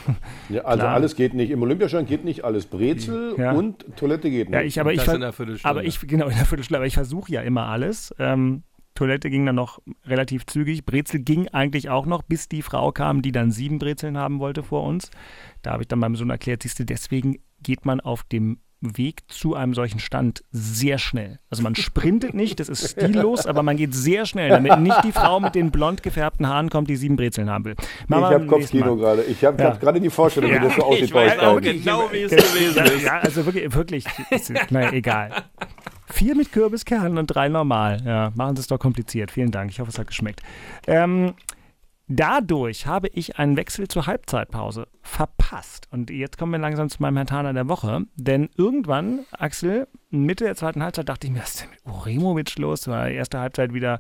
Ja, 0.50 0.62
also 0.64 0.80
Klar. 0.82 0.94
alles 0.96 1.16
geht 1.16 1.34
nicht. 1.34 1.52
Im 1.52 1.62
Olympiastand 1.62 2.08
geht 2.08 2.24
nicht 2.26 2.44
alles. 2.44 2.66
Brezel 2.66 3.36
Ja. 3.38 3.52
und 3.52 3.86
Toilette 3.98 4.30
geht 4.30 4.50
nicht. 4.50 4.58
Ja, 4.60 4.64
ich, 4.66 4.80
aber 4.80 4.92
ich, 4.94 5.00
Das 5.04 5.10
in 5.10 5.16
einer 5.24 5.34
Viertelstunde. 5.34 5.70
aber 5.70 5.84
ich, 5.84 6.00
genau, 6.02 6.28
in 6.28 6.36
der 6.38 6.46
Viertelstunde, 6.46 6.78
aber 6.78 6.88
ich 6.88 6.94
versuche 6.96 7.32
ja 7.32 7.42
immer 7.42 7.68
alles. 7.68 8.14
Ähm, 8.20 8.64
Toilette 8.96 9.30
ging 9.32 9.46
dann 9.46 9.56
noch 9.56 9.80
relativ 10.06 10.46
zügig. 10.46 10.86
Brezel 10.86 11.20
ging 11.22 11.48
eigentlich 11.48 11.90
auch 11.90 12.06
noch, 12.06 12.22
bis 12.22 12.48
die 12.48 12.62
Frau 12.62 12.92
kam, 12.92 13.22
die 13.24 13.32
dann 13.32 13.52
sieben 13.52 13.80
Brezeln 13.80 14.18
haben 14.18 14.40
wollte 14.40 14.62
vor 14.62 14.84
uns. 14.84 15.10
Da 15.64 15.72
habe 15.72 15.82
ich 15.84 15.88
dann 15.88 15.98
meinem 16.00 16.16
Sohn 16.16 16.30
erklärt, 16.30 16.62
siehst 16.64 16.80
du, 16.80 16.86
deswegen 16.86 17.40
geht 17.64 17.86
man 17.86 18.00
auf 18.02 18.24
dem 18.24 18.60
Weg 18.98 19.22
zu 19.30 19.56
einem 19.56 19.74
solchen 19.74 20.00
Stand 20.00 20.44
sehr 20.52 20.98
schnell. 20.98 21.40
Also 21.50 21.64
man 21.64 21.76
sprintet 21.76 22.34
nicht, 22.34 22.60
das 22.60 22.70
ist 22.70 22.92
stillos, 22.92 23.46
aber 23.46 23.64
man 23.64 23.78
geht 23.78 23.94
sehr 23.96 24.26
schnell, 24.26 24.50
damit 24.50 24.80
nicht 24.80 25.04
die 25.04 25.12
Frau 25.12 25.40
mit 25.40 25.56
den 25.56 25.72
blond 25.72 26.04
gefärbten 26.04 26.48
Haaren 26.48 26.70
kommt, 26.70 26.90
die 26.90 26.96
sieben 26.96 27.16
Brezeln 27.16 27.50
haben 27.50 27.66
will. 27.66 27.76
ich 27.80 28.10
Machen 28.10 28.22
wir 28.24 28.30
habe 28.30 28.46
Kopfkino 28.48 28.96
gerade. 28.98 29.24
Ich 29.24 29.44
habe 29.46 29.62
Ja. 29.62 29.72
gerade 29.72 30.02
die 30.02 30.10
Vorstellung, 30.10 30.52
wie 30.52 30.56
Ja, 30.56 30.64
das 30.64 30.76
so 30.76 30.84
aussieht 30.84 31.04
ich 31.06 31.14
bei 31.14 31.26
weiß 31.28 31.40
euch 31.40 31.46
auch 31.48 31.62
genau, 31.62 32.10
wie 32.12 32.22
es 32.24 32.32
Ja, 32.32 32.38
gewesen 32.38 32.96
ist. 32.98 33.04
ja, 33.04 33.20
also 33.20 33.46
wirklich, 33.46 33.74
wirklich. 33.74 34.06
ist- 34.30 34.52
Naja, 34.72 34.92
egal. 34.92 35.32
Vier 36.08 36.36
mit 36.36 36.52
Kürbiskernen 36.52 37.18
und 37.18 37.28
drei 37.28 37.50
normal. 37.50 38.02
Ja, 38.06 38.32
machen 38.36 38.56
Sie 38.56 38.60
es 38.62 38.68
doch 38.68 38.78
kompliziert. 38.80 39.32
Vielen 39.32 39.52
Dank. 39.52 39.72
Ich 39.72 39.80
hoffe, 39.80 39.90
es 39.90 39.98
hat 39.98 40.08
geschmeckt. 40.08 40.42
Ähm, 40.88 41.34
dadurch 42.08 42.88
habe 42.88 43.08
ich 43.10 43.38
einen 43.38 43.58
Wechsel 43.58 43.88
zur 43.88 44.08
Halbzeitpause 44.08 44.88
verpasst. 45.02 45.88
Und 45.92 46.10
jetzt 46.10 46.38
kommen 46.38 46.52
wir 46.52 46.60
langsam 46.60 46.90
zu 46.90 47.02
meinem 47.02 47.18
Herrn 47.18 47.28
Taner 47.28 47.54
der 47.54 47.70
Woche. 47.70 48.06
Denn 48.16 48.50
irgendwann, 48.58 49.22
Axel, 49.32 49.88
Mitte 50.10 50.46
der 50.46 50.56
zweiten 50.56 50.84
Halbzeit, 50.84 51.10
dachte 51.10 51.28
ich 51.28 51.34
mir, 51.34 51.42
was 51.42 51.56
ist 51.56 51.64
denn 51.64 51.70
mit 51.70 51.86
Uremovic 51.86 52.58
los? 52.58 52.88
War 52.88 53.10
die 53.10 53.16
erste 53.16 53.40
Halbzeit 53.40 53.74
wieder 53.74 54.00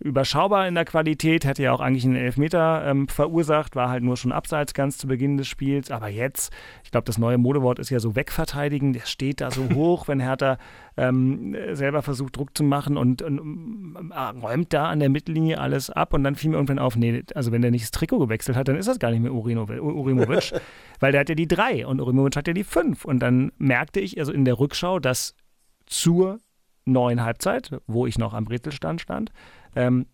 überschaubar 0.00 0.66
in 0.66 0.74
der 0.74 0.86
Qualität, 0.86 1.44
hätte 1.44 1.62
ja 1.62 1.72
auch 1.72 1.80
eigentlich 1.80 2.04
einen 2.04 2.16
Elfmeter 2.16 2.84
ähm, 2.86 3.06
verursacht, 3.06 3.76
war 3.76 3.90
halt 3.90 4.02
nur 4.02 4.16
schon 4.16 4.32
abseits 4.32 4.72
ganz 4.72 4.96
zu 4.96 5.06
Beginn 5.06 5.36
des 5.36 5.46
Spiels. 5.46 5.90
Aber 5.90 6.08
jetzt, 6.08 6.52
ich 6.84 6.90
glaube, 6.90 7.04
das 7.04 7.18
neue 7.18 7.36
Modewort 7.36 7.78
ist 7.78 7.90
ja 7.90 8.00
so 8.00 8.16
wegverteidigen, 8.16 8.94
der 8.94 9.06
steht 9.06 9.42
da 9.42 9.50
so 9.50 9.68
hoch, 9.74 10.08
wenn 10.08 10.18
Hertha 10.18 10.56
ähm, 10.96 11.54
selber 11.72 12.02
versucht, 12.02 12.36
Druck 12.36 12.56
zu 12.56 12.64
machen 12.64 12.96
und, 12.96 13.20
und 13.20 13.38
ähm, 13.38 14.12
räumt 14.42 14.72
da 14.72 14.88
an 14.88 15.00
der 15.00 15.10
Mittellinie 15.10 15.58
alles 15.58 15.90
ab. 15.90 16.14
Und 16.14 16.24
dann 16.24 16.34
fiel 16.34 16.50
mir 16.50 16.56
irgendwann 16.56 16.78
auf, 16.78 16.96
nee, 16.96 17.22
also 17.34 17.52
wenn 17.52 17.60
der 17.60 17.70
nicht 17.70 17.84
das 17.84 17.90
Trikot 17.90 18.18
gewechselt 18.20 18.56
hat, 18.56 18.68
dann 18.68 18.76
ist 18.76 18.88
das 18.88 18.98
gar 18.98 19.10
nicht 19.10 19.20
mehr 19.20 19.32
Urinovic, 19.32 19.82
Urimovic, 19.82 20.52
weil 21.00 21.12
der 21.12 21.20
hat 21.20 21.28
ja 21.28 21.34
die 21.34 21.48
drei 21.48 21.86
und 21.86 22.00
Urimovic 22.00 22.36
hat 22.36 22.48
ja 22.48 22.54
die 22.54 22.64
fünf. 22.64 23.04
Und 23.04 23.20
dann 23.20 23.52
merkte 23.58 24.00
ich 24.00 24.18
also 24.18 24.32
in 24.32 24.46
der 24.46 24.58
Rückschau, 24.58 24.98
dass 24.98 25.34
zur 25.84 26.40
neuen 26.86 27.22
Halbzeit, 27.22 27.70
wo 27.86 28.06
ich 28.06 28.18
noch 28.18 28.34
am 28.34 28.46
Brezelstand 28.46 29.00
stand, 29.00 29.30
ähm, 29.74 30.06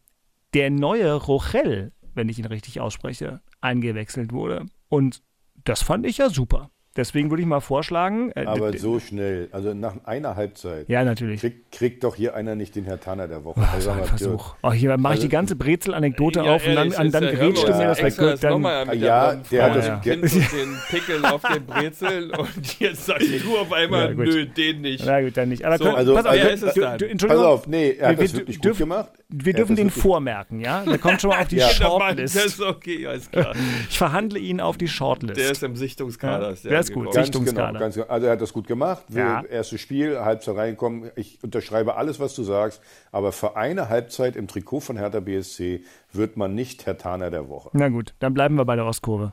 der 0.55 0.71
neue 0.71 1.13
Rochel, 1.15 1.93
wenn 2.15 2.29
ich 2.29 2.39
ihn 2.39 2.47
richtig 2.47 2.81
ausspreche, 2.81 3.41
eingewechselt 3.61 4.33
wurde. 4.33 4.67
Und 4.89 5.23
das 5.65 5.83
fand 5.83 6.07
ich 6.07 6.19
ja 6.19 6.31
super. 6.31 6.71
Deswegen 6.97 7.31
würde 7.31 7.43
ich 7.43 7.49
mal 7.49 7.61
vorschlagen. 7.61 8.33
äh, 8.35 8.45
Aber 8.47 8.77
so 8.77 8.99
schnell, 9.01 9.49
also 9.53 9.75
nach 9.75 9.95
einer 10.05 10.37
Halbzeit, 10.37 10.89
Ja, 10.89 11.05
natürlich. 11.05 11.41
kriegt, 11.41 11.71
kriegt 11.73 12.05
doch 12.05 12.15
hier 12.17 12.35
einer 12.35 12.55
nicht 12.55 12.75
den 12.75 12.85
Herr 12.85 12.99
Tanner 13.01 13.29
der 13.29 13.45
Woche. 13.45 13.61
Also, 13.73 13.87
so 13.87 13.91
ein 13.91 13.99
mal, 13.99 14.07
Versuch. 14.07 14.55
Oh, 14.63 14.73
hier 14.73 14.97
mache 14.97 15.13
ich 15.15 15.17
Also- 15.19 15.23
die 15.23 15.29
ganze 15.29 15.57
Brezel-Anekdote 15.57 16.41
Ja, 16.41 16.55
auf 16.55 16.67
und 16.67 16.75
dann, 16.75 16.93
und 16.93 17.15
dann 17.15 17.25
ja- 17.25 17.33
grätscht 17.33 17.65
mir 17.69 17.73
das 17.87 18.03
weg. 18.03 18.15
Dann, 18.41 18.63
der 18.63 18.95
Ja, 18.95 19.35
der 19.51 19.63
hat 19.65 19.77
das- 19.77 19.87
dem 19.87 20.01
Kind 20.01 20.23
und 20.23 20.53
den 20.53 20.77
Pickeln 20.89 21.25
auf 21.25 21.43
den 21.43 21.67
Brezeln 21.67 22.31
und 22.39 22.81
jetzt 22.81 23.07
sagst 23.07 23.29
du 23.45 23.57
auf 23.59 23.73
einmal, 23.73 24.09
Ja, 24.09 24.15
nö, 24.15 24.47
den 24.47 24.81
nicht. 24.81 25.05
na 25.07 25.21
gut, 25.21 25.37
dann 25.37 25.49
nicht. 25.51 25.65
Aber 25.65 25.79
So, 25.79 25.85
können, 25.85 25.97
also- 25.97 26.15
pass 26.15 26.27
auf, 26.27 26.33
du- 26.35 26.49
ist 26.49 26.63
es 26.63 26.75
du- 26.75 26.81
dann? 26.81 26.99
du- 26.99 27.27
Pass 27.27 27.39
auf, 27.39 27.67
nee, 27.67 27.91
er 27.99 28.09
hat 28.09 28.19
Wir- 28.19 28.25
das 28.25 28.33
wir 28.33 28.41
wirklich 28.41 28.61
dürfen- 28.61 28.89
gut 28.89 28.89
gemacht. 28.97 29.11
wir 29.29 29.53
dürfen 29.53 29.77
den 29.77 29.91
vormerken, 29.91 30.61
ja? 30.61 30.85
Der 30.85 30.99
kommt 30.99 31.21
schon 31.21 31.31
mal 31.31 31.41
auf 31.43 31.49
die 31.49 31.57
Ja. 31.57 31.67
Mann, 31.99 32.17
das 32.17 32.33
Shortlist. 32.33 32.37
ist 32.47 32.61
okay, 32.63 33.07
alles 33.07 33.31
klar. 33.31 33.53
Ich 33.91 33.99
verhandle 33.99 34.39
ihn 34.39 34.61
auf 34.61 34.77
die 34.79 34.89
Shortlist. 34.89 35.39
Der 35.41 35.51
ist 35.51 35.63
im 35.63 35.77
Sichtungskader. 35.77 36.47
Ja, 36.47 36.53
ist 36.53 36.65
der 36.65 36.71
ist 36.89 36.95
gut. 36.95 37.13
Ganz 37.13 37.31
genau, 37.31 37.73
ganz 37.73 37.95
genau. 37.95 38.07
Also 38.09 38.27
er 38.27 38.33
hat 38.33 38.41
das 38.41 38.53
gut 38.53 38.67
gemacht. 38.67 39.05
Ja. 39.09 39.43
Erstes 39.45 39.81
Spiel, 39.81 40.19
Halbzeit 40.21 40.57
reinkommen. 40.57 41.11
Ich 41.17 41.43
unterschreibe 41.43 41.97
alles, 41.97 42.21
was 42.21 42.35
du 42.35 42.43
sagst. 42.43 42.81
Aber 43.13 43.33
für 43.33 43.57
eine 43.57 43.89
Halbzeit 43.89 44.37
im 44.37 44.49
Trikot 44.49 44.81
von 44.81 44.97
Hertha 44.97 45.21
BSC 45.21 45.83
wird 46.13 46.37
man 46.37 46.55
nicht 46.55 46.87
Herr 46.87 46.99
Taner 46.99 47.31
der 47.31 47.49
Woche. 47.49 47.71
Na 47.73 47.89
gut, 47.89 48.15
dann 48.19 48.35
bleiben 48.35 48.57
wir 48.57 48.65
bei 48.65 48.77
der 48.77 48.87
Ostkurve. 48.87 49.33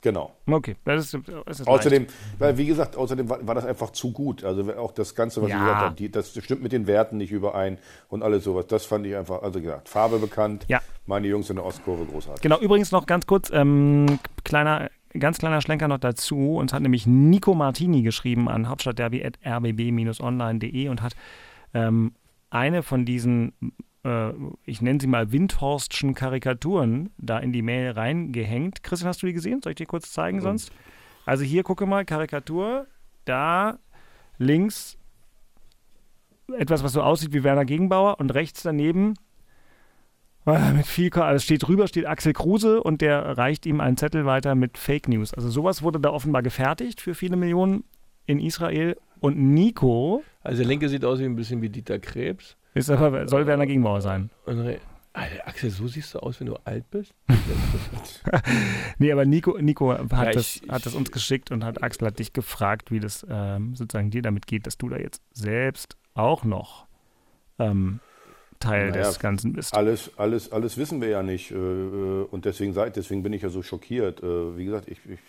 Genau. 0.00 0.32
Okay, 0.46 0.76
das 0.84 1.12
ist, 1.12 1.28
das 1.46 1.60
ist 1.60 1.66
Außerdem, 1.66 2.06
weil 2.38 2.56
wie 2.56 2.66
gesagt, 2.66 2.96
außerdem 2.96 3.28
war, 3.28 3.44
war 3.46 3.54
das 3.56 3.64
einfach 3.64 3.90
zu 3.90 4.12
gut. 4.12 4.44
Also 4.44 4.72
auch 4.76 4.92
das 4.92 5.14
Ganze, 5.14 5.42
was 5.42 5.50
Ja. 5.50 5.56
ich 5.56 5.62
gesagt 5.62 5.80
habe, 5.80 5.94
die, 5.96 6.10
das 6.10 6.30
stimmt 6.38 6.62
mit 6.62 6.70
den 6.70 6.86
Werten 6.86 7.16
nicht 7.16 7.32
überein 7.32 7.78
und 8.08 8.22
alles 8.22 8.44
sowas. 8.44 8.66
Das 8.68 8.86
fand 8.86 9.06
ich 9.06 9.16
einfach, 9.16 9.42
also 9.42 9.60
gesagt, 9.60 9.88
Farbe 9.88 10.18
bekannt. 10.18 10.66
Ja. 10.68 10.80
Meine 11.06 11.26
Jungs 11.26 11.50
in 11.50 11.56
der 11.56 11.64
Ostkurve 11.64 12.04
großartig. 12.04 12.42
Genau, 12.42 12.60
übrigens 12.60 12.92
noch 12.92 13.06
ganz 13.06 13.26
kurz, 13.26 13.50
ähm, 13.52 14.20
kleiner, 14.44 14.88
ganz 15.18 15.38
kleiner 15.38 15.60
Schlenker 15.60 15.88
noch 15.88 15.98
dazu. 15.98 16.54
Uns 16.56 16.72
hat 16.72 16.82
nämlich 16.82 17.06
Nico 17.06 17.54
Martini 17.54 18.02
geschrieben 18.02 18.48
an 18.48 18.68
hauptstadtderby.rbb-online.de 18.68 20.88
und 20.88 21.02
hat 21.02 21.14
ähm, 21.74 22.12
eine 22.50 22.82
von 22.82 23.04
diesen, 23.04 23.52
äh, 24.04 24.32
ich 24.64 24.80
nenne 24.82 25.00
sie 25.00 25.06
mal 25.06 25.30
Windhorstschen 25.32 26.14
Karikaturen 26.14 27.10
da 27.18 27.38
in 27.38 27.52
die 27.52 27.62
Mail 27.62 27.92
reingehängt. 27.92 28.82
Christian, 28.82 29.08
hast 29.08 29.22
du 29.22 29.26
die 29.26 29.34
gesehen? 29.34 29.62
Soll 29.62 29.72
ich 29.72 29.76
dir 29.76 29.86
kurz 29.86 30.12
zeigen 30.12 30.40
sonst? 30.40 30.72
Also 31.24 31.44
hier, 31.44 31.62
gucke 31.62 31.86
mal, 31.86 32.04
Karikatur, 32.04 32.88
da 33.24 33.78
links 34.38 34.98
etwas, 36.56 36.82
was 36.82 36.92
so 36.92 37.02
aussieht 37.02 37.34
wie 37.34 37.44
Werner 37.44 37.66
Gegenbauer 37.66 38.18
und 38.20 38.34
rechts 38.34 38.62
daneben 38.62 39.14
Mit 40.46 40.86
viel, 40.86 41.12
also 41.12 41.42
steht 41.44 41.66
drüber, 41.66 41.86
steht 41.88 42.06
Axel 42.06 42.32
Kruse 42.32 42.82
und 42.82 43.02
der 43.02 43.36
reicht 43.36 43.66
ihm 43.66 43.80
einen 43.80 43.96
Zettel 43.98 44.24
weiter 44.24 44.54
mit 44.54 44.78
Fake 44.78 45.06
News. 45.08 45.34
Also 45.34 45.50
sowas 45.50 45.82
wurde 45.82 46.00
da 46.00 46.10
offenbar 46.10 46.42
gefertigt 46.42 47.00
für 47.02 47.14
viele 47.14 47.36
Millionen 47.36 47.84
in 48.24 48.40
Israel. 48.40 48.96
Und 49.20 49.36
Nico 49.36 50.22
Also 50.42 50.58
der 50.62 50.68
linke 50.68 50.88
sieht 50.88 51.04
aus 51.04 51.18
wie 51.18 51.24
ein 51.26 51.36
bisschen 51.36 51.60
wie 51.60 51.68
Dieter 51.68 51.98
Krebs. 51.98 52.56
ist 52.72 52.88
aber, 52.88 53.28
soll 53.28 53.46
Werner 53.46 53.66
Gegenbauer 53.66 54.00
sein. 54.00 54.30
Alter, 55.12 55.48
Axel, 55.48 55.70
so 55.70 55.86
siehst 55.88 56.14
du 56.14 56.20
aus, 56.20 56.38
wenn 56.40 56.46
du 56.46 56.56
alt 56.64 56.88
bist? 56.90 57.12
Nee, 58.98 59.12
aber 59.12 59.24
Nico, 59.24 59.58
Nico 59.60 59.92
hat, 59.92 60.10
Ja, 60.12 60.30
das, 60.32 60.56
ich- 60.62 60.68
hat 60.70 60.86
das 60.86 60.94
uns 60.94 61.10
geschickt 61.10 61.50
und 61.50 61.64
hat 61.64 61.82
Axel 61.82 62.06
hat 62.06 62.18
dich 62.18 62.32
gefragt, 62.32 62.90
wie 62.90 63.00
das 63.00 63.26
ähm, 63.28 63.74
sozusagen 63.74 64.10
dir 64.10 64.22
damit 64.22 64.46
geht, 64.46 64.66
dass 64.66 64.76
du 64.78 64.88
da 64.88 64.96
jetzt 64.96 65.22
selbst 65.32 65.96
auch 66.14 66.44
noch 66.44 66.86
ähm, 67.58 68.00
Teil 68.58 68.90
Naja, 68.90 68.92
des 68.92 69.18
Ganzen 69.18 69.52
bist. 69.52 69.74
Alles, 69.74 70.12
alles, 70.18 70.52
alles 70.52 70.78
wissen 70.78 71.00
wir 71.02 71.08
ja 71.08 71.22
nicht. 71.22 71.50
äh, 71.52 71.56
äh, 71.56 72.24
Und 72.30 72.44
deswegen, 72.46 72.74
deswegen 72.74 73.22
bin 73.22 73.32
ich 73.34 73.42
ja 73.42 73.50
so 73.50 73.62
schockiert. 73.62 74.22
Äh, 74.22 74.56
Wie 74.58 74.64
gesagt, 74.64 74.88
ich, 74.88 74.98
ich, 75.06 75.20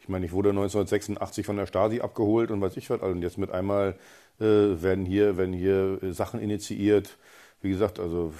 ich 0.00 0.08
meine, 0.08 0.26
ich 0.26 0.32
wurde 0.32 0.52
1986 0.52 1.46
von 1.46 1.56
der 1.56 1.66
Stasi 1.66 2.00
abgeholt 2.00 2.50
und 2.50 2.60
weiß 2.60 2.76
ich 2.76 2.90
was. 2.90 3.00
Und 3.02 3.22
jetzt 3.22 3.38
mit 3.38 3.50
einmal 3.50 3.96
werden 4.38 5.06
hier, 5.06 5.36
werden 5.36 5.54
hier 5.54 5.98
Sachen 6.12 6.40
initiiert. 6.40 7.18
Wie 7.62 7.70
gesagt, 7.70 8.00
also 8.00 8.32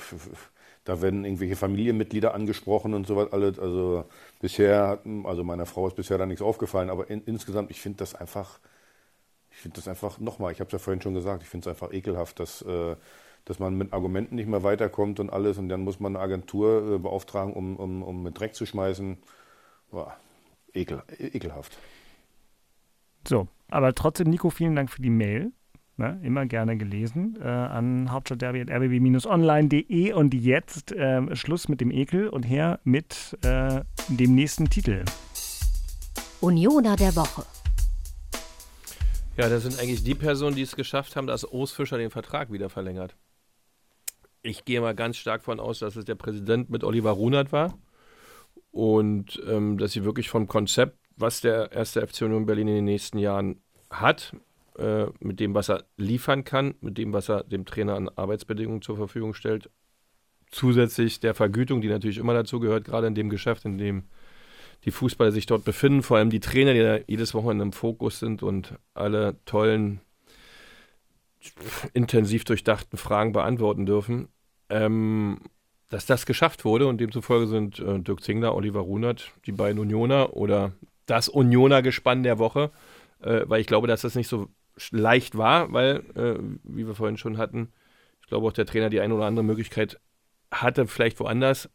da 0.85 1.01
werden 1.03 1.25
irgendwelche 1.25 1.57
Familienmitglieder 1.57 2.35
angesprochen 2.35 2.95
und 2.95 3.07
sowas 3.07 3.33
alles. 3.33 3.59
Also 3.59 4.05
bisher, 4.41 4.99
also 5.25 5.45
meiner 5.45 5.67
Frau 5.67 5.87
ist 5.89 5.97
bisher 5.97 6.19
da 6.19 6.27
nichts 6.27 6.43
aufgefallen. 6.43 6.91
Aber 6.91 7.09
in, 7.11 7.23
insgesamt, 7.25 7.71
ich 7.71 7.81
finde 7.81 7.99
das 7.99 8.15
einfach, 8.15 8.59
ich 9.51 9.59
finde 9.59 9.77
das 9.77 9.89
einfach, 9.89 10.19
nochmal, 10.19 10.53
ich 10.53 10.61
habe 10.61 10.69
es 10.69 10.73
ja 10.73 10.79
vorhin 10.79 11.03
schon 11.03 11.15
gesagt, 11.15 11.43
ich 11.43 11.49
finde 11.49 11.71
es 11.71 11.75
einfach 11.77 11.93
ekelhaft, 11.93 12.41
dass, 12.41 12.63
dass 13.45 13.59
man 13.59 13.77
mit 13.77 13.93
Argumenten 13.93 14.37
nicht 14.37 14.49
mehr 14.49 14.63
weiterkommt 14.63 15.21
und 15.21 15.31
alles 15.31 15.59
und 15.59 15.69
dann 15.69 15.83
muss 15.83 16.01
man 16.01 16.17
eine 16.17 16.25
Agentur 16.25 16.95
äh, 16.95 16.99
beauftragen, 16.99 17.53
um, 17.53 17.77
um, 17.77 18.03
um 18.03 18.23
mit 18.23 18.39
Dreck 18.39 18.55
zu 18.55 18.65
schmeißen. 18.67 19.19
Boah, 19.91 20.17
ekel, 20.73 21.03
ekelhaft. 21.19 21.77
So, 23.27 23.49
aber 23.69 23.95
trotzdem, 23.95 24.31
Nico, 24.31 24.51
vielen 24.51 24.77
Dank 24.77 24.91
für 24.91 25.03
die 25.03 25.11
Mail. 25.11 25.53
Ne, 25.97 26.21
immer 26.25 26.45
gerne 26.45 26.77
gelesen 26.77 27.39
äh, 27.41 27.45
an 27.45 28.11
hauptstadtderby.rbb-online.de 28.11 30.13
und 30.13 30.35
jetzt 30.35 30.91
äh, 30.91 31.37
Schluss 31.37 31.69
mit 31.69 31.81
dem 31.81 31.93
Ekel 31.93 32.29
und 32.29 32.43
her 32.43 32.81
mit 32.83 33.39
äh, 33.45 33.81
dem 34.09 34.35
nächsten 34.35 34.69
Titel. 34.69 35.05
Unioner 36.41 36.97
der 36.97 37.15
Woche. 37.15 37.45
Ja, 39.37 39.49
das 39.49 39.63
sind 39.63 39.79
eigentlich 39.79 40.03
die 40.03 40.17
Personen, 40.17 40.57
die 40.57 40.63
es 40.63 40.75
geschafft 40.75 41.15
haben, 41.15 41.29
dass 41.29 41.45
Urs 41.45 41.71
Fischer 41.71 41.97
den 41.97 42.11
Vertrag 42.11 42.51
wieder 42.51 42.71
verlängert. 42.71 43.15
Ich 44.47 44.67
gehe 44.67 44.81
mal 44.83 44.95
ganz 44.95 45.17
stark 45.17 45.43
von 45.43 45.59
aus, 45.59 45.79
dass 45.79 45.97
es 45.97 46.05
der 46.05 46.17
Präsident 46.17 46.69
mit 46.69 46.85
Oliver 46.85 47.13
Runert 47.13 47.51
war. 47.51 47.79
und 48.71 49.43
ähm, 49.47 49.79
dass 49.79 49.93
sie 49.93 50.05
wirklich 50.05 50.29
vom 50.29 50.49
Konzept, 50.49 50.99
was 51.17 51.41
der 51.41 51.73
erste 51.73 52.07
FC 52.07 52.23
Union 52.23 52.45
Berlin 52.45 52.69
in 52.69 52.75
den 52.75 52.85
nächsten 52.85 53.19
Jahren 53.19 53.63
hat, 53.89 54.35
äh, 54.77 55.07
mit 55.21 55.41
dem, 55.41 55.55
was 55.55 55.71
er 55.71 55.85
liefern 55.97 56.45
kann, 56.45 56.75
mit 56.81 56.99
dem, 56.99 57.13
was 57.13 57.29
er 57.31 57.45
dem 57.45 57.65
Trainer 57.65 57.95
an 57.95 58.11
Arbeitsbedingungen 58.11 58.83
zur 58.83 58.97
Verfügung 58.97 59.33
stellt, 59.33 59.71
zusätzlich 60.51 61.21
der 61.21 61.35
Vergütung, 61.35 61.81
die 61.81 61.89
natürlich 61.89 62.19
immer 62.19 62.35
dazu 62.35 62.61
gehört, 62.61 62.85
gerade 62.85 63.07
in 63.07 63.15
dem 63.15 63.31
Geschäft, 63.31 63.65
in 63.65 63.79
dem 63.79 64.05
die 64.85 64.91
Fußballer 64.91 65.33
sich 65.33 65.47
dort 65.47 65.65
befinden, 65.65 66.03
vor 66.03 66.19
allem 66.19 66.31
die 66.31 66.41
Trainer, 66.41 66.75
die 66.75 66.81
da 66.81 66.99
jedes 67.07 67.33
Wochenende 67.33 67.65
im 67.65 67.73
Fokus 67.73 68.19
sind 68.19 68.43
und 68.43 68.75
alle 68.93 69.37
tollen, 69.47 70.01
intensiv 71.93 72.45
durchdachten 72.45 72.97
Fragen 72.97 73.33
beantworten 73.33 73.87
dürfen. 73.87 74.29
Ähm, 74.71 75.41
dass 75.91 76.07
das 76.07 76.27
geschafft 76.27 76.65
wurde 76.65 76.87
und 76.87 77.01
demzufolge 77.01 77.47
sind 77.47 77.79
äh, 77.79 78.01
Dirk 78.01 78.23
Zingler, 78.23 78.55
Oliver 78.55 78.81
Runert, 78.81 79.33
die 79.47 79.53
beiden 79.53 79.79
Unioner 79.79 80.35
oder 80.35 80.73
das 81.07 81.29
Unioner-Gespann 81.29 82.23
der 82.23 82.39
Woche, 82.39 82.71
äh, 83.21 83.43
weil 83.45 83.61
ich 83.61 83.67
glaube, 83.67 83.87
dass 83.87 84.01
das 84.01 84.15
nicht 84.15 84.29
so 84.29 84.49
leicht 84.91 85.37
war, 85.37 85.73
weil, 85.73 86.03
äh, 86.17 86.39
wie 86.65 86.87
wir 86.87 86.95
vorhin 86.95 87.17
schon 87.17 87.39
hatten, 87.39 87.73
ich 88.23 88.29
glaube 88.29 88.47
auch 88.47 88.53
der 88.53 88.67
Trainer 88.67 88.91
die 88.91 89.01
eine 89.01 89.15
oder 89.15 89.27
andere 89.27 89.45
Möglichkeit 89.45 90.01
hatte, 90.51 90.87
vielleicht 90.87 91.21
woanders 91.21 91.69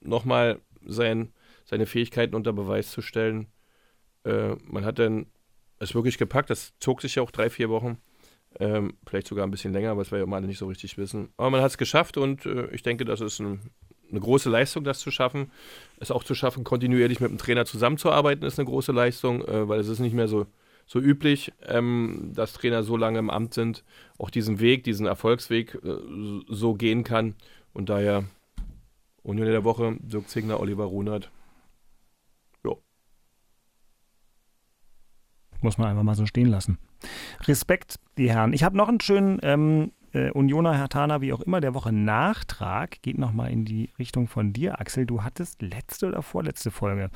nochmal 0.00 0.60
sein, 0.84 1.32
seine 1.64 1.86
Fähigkeiten 1.86 2.34
unter 2.34 2.52
Beweis 2.52 2.90
zu 2.90 3.00
stellen. 3.00 3.46
Äh, 4.24 4.56
man 4.64 4.84
hat 4.84 4.98
dann 4.98 5.26
es 5.78 5.94
wirklich 5.94 6.18
gepackt, 6.18 6.50
das 6.50 6.74
zog 6.80 7.00
sich 7.00 7.14
ja 7.14 7.22
auch 7.22 7.30
drei, 7.30 7.48
vier 7.48 7.70
Wochen. 7.70 7.98
Ähm, 8.60 8.94
vielleicht 9.06 9.26
sogar 9.26 9.46
ein 9.46 9.50
bisschen 9.50 9.72
länger, 9.72 9.94
das 9.96 10.12
wir 10.12 10.18
ja 10.18 10.26
mal 10.26 10.40
nicht 10.40 10.58
so 10.58 10.66
richtig 10.66 10.96
wissen. 10.96 11.28
Aber 11.36 11.50
man 11.50 11.60
hat 11.60 11.70
es 11.70 11.78
geschafft 11.78 12.16
und 12.16 12.46
äh, 12.46 12.68
ich 12.70 12.82
denke, 12.82 13.04
das 13.04 13.20
ist 13.20 13.40
ein, 13.40 13.70
eine 14.10 14.20
große 14.20 14.48
Leistung, 14.48 14.84
das 14.84 15.00
zu 15.00 15.10
schaffen. 15.10 15.50
Es 15.98 16.10
auch 16.10 16.24
zu 16.24 16.34
schaffen, 16.34 16.64
kontinuierlich 16.64 17.20
mit 17.20 17.30
dem 17.30 17.38
Trainer 17.38 17.64
zusammenzuarbeiten, 17.64 18.44
ist 18.44 18.58
eine 18.58 18.68
große 18.68 18.92
Leistung, 18.92 19.44
äh, 19.46 19.68
weil 19.68 19.80
es 19.80 19.88
ist 19.88 19.98
nicht 19.98 20.14
mehr 20.14 20.28
so, 20.28 20.46
so 20.86 21.00
üblich, 21.00 21.52
ähm, 21.66 22.32
dass 22.34 22.52
Trainer 22.52 22.82
so 22.82 22.96
lange 22.96 23.18
im 23.18 23.30
Amt 23.30 23.54
sind, 23.54 23.84
auch 24.18 24.30
diesen 24.30 24.60
Weg, 24.60 24.84
diesen 24.84 25.06
Erfolgsweg 25.06 25.74
äh, 25.82 25.96
so 26.48 26.74
gehen 26.74 27.04
kann. 27.04 27.34
Und 27.72 27.88
daher 27.88 28.24
Union 29.22 29.48
der 29.48 29.64
Woche, 29.64 29.96
Dirk 30.00 30.28
Zingler, 30.28 30.60
Oliver 30.60 30.84
Runert. 30.84 31.30
Muss 35.64 35.78
man 35.78 35.88
einfach 35.88 36.02
mal 36.02 36.14
so 36.14 36.26
stehen 36.26 36.48
lassen. 36.48 36.76
Respekt, 37.46 37.96
die 38.18 38.30
Herren. 38.30 38.52
Ich 38.52 38.64
habe 38.64 38.76
noch 38.76 38.88
einen 38.88 39.00
schönen 39.00 39.38
ähm, 39.42 39.92
äh, 40.12 40.30
Unioner, 40.30 40.76
Hertaner, 40.76 41.20
wie 41.20 41.32
auch 41.32 41.40
immer, 41.40 41.60
der 41.60 41.74
Woche 41.74 41.92
Nachtrag. 41.92 43.02
Geht 43.02 43.18
nochmal 43.18 43.50
in 43.50 43.64
die 43.64 43.90
Richtung 43.98 44.28
von 44.28 44.52
dir, 44.52 44.80
Axel. 44.80 45.06
Du 45.06 45.22
hattest 45.22 45.62
letzte 45.62 46.06
oder 46.06 46.22
vorletzte 46.22 46.70
Folge. 46.70 47.10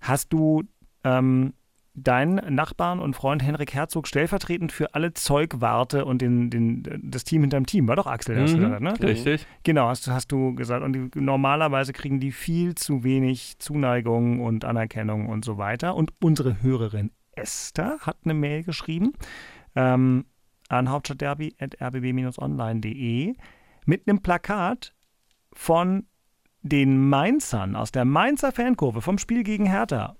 Hast 0.00 0.32
du 0.32 0.64
ähm, 1.04 1.52
deinen 1.94 2.54
Nachbarn 2.54 3.00
und 3.00 3.14
Freund 3.14 3.42
Henrik 3.42 3.74
Herzog 3.74 4.08
stellvertretend 4.08 4.72
für 4.72 4.94
alle 4.94 5.12
Zeugwarte 5.12 6.04
und 6.06 6.22
den, 6.22 6.48
den, 6.48 6.82
das 7.02 7.24
Team 7.24 7.42
hinterm 7.42 7.66
Team. 7.66 7.86
War 7.86 7.96
doch 7.96 8.06
Axel, 8.06 8.36
mhm, 8.36 8.60
gesagt, 8.60 8.80
ne? 8.80 8.94
Richtig. 9.02 9.46
Genau, 9.62 9.88
hast, 9.88 10.08
hast 10.08 10.32
du 10.32 10.54
gesagt. 10.54 10.82
Und 10.82 10.92
die, 10.94 11.20
normalerweise 11.20 11.92
kriegen 11.92 12.18
die 12.18 12.32
viel 12.32 12.74
zu 12.74 13.04
wenig 13.04 13.58
Zuneigung 13.58 14.40
und 14.40 14.64
Anerkennung 14.64 15.28
und 15.28 15.44
so 15.44 15.58
weiter. 15.58 15.94
Und 15.94 16.12
unsere 16.22 16.62
Hörerin 16.62 17.10
Esther 17.32 17.98
hat 18.00 18.18
eine 18.24 18.34
Mail 18.34 18.64
geschrieben 18.64 19.14
ähm, 19.74 20.26
an 20.68 20.90
hauptstadtderby.rbb-online.de 20.90 23.34
mit 23.84 24.08
einem 24.08 24.22
Plakat 24.22 24.94
von 25.52 26.06
den 26.62 27.08
Mainzern 27.08 27.76
aus 27.76 27.92
der 27.92 28.04
Mainzer 28.04 28.52
Fankurve 28.52 29.00
vom 29.02 29.18
Spiel 29.18 29.42
gegen 29.42 29.66
Hertha. 29.66 30.16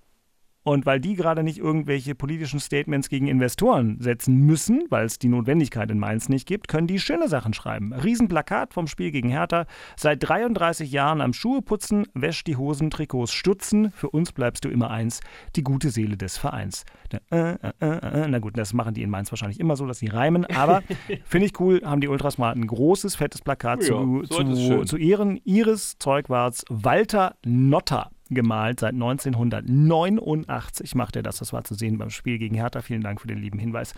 Und 0.64 0.86
weil 0.86 1.00
die 1.00 1.14
gerade 1.14 1.42
nicht 1.42 1.58
irgendwelche 1.58 2.14
politischen 2.14 2.60
Statements 2.60 3.08
gegen 3.08 3.26
Investoren 3.26 3.96
setzen 4.00 4.36
müssen, 4.46 4.84
weil 4.90 5.06
es 5.06 5.18
die 5.18 5.28
Notwendigkeit 5.28 5.90
in 5.90 5.98
Mainz 5.98 6.28
nicht 6.28 6.46
gibt, 6.46 6.68
können 6.68 6.86
die 6.86 7.00
schöne 7.00 7.28
Sachen 7.28 7.52
schreiben. 7.52 7.92
Riesenplakat 7.92 8.72
vom 8.72 8.86
Spiel 8.86 9.10
gegen 9.10 9.28
Hertha. 9.28 9.66
Seit 9.96 10.26
33 10.28 10.92
Jahren 10.92 11.20
am 11.20 11.32
Schuhe 11.32 11.62
putzen, 11.62 12.06
wäsch 12.14 12.44
die 12.44 12.56
Hosen, 12.56 12.90
Trikots 12.90 13.32
stutzen. 13.32 13.90
Für 13.90 14.10
uns 14.10 14.32
bleibst 14.32 14.64
du 14.64 14.68
immer 14.68 14.90
eins, 14.90 15.20
die 15.56 15.64
gute 15.64 15.90
Seele 15.90 16.16
des 16.16 16.38
Vereins. 16.38 16.84
Äh, 17.30 17.52
äh, 17.52 17.72
äh, 17.80 18.28
na 18.28 18.38
gut, 18.38 18.56
das 18.56 18.72
machen 18.72 18.94
die 18.94 19.02
in 19.02 19.10
Mainz 19.10 19.32
wahrscheinlich 19.32 19.58
immer 19.58 19.76
so, 19.76 19.86
dass 19.86 19.98
sie 19.98 20.06
reimen. 20.06 20.44
Aber 20.46 20.82
finde 21.24 21.46
ich 21.46 21.58
cool, 21.58 21.82
haben 21.84 22.00
die 22.00 22.08
Ultras 22.08 22.38
mal 22.38 22.52
ein 22.52 22.66
großes, 22.66 23.16
fettes 23.16 23.42
Plakat 23.42 23.82
ja, 23.82 23.88
zu, 23.88 24.22
so 24.24 24.44
zu, 24.44 24.84
zu 24.84 24.96
Ehren 24.96 25.40
ihres 25.44 25.98
Zeugwarts 25.98 26.64
Walter 26.68 27.34
Notter 27.44 28.10
gemalt. 28.34 28.80
Seit 28.80 28.94
1989 28.94 30.94
macht 30.94 31.16
er 31.16 31.22
das. 31.22 31.38
Das 31.38 31.52
war 31.52 31.64
zu 31.64 31.74
sehen 31.74 31.98
beim 31.98 32.10
Spiel 32.10 32.38
gegen 32.38 32.54
Hertha. 32.54 32.82
Vielen 32.82 33.02
Dank 33.02 33.20
für 33.20 33.28
den 33.28 33.38
lieben 33.38 33.58
Hinweis 33.58 33.94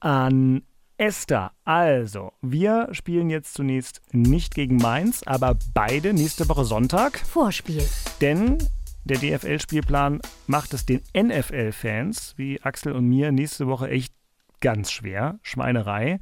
an 0.00 0.62
Esther. 0.98 1.52
Also, 1.64 2.32
wir 2.40 2.88
spielen 2.92 3.28
jetzt 3.28 3.54
zunächst 3.54 4.00
nicht 4.12 4.54
gegen 4.54 4.76
Mainz, 4.76 5.22
aber 5.24 5.58
beide 5.74 6.14
nächste 6.14 6.48
Woche 6.48 6.64
Sonntag. 6.64 7.18
Vorspiel. 7.18 7.86
Denn 8.20 8.58
der 9.04 9.18
DFL-Spielplan 9.18 10.20
macht 10.46 10.74
es 10.74 10.86
den 10.86 11.02
NFL-Fans 11.16 12.34
wie 12.36 12.60
Axel 12.62 12.92
und 12.92 13.06
mir 13.06 13.30
nächste 13.30 13.66
Woche 13.66 13.88
echt 13.88 14.14
ganz 14.60 14.90
schwer. 14.90 15.38
Schweinerei. 15.42 16.18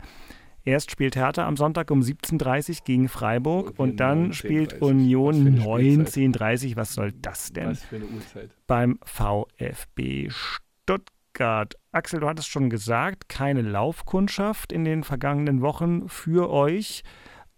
Erst 0.65 0.91
spielt 0.91 1.15
Hertha 1.15 1.47
am 1.47 1.57
Sonntag 1.59 1.91
um 1.91 2.01
17.30 2.01 2.71
Uhr 2.71 2.77
gegen 2.85 3.09
Freiburg 3.09 3.71
und, 3.71 3.79
und 3.79 3.97
dann 3.99 4.29
19, 4.29 4.33
spielt 4.33 4.73
30. 4.73 4.83
Union 4.83 5.59
19.30 5.61 6.71
Uhr. 6.71 6.77
Was 6.77 6.95
soll 6.95 7.13
das 7.13 7.53
denn? 7.53 7.71
Was 7.71 7.85
für 7.85 7.97
eine 7.97 8.07
Uhrzeit? 8.07 8.51
Beim 8.67 8.99
VfB 9.05 10.31
Stuttgart. 10.31 11.75
Axel, 11.93 12.21
du 12.21 12.29
hattest 12.29 12.49
schon 12.49 12.71
gesagt, 12.71 13.29
keine 13.29 13.61
Laufkundschaft 13.61 14.73
in 14.73 14.85
den 14.85 15.05
vergangenen 15.05 15.61
Wochen 15.61 16.09
für 16.09 16.51
euch. 16.51 17.03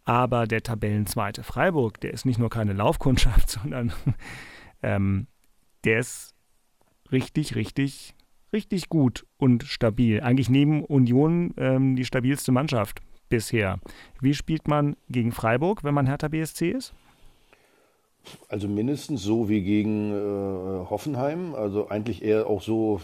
Aber 0.04 0.46
der 0.46 0.62
Tabellenzweite 0.62 1.44
Freiburg, 1.44 2.00
der 2.00 2.12
ist 2.12 2.26
nicht 2.26 2.38
nur 2.38 2.50
keine 2.50 2.72
Laufkundschaft, 2.72 3.50
sondern 3.62 3.92
ähm, 4.82 5.28
der 5.84 6.00
ist 6.00 6.34
richtig, 7.12 7.54
richtig 7.54 8.15
richtig 8.56 8.88
gut 8.88 9.26
und 9.36 9.62
stabil. 9.62 10.20
Eigentlich 10.20 10.48
neben 10.48 10.82
Union 10.84 11.52
ähm, 11.58 11.94
die 11.94 12.04
stabilste 12.04 12.50
Mannschaft 12.50 13.00
bisher. 13.28 13.78
Wie 14.20 14.34
spielt 14.34 14.66
man 14.66 14.96
gegen 15.10 15.30
Freiburg, 15.30 15.84
wenn 15.84 15.94
man 15.94 16.06
Hertha 16.06 16.28
BSC 16.28 16.70
ist? 16.70 16.94
Also 18.48 18.66
mindestens 18.66 19.22
so 19.22 19.48
wie 19.48 19.62
gegen 19.62 20.10
äh, 20.10 20.90
Hoffenheim. 20.90 21.54
Also 21.54 21.88
eigentlich 21.88 22.24
eher 22.24 22.46
auch 22.46 22.62
so, 22.62 23.00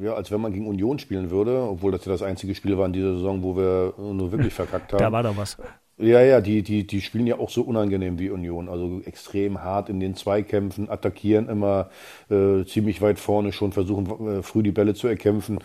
ja, 0.00 0.14
als 0.14 0.30
wenn 0.30 0.40
man 0.40 0.52
gegen 0.52 0.66
Union 0.66 0.98
spielen 0.98 1.30
würde, 1.30 1.62
obwohl 1.62 1.90
das 1.90 2.04
ja 2.04 2.12
das 2.12 2.22
einzige 2.22 2.54
Spiel 2.54 2.78
war 2.78 2.86
in 2.86 2.92
dieser 2.92 3.14
Saison, 3.14 3.42
wo 3.42 3.56
wir 3.56 3.94
nur 3.98 4.30
wirklich 4.30 4.54
verkackt 4.54 4.92
haben. 4.92 5.00
Da 5.00 5.10
war 5.10 5.22
doch 5.22 5.36
was. 5.36 5.56
Ja, 5.98 6.20
ja, 6.22 6.40
die, 6.40 6.62
die, 6.62 6.86
die 6.86 7.00
spielen 7.00 7.26
ja 7.26 7.38
auch 7.38 7.50
so 7.50 7.62
unangenehm 7.62 8.18
wie 8.18 8.30
Union. 8.30 8.68
Also 8.68 9.02
extrem 9.04 9.62
hart 9.62 9.88
in 9.88 10.00
den 10.00 10.16
Zweikämpfen, 10.16 10.88
attackieren 10.88 11.48
immer 11.48 11.90
äh, 12.30 12.64
ziemlich 12.64 13.00
weit 13.02 13.18
vorne 13.18 13.52
schon, 13.52 13.72
versuchen 13.72 14.38
äh, 14.38 14.42
früh 14.42 14.62
die 14.62 14.72
Bälle 14.72 14.94
zu 14.94 15.06
erkämpfen. 15.06 15.58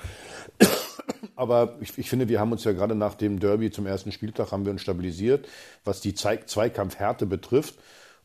Aber 1.36 1.78
ich, 1.80 1.98
ich, 1.98 2.10
finde, 2.10 2.28
wir 2.28 2.40
haben 2.40 2.52
uns 2.52 2.64
ja 2.66 2.74
gerade 2.74 2.94
nach 2.94 3.16
dem 3.16 3.40
Derby 3.40 3.72
zum 3.72 3.86
ersten 3.86 4.12
Spieltag 4.12 4.52
haben 4.52 4.66
wir 4.66 4.72
uns 4.72 4.82
stabilisiert, 4.82 5.48
was 5.86 6.02
die 6.02 6.14
Zwei 6.14 6.38
Zweikampfhärte 6.38 7.26
betrifft. 7.26 7.76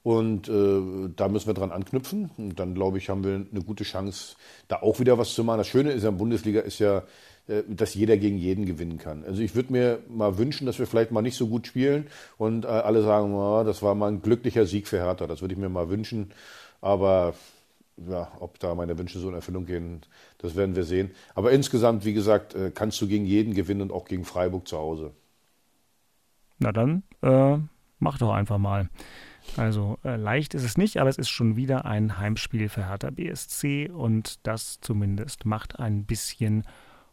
Und 0.02 0.48
äh, 0.48 1.10
da 1.14 1.28
müssen 1.28 1.46
wir 1.46 1.54
dran 1.54 1.70
anknüpfen. 1.70 2.30
Und 2.36 2.58
dann, 2.58 2.74
glaube 2.74 2.98
ich, 2.98 3.08
haben 3.08 3.22
wir 3.22 3.34
eine 3.34 3.62
gute 3.64 3.84
Chance, 3.84 4.34
da 4.66 4.82
auch 4.82 4.98
wieder 4.98 5.16
was 5.16 5.34
zu 5.34 5.44
machen. 5.44 5.58
Das 5.58 5.68
Schöne 5.68 5.92
ist 5.92 6.02
ja, 6.02 6.10
Bundesliga 6.10 6.60
ist 6.60 6.80
ja, 6.80 7.04
dass 7.46 7.94
jeder 7.94 8.16
gegen 8.16 8.38
jeden 8.38 8.66
gewinnen 8.66 8.98
kann. 8.98 9.24
Also 9.24 9.42
ich 9.42 9.54
würde 9.54 9.72
mir 9.72 9.98
mal 10.08 10.38
wünschen, 10.38 10.66
dass 10.66 10.78
wir 10.78 10.86
vielleicht 10.86 11.10
mal 11.10 11.22
nicht 11.22 11.36
so 11.36 11.48
gut 11.48 11.66
spielen 11.66 12.06
und 12.38 12.64
äh, 12.64 12.68
alle 12.68 13.02
sagen, 13.02 13.34
oh, 13.34 13.64
das 13.64 13.82
war 13.82 13.94
mal 13.94 14.08
ein 14.08 14.22
glücklicher 14.22 14.64
Sieg 14.64 14.86
für 14.86 14.98
Hertha. 14.98 15.26
Das 15.26 15.40
würde 15.40 15.54
ich 15.54 15.60
mir 15.60 15.68
mal 15.68 15.90
wünschen. 15.90 16.30
Aber 16.80 17.34
ja, 17.96 18.30
ob 18.40 18.58
da 18.58 18.74
meine 18.74 18.96
Wünsche 18.96 19.18
so 19.18 19.28
in 19.28 19.34
Erfüllung 19.34 19.66
gehen, 19.66 20.02
das 20.38 20.56
werden 20.56 20.76
wir 20.76 20.84
sehen. 20.84 21.10
Aber 21.34 21.52
insgesamt, 21.52 22.04
wie 22.04 22.14
gesagt, 22.14 22.54
äh, 22.54 22.70
kannst 22.72 23.00
du 23.00 23.08
gegen 23.08 23.24
jeden 23.24 23.54
gewinnen 23.54 23.82
und 23.82 23.92
auch 23.92 24.04
gegen 24.04 24.24
Freiburg 24.24 24.68
zu 24.68 24.78
Hause. 24.78 25.12
Na 26.58 26.72
dann, 26.72 27.02
äh, 27.22 27.58
mach 27.98 28.18
doch 28.18 28.32
einfach 28.32 28.58
mal. 28.58 28.88
Also 29.56 29.98
äh, 30.04 30.16
leicht 30.16 30.54
ist 30.54 30.62
es 30.62 30.78
nicht, 30.78 30.98
aber 30.98 31.10
es 31.10 31.18
ist 31.18 31.28
schon 31.28 31.56
wieder 31.56 31.84
ein 31.84 32.18
Heimspiel 32.18 32.68
für 32.68 32.88
Hertha 32.88 33.10
BSC 33.10 33.90
und 33.90 34.38
das 34.46 34.80
zumindest 34.80 35.44
macht 35.44 35.80
ein 35.80 36.04
bisschen 36.04 36.64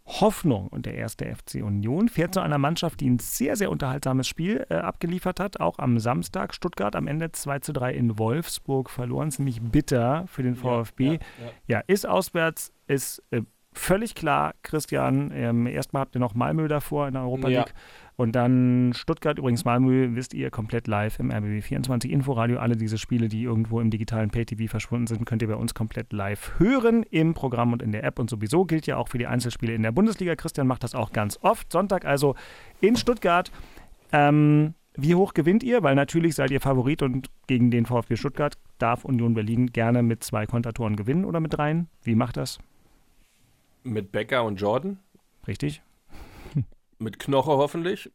Hoffnung. 0.09 0.67
Und 0.67 0.85
der 0.85 0.95
erste 0.95 1.25
FC 1.25 1.63
Union 1.63 2.09
fährt 2.09 2.33
zu 2.33 2.41
einer 2.41 2.57
Mannschaft, 2.57 2.99
die 2.99 3.09
ein 3.09 3.19
sehr, 3.19 3.55
sehr 3.55 3.69
unterhaltsames 3.69 4.27
Spiel 4.27 4.65
äh, 4.69 4.75
abgeliefert 4.75 5.39
hat. 5.39 5.59
Auch 5.59 5.79
am 5.79 5.99
Samstag. 5.99 6.53
Stuttgart 6.53 6.95
am 6.95 7.07
Ende 7.07 7.31
2 7.31 7.59
zu 7.59 7.73
3 7.73 7.93
in 7.93 8.17
Wolfsburg 8.17 8.89
verloren. 8.89 9.31
Ziemlich 9.31 9.61
bitter 9.61 10.25
für 10.27 10.43
den 10.43 10.55
VfB. 10.55 11.05
Ja, 11.05 11.11
ja, 11.11 11.19
ja. 11.19 11.51
ja 11.67 11.79
ist 11.87 12.07
auswärts, 12.07 12.73
ist 12.87 13.23
äh, 13.31 13.43
völlig 13.71 14.15
klar, 14.15 14.55
Christian. 14.63 15.31
Ähm, 15.33 15.67
erstmal 15.67 16.01
habt 16.01 16.15
ihr 16.15 16.19
noch 16.19 16.33
Malmö 16.33 16.67
davor 16.67 17.07
in 17.07 17.13
der 17.13 17.23
Europa 17.23 17.47
League. 17.47 17.73
Und 18.19 18.33
dann 18.33 18.91
Stuttgart, 18.93 19.39
übrigens 19.39 19.63
Malmö, 19.63 20.09
wisst 20.11 20.33
ihr, 20.33 20.51
komplett 20.51 20.87
live 20.87 21.19
im 21.19 21.31
RBB24 21.31 22.09
Inforadio. 22.09 22.59
Alle 22.59 22.75
diese 22.75 22.97
Spiele, 22.97 23.29
die 23.29 23.43
irgendwo 23.43 23.79
im 23.79 23.91
digitalen 23.91 24.29
Pay-TV 24.29 24.69
verschwunden 24.69 25.07
sind, 25.07 25.23
könnt 25.23 25.41
ihr 25.41 25.47
bei 25.47 25.55
uns 25.55 25.73
komplett 25.73 26.11
live 26.11 26.59
hören 26.59 27.03
im 27.11 27.33
Programm 27.33 27.71
und 27.71 27.81
in 27.81 27.93
der 27.93 28.03
App. 28.03 28.19
Und 28.19 28.29
sowieso 28.29 28.65
gilt 28.65 28.87
ja 28.87 28.97
auch 28.97 29.07
für 29.07 29.19
die 29.19 29.27
Einzelspiele 29.27 29.73
in 29.73 29.83
der 29.83 29.93
Bundesliga. 29.93 30.35
Christian 30.35 30.67
macht 30.67 30.83
das 30.83 30.95
auch 30.95 31.13
ganz 31.13 31.39
oft. 31.43 31.71
Sonntag 31.71 32.03
also 32.03 32.35
in 32.81 32.97
Stuttgart. 32.97 33.53
Ähm, 34.11 34.73
wie 34.95 35.15
hoch 35.15 35.33
gewinnt 35.33 35.63
ihr? 35.63 35.81
Weil 35.81 35.95
natürlich 35.95 36.35
seid 36.35 36.51
ihr 36.51 36.59
Favorit 36.59 37.01
und 37.01 37.29
gegen 37.47 37.71
den 37.71 37.85
VfB 37.85 38.17
Stuttgart 38.17 38.57
darf 38.79 39.05
Union 39.05 39.33
Berlin 39.33 39.67
gerne 39.67 40.03
mit 40.03 40.25
zwei 40.25 40.45
Kontatoren 40.45 40.97
gewinnen 40.97 41.23
oder 41.23 41.39
mit 41.39 41.53
dreien. 41.53 41.87
Wie 42.03 42.15
macht 42.15 42.35
das? 42.35 42.59
Mit 43.85 44.11
Becker 44.11 44.43
und 44.43 44.59
Jordan. 44.59 44.99
Richtig. 45.47 45.81
Mit 47.01 47.17
Knoche 47.17 47.51
hoffentlich. 47.51 48.11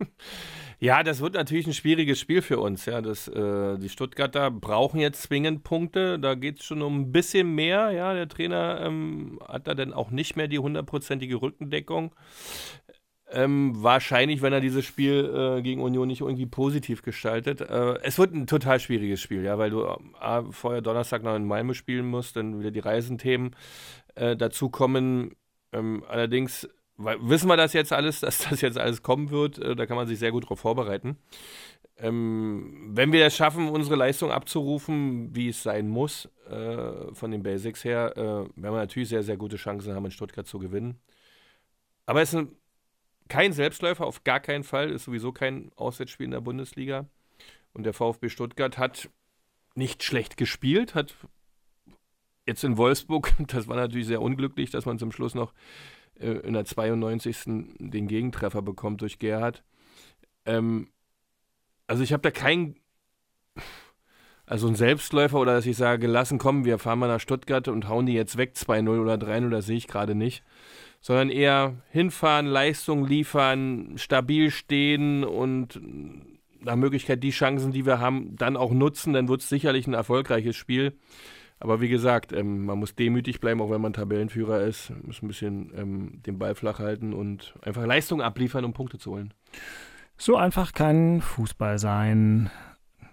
ja, 0.80 1.02
das 1.02 1.20
wird 1.20 1.34
natürlich 1.34 1.66
ein 1.66 1.74
schwieriges 1.74 2.18
Spiel 2.18 2.40
für 2.40 2.58
uns. 2.58 2.86
Ja, 2.86 3.02
das, 3.02 3.28
äh, 3.28 3.76
die 3.78 3.90
Stuttgarter 3.90 4.50
brauchen 4.50 4.98
jetzt 4.98 5.22
zwingend 5.22 5.62
Punkte. 5.62 6.18
Da 6.18 6.34
geht 6.34 6.60
es 6.60 6.64
schon 6.64 6.80
um 6.80 7.02
ein 7.02 7.12
bisschen 7.12 7.54
mehr. 7.54 7.90
Ja, 7.90 8.14
der 8.14 8.26
Trainer 8.26 8.80
ähm, 8.80 9.38
hat 9.46 9.68
da 9.68 9.74
dann 9.74 9.92
auch 9.92 10.10
nicht 10.10 10.36
mehr 10.36 10.48
die 10.48 10.58
hundertprozentige 10.58 11.42
Rückendeckung. 11.42 12.14
Ähm, 13.30 13.74
wahrscheinlich, 13.76 14.40
wenn 14.40 14.54
er 14.54 14.62
dieses 14.62 14.86
Spiel 14.86 15.58
äh, 15.58 15.62
gegen 15.62 15.82
Union 15.82 16.08
nicht 16.08 16.22
irgendwie 16.22 16.46
positiv 16.46 17.02
gestaltet. 17.02 17.60
Äh, 17.60 17.98
es 18.02 18.18
wird 18.18 18.32
ein 18.32 18.46
total 18.46 18.80
schwieriges 18.80 19.20
Spiel, 19.20 19.42
ja, 19.42 19.58
weil 19.58 19.68
du 19.68 19.82
äh, 19.84 20.42
vorher 20.50 20.80
Donnerstag 20.80 21.22
noch 21.22 21.36
in 21.36 21.44
Malmö 21.44 21.74
spielen 21.74 22.06
musst, 22.06 22.36
dann 22.36 22.58
wieder 22.58 22.70
die 22.70 22.80
Reisenthemen 22.80 23.54
äh, 24.14 24.34
dazu 24.34 24.70
kommen. 24.70 25.36
Ähm, 25.74 26.04
allerdings 26.08 26.66
wissen 26.98 27.48
wir 27.48 27.56
das 27.56 27.72
jetzt 27.72 27.92
alles, 27.92 28.20
dass 28.20 28.38
das 28.38 28.60
jetzt 28.60 28.78
alles 28.78 29.02
kommen 29.02 29.30
wird. 29.30 29.58
Äh, 29.58 29.76
da 29.76 29.86
kann 29.86 29.96
man 29.96 30.06
sich 30.06 30.18
sehr 30.18 30.32
gut 30.32 30.44
darauf 30.44 30.60
vorbereiten. 30.60 31.16
Ähm, 31.96 32.90
wenn 32.92 33.12
wir 33.12 33.24
es 33.26 33.36
schaffen, 33.36 33.68
unsere 33.68 33.96
Leistung 33.96 34.30
abzurufen, 34.30 35.34
wie 35.34 35.48
es 35.48 35.62
sein 35.62 35.88
muss, 35.88 36.28
äh, 36.48 37.12
von 37.12 37.30
den 37.30 37.42
Basics 37.42 37.84
her, 37.84 38.12
äh, 38.16 38.20
werden 38.22 38.50
wir 38.56 38.72
natürlich 38.72 39.08
sehr, 39.08 39.22
sehr 39.22 39.36
gute 39.36 39.56
Chancen 39.56 39.94
haben, 39.94 40.04
in 40.04 40.10
Stuttgart 40.10 40.46
zu 40.46 40.58
gewinnen. 40.58 41.00
Aber 42.06 42.22
es 42.22 42.30
ist 42.30 42.38
ein 42.38 42.52
kein 43.28 43.52
Selbstläufer, 43.52 44.06
auf 44.06 44.24
gar 44.24 44.40
keinen 44.40 44.64
Fall. 44.64 44.90
Ist 44.90 45.04
sowieso 45.04 45.32
kein 45.32 45.70
Auswärtsspiel 45.76 46.24
in 46.24 46.30
der 46.30 46.40
Bundesliga. 46.40 47.06
Und 47.74 47.84
der 47.84 47.92
VfB 47.92 48.28
Stuttgart 48.28 48.78
hat 48.78 49.10
nicht 49.74 50.02
schlecht 50.02 50.36
gespielt, 50.36 50.94
hat 50.94 51.14
jetzt 52.46 52.64
in 52.64 52.76
Wolfsburg, 52.76 53.32
das 53.46 53.68
war 53.68 53.76
natürlich 53.76 54.06
sehr 54.06 54.22
unglücklich, 54.22 54.70
dass 54.70 54.86
man 54.86 54.98
zum 54.98 55.12
Schluss 55.12 55.34
noch 55.34 55.52
äh, 56.20 56.38
in 56.46 56.54
der 56.54 56.64
92. 56.64 57.44
den 57.78 58.08
Gegentreffer 58.08 58.62
bekommt 58.62 59.00
durch 59.00 59.18
Gerhard. 59.18 59.64
Ähm, 60.44 60.88
also 61.86 62.02
ich 62.02 62.12
habe 62.12 62.22
da 62.22 62.30
keinen, 62.30 62.76
also 64.46 64.68
ein 64.68 64.74
Selbstläufer 64.74 65.38
oder 65.38 65.54
dass 65.54 65.66
ich 65.66 65.76
sage, 65.76 66.06
lassen 66.06 66.38
kommen, 66.38 66.64
wir 66.64 66.78
fahren 66.78 66.98
mal 66.98 67.08
nach 67.08 67.20
Stuttgart 67.20 67.68
und 67.68 67.88
hauen 67.88 68.06
die 68.06 68.14
jetzt 68.14 68.36
weg, 68.36 68.52
2-0 68.56 69.00
oder 69.00 69.14
3-0, 69.14 69.50
das 69.50 69.66
sehe 69.66 69.76
ich 69.76 69.88
gerade 69.88 70.14
nicht 70.14 70.44
sondern 71.00 71.30
eher 71.30 71.76
hinfahren, 71.90 72.46
Leistung 72.46 73.06
liefern, 73.06 73.92
stabil 73.96 74.50
stehen 74.50 75.24
und 75.24 75.80
nach 76.60 76.76
Möglichkeit 76.76 77.22
die 77.22 77.30
Chancen, 77.30 77.72
die 77.72 77.86
wir 77.86 78.00
haben, 78.00 78.36
dann 78.36 78.56
auch 78.56 78.72
nutzen. 78.72 79.12
Dann 79.12 79.28
wird 79.28 79.40
es 79.40 79.48
sicherlich 79.48 79.86
ein 79.86 79.94
erfolgreiches 79.94 80.56
Spiel. 80.56 80.94
Aber 81.60 81.80
wie 81.80 81.88
gesagt, 81.88 82.32
ähm, 82.32 82.64
man 82.64 82.78
muss 82.78 82.94
demütig 82.94 83.40
bleiben, 83.40 83.60
auch 83.60 83.70
wenn 83.70 83.80
man 83.80 83.92
Tabellenführer 83.92 84.62
ist. 84.62 84.90
Man 84.90 85.06
muss 85.06 85.22
ein 85.22 85.28
bisschen 85.28 85.72
ähm, 85.76 86.22
den 86.24 86.38
Ball 86.38 86.54
flach 86.54 86.78
halten 86.78 87.12
und 87.12 87.54
einfach 87.62 87.84
Leistung 87.84 88.22
abliefern, 88.22 88.64
um 88.64 88.72
Punkte 88.72 88.98
zu 88.98 89.12
holen. 89.12 89.34
So 90.16 90.36
einfach 90.36 90.72
kann 90.72 91.20
Fußball 91.20 91.78
sein. 91.78 92.50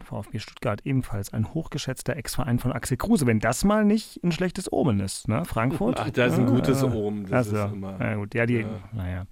VfB 0.05 0.39
Stuttgart 0.39 0.81
ebenfalls 0.85 1.33
ein 1.33 1.53
hochgeschätzter 1.53 2.15
Ex-Verein 2.15 2.59
von 2.59 2.71
Axel 2.71 2.95
Kruse, 2.95 3.25
wenn 3.25 3.39
das 3.39 3.63
mal 3.63 3.83
nicht 3.83 4.23
ein 4.23 4.31
schlechtes 4.31 4.71
Omen 4.71 4.99
ist, 4.99 5.27
ne? 5.27 5.43
Frankfurt. 5.45 5.99
Ach, 5.99 6.09
das 6.11 6.33
ist 6.33 6.39
ein 6.39 6.45
gutes 6.45 6.83
Omen. 6.83 7.25
Das 7.25 7.47
also, 7.47 7.65
ist 7.65 7.73
immer, 7.73 7.95
na 7.99 8.15
gut, 8.15 8.35
ja, 8.35 8.45
die, 8.45 8.59
ja. 8.59 8.67
naja. 8.93 9.25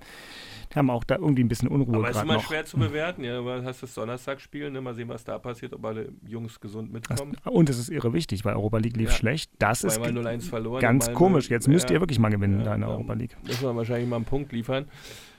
Haben 0.75 0.89
auch 0.89 1.03
da 1.03 1.15
irgendwie 1.15 1.43
ein 1.43 1.47
bisschen 1.47 1.67
Unruhe 1.67 1.95
Aber 1.97 2.09
es 2.09 2.17
ist 2.17 2.23
immer 2.23 2.33
noch. 2.35 2.43
schwer 2.47 2.65
zu 2.65 2.77
bewerten. 2.77 3.23
Ja, 3.23 3.39
du 3.39 3.63
hast 3.65 3.83
das 3.83 3.93
Donnerstagsspiel, 3.93 4.71
ne? 4.71 4.81
mal 4.81 4.93
sehen, 4.95 5.09
was 5.09 5.23
da 5.23 5.37
passiert, 5.37 5.73
ob 5.73 5.85
alle 5.85 6.09
Jungs 6.27 6.59
gesund 6.59 6.91
mitkommen. 6.91 7.37
Und 7.45 7.69
es 7.69 7.77
ist 7.77 7.89
irre 7.89 8.13
wichtig, 8.13 8.43
weil 8.45 8.55
Europa 8.55 8.77
League 8.77 8.97
lief 8.97 9.09
Ja. 9.09 9.15
schlecht. 9.15 9.51
Das 9.59 9.83
ist 9.83 9.95
Zweimal 9.95 10.11
0-1 10.23 10.47
verloren. 10.49 10.81
ganz 10.81 11.09
Malmö- 11.09 11.13
komisch. 11.13 11.49
Jetzt 11.49 11.67
müsst 11.67 11.89
ihr 11.91 11.99
wirklich 11.99 12.19
mal 12.19 12.29
gewinnen 12.29 12.59
Ja, 12.59 12.65
da 12.65 12.75
in 12.75 12.81
der 12.81 12.89
Europa 12.89 13.13
League. 13.13 13.37
Müssen 13.45 13.61
wir 13.63 13.75
wahrscheinlich 13.75 14.09
mal 14.09 14.17
einen 14.17 14.25
Punkt 14.25 14.51
liefern. 14.51 14.85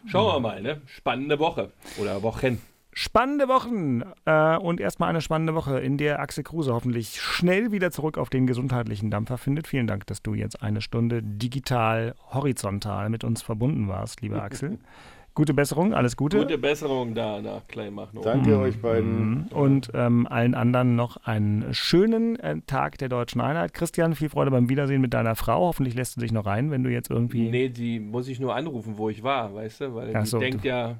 Schauen 0.06 0.34
wir 0.36 0.40
mal, 0.40 0.62
ne? 0.62 0.82
Spannende 0.86 1.38
Woche. 1.38 1.72
Oder 2.00 2.22
Wochen. 2.22 2.60
Spannende 2.96 3.48
Wochen 3.48 4.02
äh, 4.24 4.56
und 4.56 4.78
erstmal 4.78 5.08
eine 5.08 5.20
spannende 5.20 5.56
Woche, 5.56 5.80
in 5.80 5.96
der 5.98 6.20
Axel 6.20 6.44
Kruse 6.44 6.72
hoffentlich 6.72 7.20
schnell 7.20 7.72
wieder 7.72 7.90
zurück 7.90 8.18
auf 8.18 8.30
den 8.30 8.46
gesundheitlichen 8.46 9.10
Dampfer 9.10 9.36
findet. 9.36 9.66
Vielen 9.66 9.88
Dank, 9.88 10.06
dass 10.06 10.22
du 10.22 10.34
jetzt 10.34 10.62
eine 10.62 10.80
Stunde 10.80 11.20
digital, 11.20 12.14
horizontal 12.32 13.08
mit 13.10 13.24
uns 13.24 13.42
verbunden 13.42 13.88
warst, 13.88 14.20
lieber 14.20 14.44
Axel. 14.44 14.78
Gute 15.34 15.52
Besserung, 15.52 15.94
alles 15.94 16.16
Gute. 16.16 16.38
Gute 16.38 16.58
Besserung 16.58 17.12
da 17.14 17.42
nach 17.42 17.66
Kleinmachnow. 17.66 18.22
Danke 18.22 18.56
euch 18.56 18.80
beiden. 18.80 19.30
Mhm. 19.30 19.46
Und 19.50 19.90
ähm, 19.92 20.28
allen 20.28 20.54
anderen 20.54 20.94
noch 20.94 21.16
einen 21.24 21.74
schönen 21.74 22.38
äh, 22.38 22.60
Tag 22.68 22.98
der 22.98 23.08
deutschen 23.08 23.40
Einheit. 23.40 23.74
Christian, 23.74 24.14
viel 24.14 24.28
Freude 24.28 24.52
beim 24.52 24.68
Wiedersehen 24.68 25.00
mit 25.00 25.12
deiner 25.12 25.34
Frau. 25.34 25.66
Hoffentlich 25.66 25.96
lässt 25.96 26.16
du 26.16 26.20
dich 26.20 26.30
noch 26.30 26.46
rein, 26.46 26.70
wenn 26.70 26.84
du 26.84 26.90
jetzt 26.90 27.10
irgendwie. 27.10 27.50
Nee, 27.50 27.68
die 27.68 27.98
muss 27.98 28.28
ich 28.28 28.38
nur 28.38 28.54
anrufen, 28.54 28.94
wo 28.96 29.08
ich 29.10 29.24
war, 29.24 29.52
weißt 29.54 29.80
du? 29.80 29.94
Weil 29.96 30.12
Ach 30.14 30.22
die 30.22 30.28
so, 30.28 30.38
denkt 30.38 30.62
du- 30.64 30.68
ja, 30.68 30.94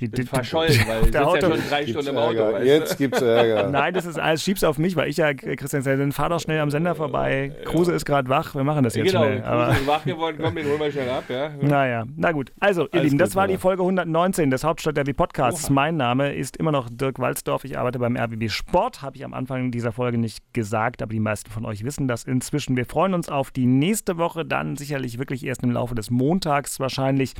Die, 0.00 0.08
bin 0.08 0.26
verschollen, 0.26 0.72
weil 0.88 1.10
der 1.10 1.20
ja 1.20 1.26
Auto- 1.26 1.40
schon 1.40 1.60
drei 1.68 1.84
Gibt's 1.84 1.90
Stunden 2.02 2.08
im 2.10 2.16
Auto. 2.16 2.38
Ärger. 2.38 2.52
Weißt 2.54 2.66
Jetzt 2.66 2.92
du? 2.92 2.96
gibt's 2.96 3.22
Ärger. 3.22 3.68
Nein, 3.70 3.94
das 3.94 4.06
ist 4.06 4.18
alles, 4.18 4.42
schieb's 4.42 4.64
auf 4.64 4.76
mich, 4.76 4.96
weil 4.96 5.08
ich 5.08 5.18
ja, 5.18 5.32
Christian 5.34 5.84
dann 5.84 6.10
fahr 6.10 6.30
doch 6.30 6.40
schnell 6.40 6.58
am 6.60 6.70
Sender 6.70 6.96
vorbei. 6.96 7.52
Kruse 7.64 7.92
ist 7.92 8.04
gerade 8.04 8.28
wach, 8.28 8.56
wir 8.56 8.64
machen 8.64 8.82
das 8.82 8.96
jetzt 8.96 9.12
genau, 9.12 9.22
schnell. 9.24 9.36
Kruse 9.40 9.48
Aber, 9.48 9.72
ist 9.72 9.86
wach 9.86 10.04
geworden, 10.04 10.36
komm, 10.40 10.56
den 10.56 10.66
holen 10.66 10.80
wir 10.80 10.90
schnell 10.90 11.08
ab, 11.10 11.24
ja? 11.28 11.50
naja, 11.60 12.04
na 12.16 12.32
gut. 12.32 12.52
Also, 12.58 12.86
ihr 12.86 12.94
Alles 12.94 13.04
Lieben, 13.04 13.18
das 13.18 13.30
gut, 13.30 13.36
war 13.36 13.44
ja. 13.44 13.52
die 13.52 13.58
Folge 13.58 13.82
119 13.82 14.50
des 14.50 14.64
Hauptstadt 14.64 14.96
Derby 14.96 15.12
Podcasts. 15.12 15.70
Mein 15.70 15.96
Name 15.96 16.34
ist 16.34 16.56
immer 16.56 16.72
noch 16.72 16.88
Dirk 16.90 17.20
Walzdorf. 17.20 17.64
Ich 17.64 17.78
arbeite 17.78 18.00
beim 18.00 18.16
RBB 18.16 18.50
Sport, 18.50 19.02
habe 19.02 19.16
ich 19.16 19.24
am 19.24 19.32
Anfang 19.32 19.70
dieser 19.70 19.92
Folge 19.92 20.18
nicht 20.18 20.42
gesagt, 20.52 21.02
aber 21.02 21.12
die 21.12 21.20
meisten 21.20 21.50
von 21.50 21.64
euch 21.64 21.84
wissen 21.84 22.08
das 22.08 22.24
inzwischen. 22.24 22.76
Wir 22.76 22.84
freuen 22.86 23.14
uns 23.14 23.28
auf 23.28 23.52
die 23.52 23.66
nächste 23.66 24.18
Woche, 24.18 24.44
dann 24.44 24.76
sicherlich 24.76 25.18
wirklich 25.18 25.46
erst 25.46 25.62
im 25.62 25.70
Laufe 25.70 25.94
des 25.94 26.10
Montags 26.10 26.80
wahrscheinlich 26.80 27.34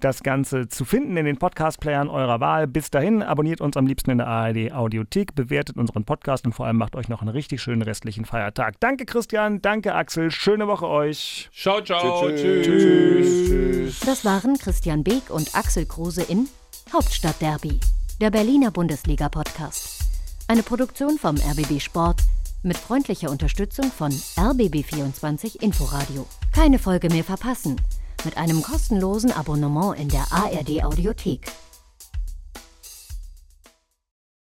das 0.00 0.22
Ganze 0.22 0.68
zu 0.68 0.86
finden 0.86 1.16
in 1.18 1.26
den 1.26 1.36
Podcast-Playern 1.36 1.97
eurer 2.06 2.38
Wahl. 2.38 2.68
Bis 2.68 2.92
dahin, 2.92 3.24
abonniert 3.24 3.60
uns 3.60 3.76
am 3.76 3.88
liebsten 3.88 4.12
in 4.12 4.18
der 4.18 4.28
ARD 4.28 4.72
Audiothek, 4.72 5.34
bewertet 5.34 5.76
unseren 5.76 6.04
Podcast 6.04 6.46
und 6.46 6.52
vor 6.52 6.66
allem 6.66 6.76
macht 6.76 6.94
euch 6.94 7.08
noch 7.08 7.20
einen 7.20 7.30
richtig 7.30 7.60
schönen 7.60 7.82
restlichen 7.82 8.24
Feiertag. 8.24 8.78
Danke 8.78 9.06
Christian, 9.06 9.60
danke 9.60 9.96
Axel, 9.96 10.30
schöne 10.30 10.68
Woche 10.68 10.86
euch. 10.86 11.50
Ciao, 11.52 11.80
ciao, 11.80 12.28
Tschüss. 12.28 12.40
tschüss. 12.40 13.48
Tschüss. 13.48 14.00
Das 14.06 14.24
waren 14.24 14.56
Christian 14.58 15.02
Beek 15.02 15.30
und 15.30 15.56
Axel 15.56 15.84
Kruse 15.84 16.22
in 16.22 16.46
Hauptstadtderby, 16.92 17.80
der 18.20 18.30
Berliner 18.30 18.70
Bundesliga-Podcast. 18.70 20.04
Eine 20.46 20.62
Produktion 20.62 21.18
vom 21.18 21.34
RBB 21.36 21.80
Sport 21.80 22.20
mit 22.62 22.76
freundlicher 22.76 23.30
Unterstützung 23.30 23.90
von 23.90 24.12
RBB24 24.12 25.60
Inforadio. 25.62 26.26
Keine 26.52 26.78
Folge 26.78 27.08
mehr 27.08 27.24
verpassen 27.24 27.76
mit 28.24 28.36
einem 28.36 28.62
kostenlosen 28.62 29.32
Abonnement 29.32 29.98
in 29.98 30.08
der 30.08 30.26
ARD 30.30 30.82
Audiothek. 30.84 31.40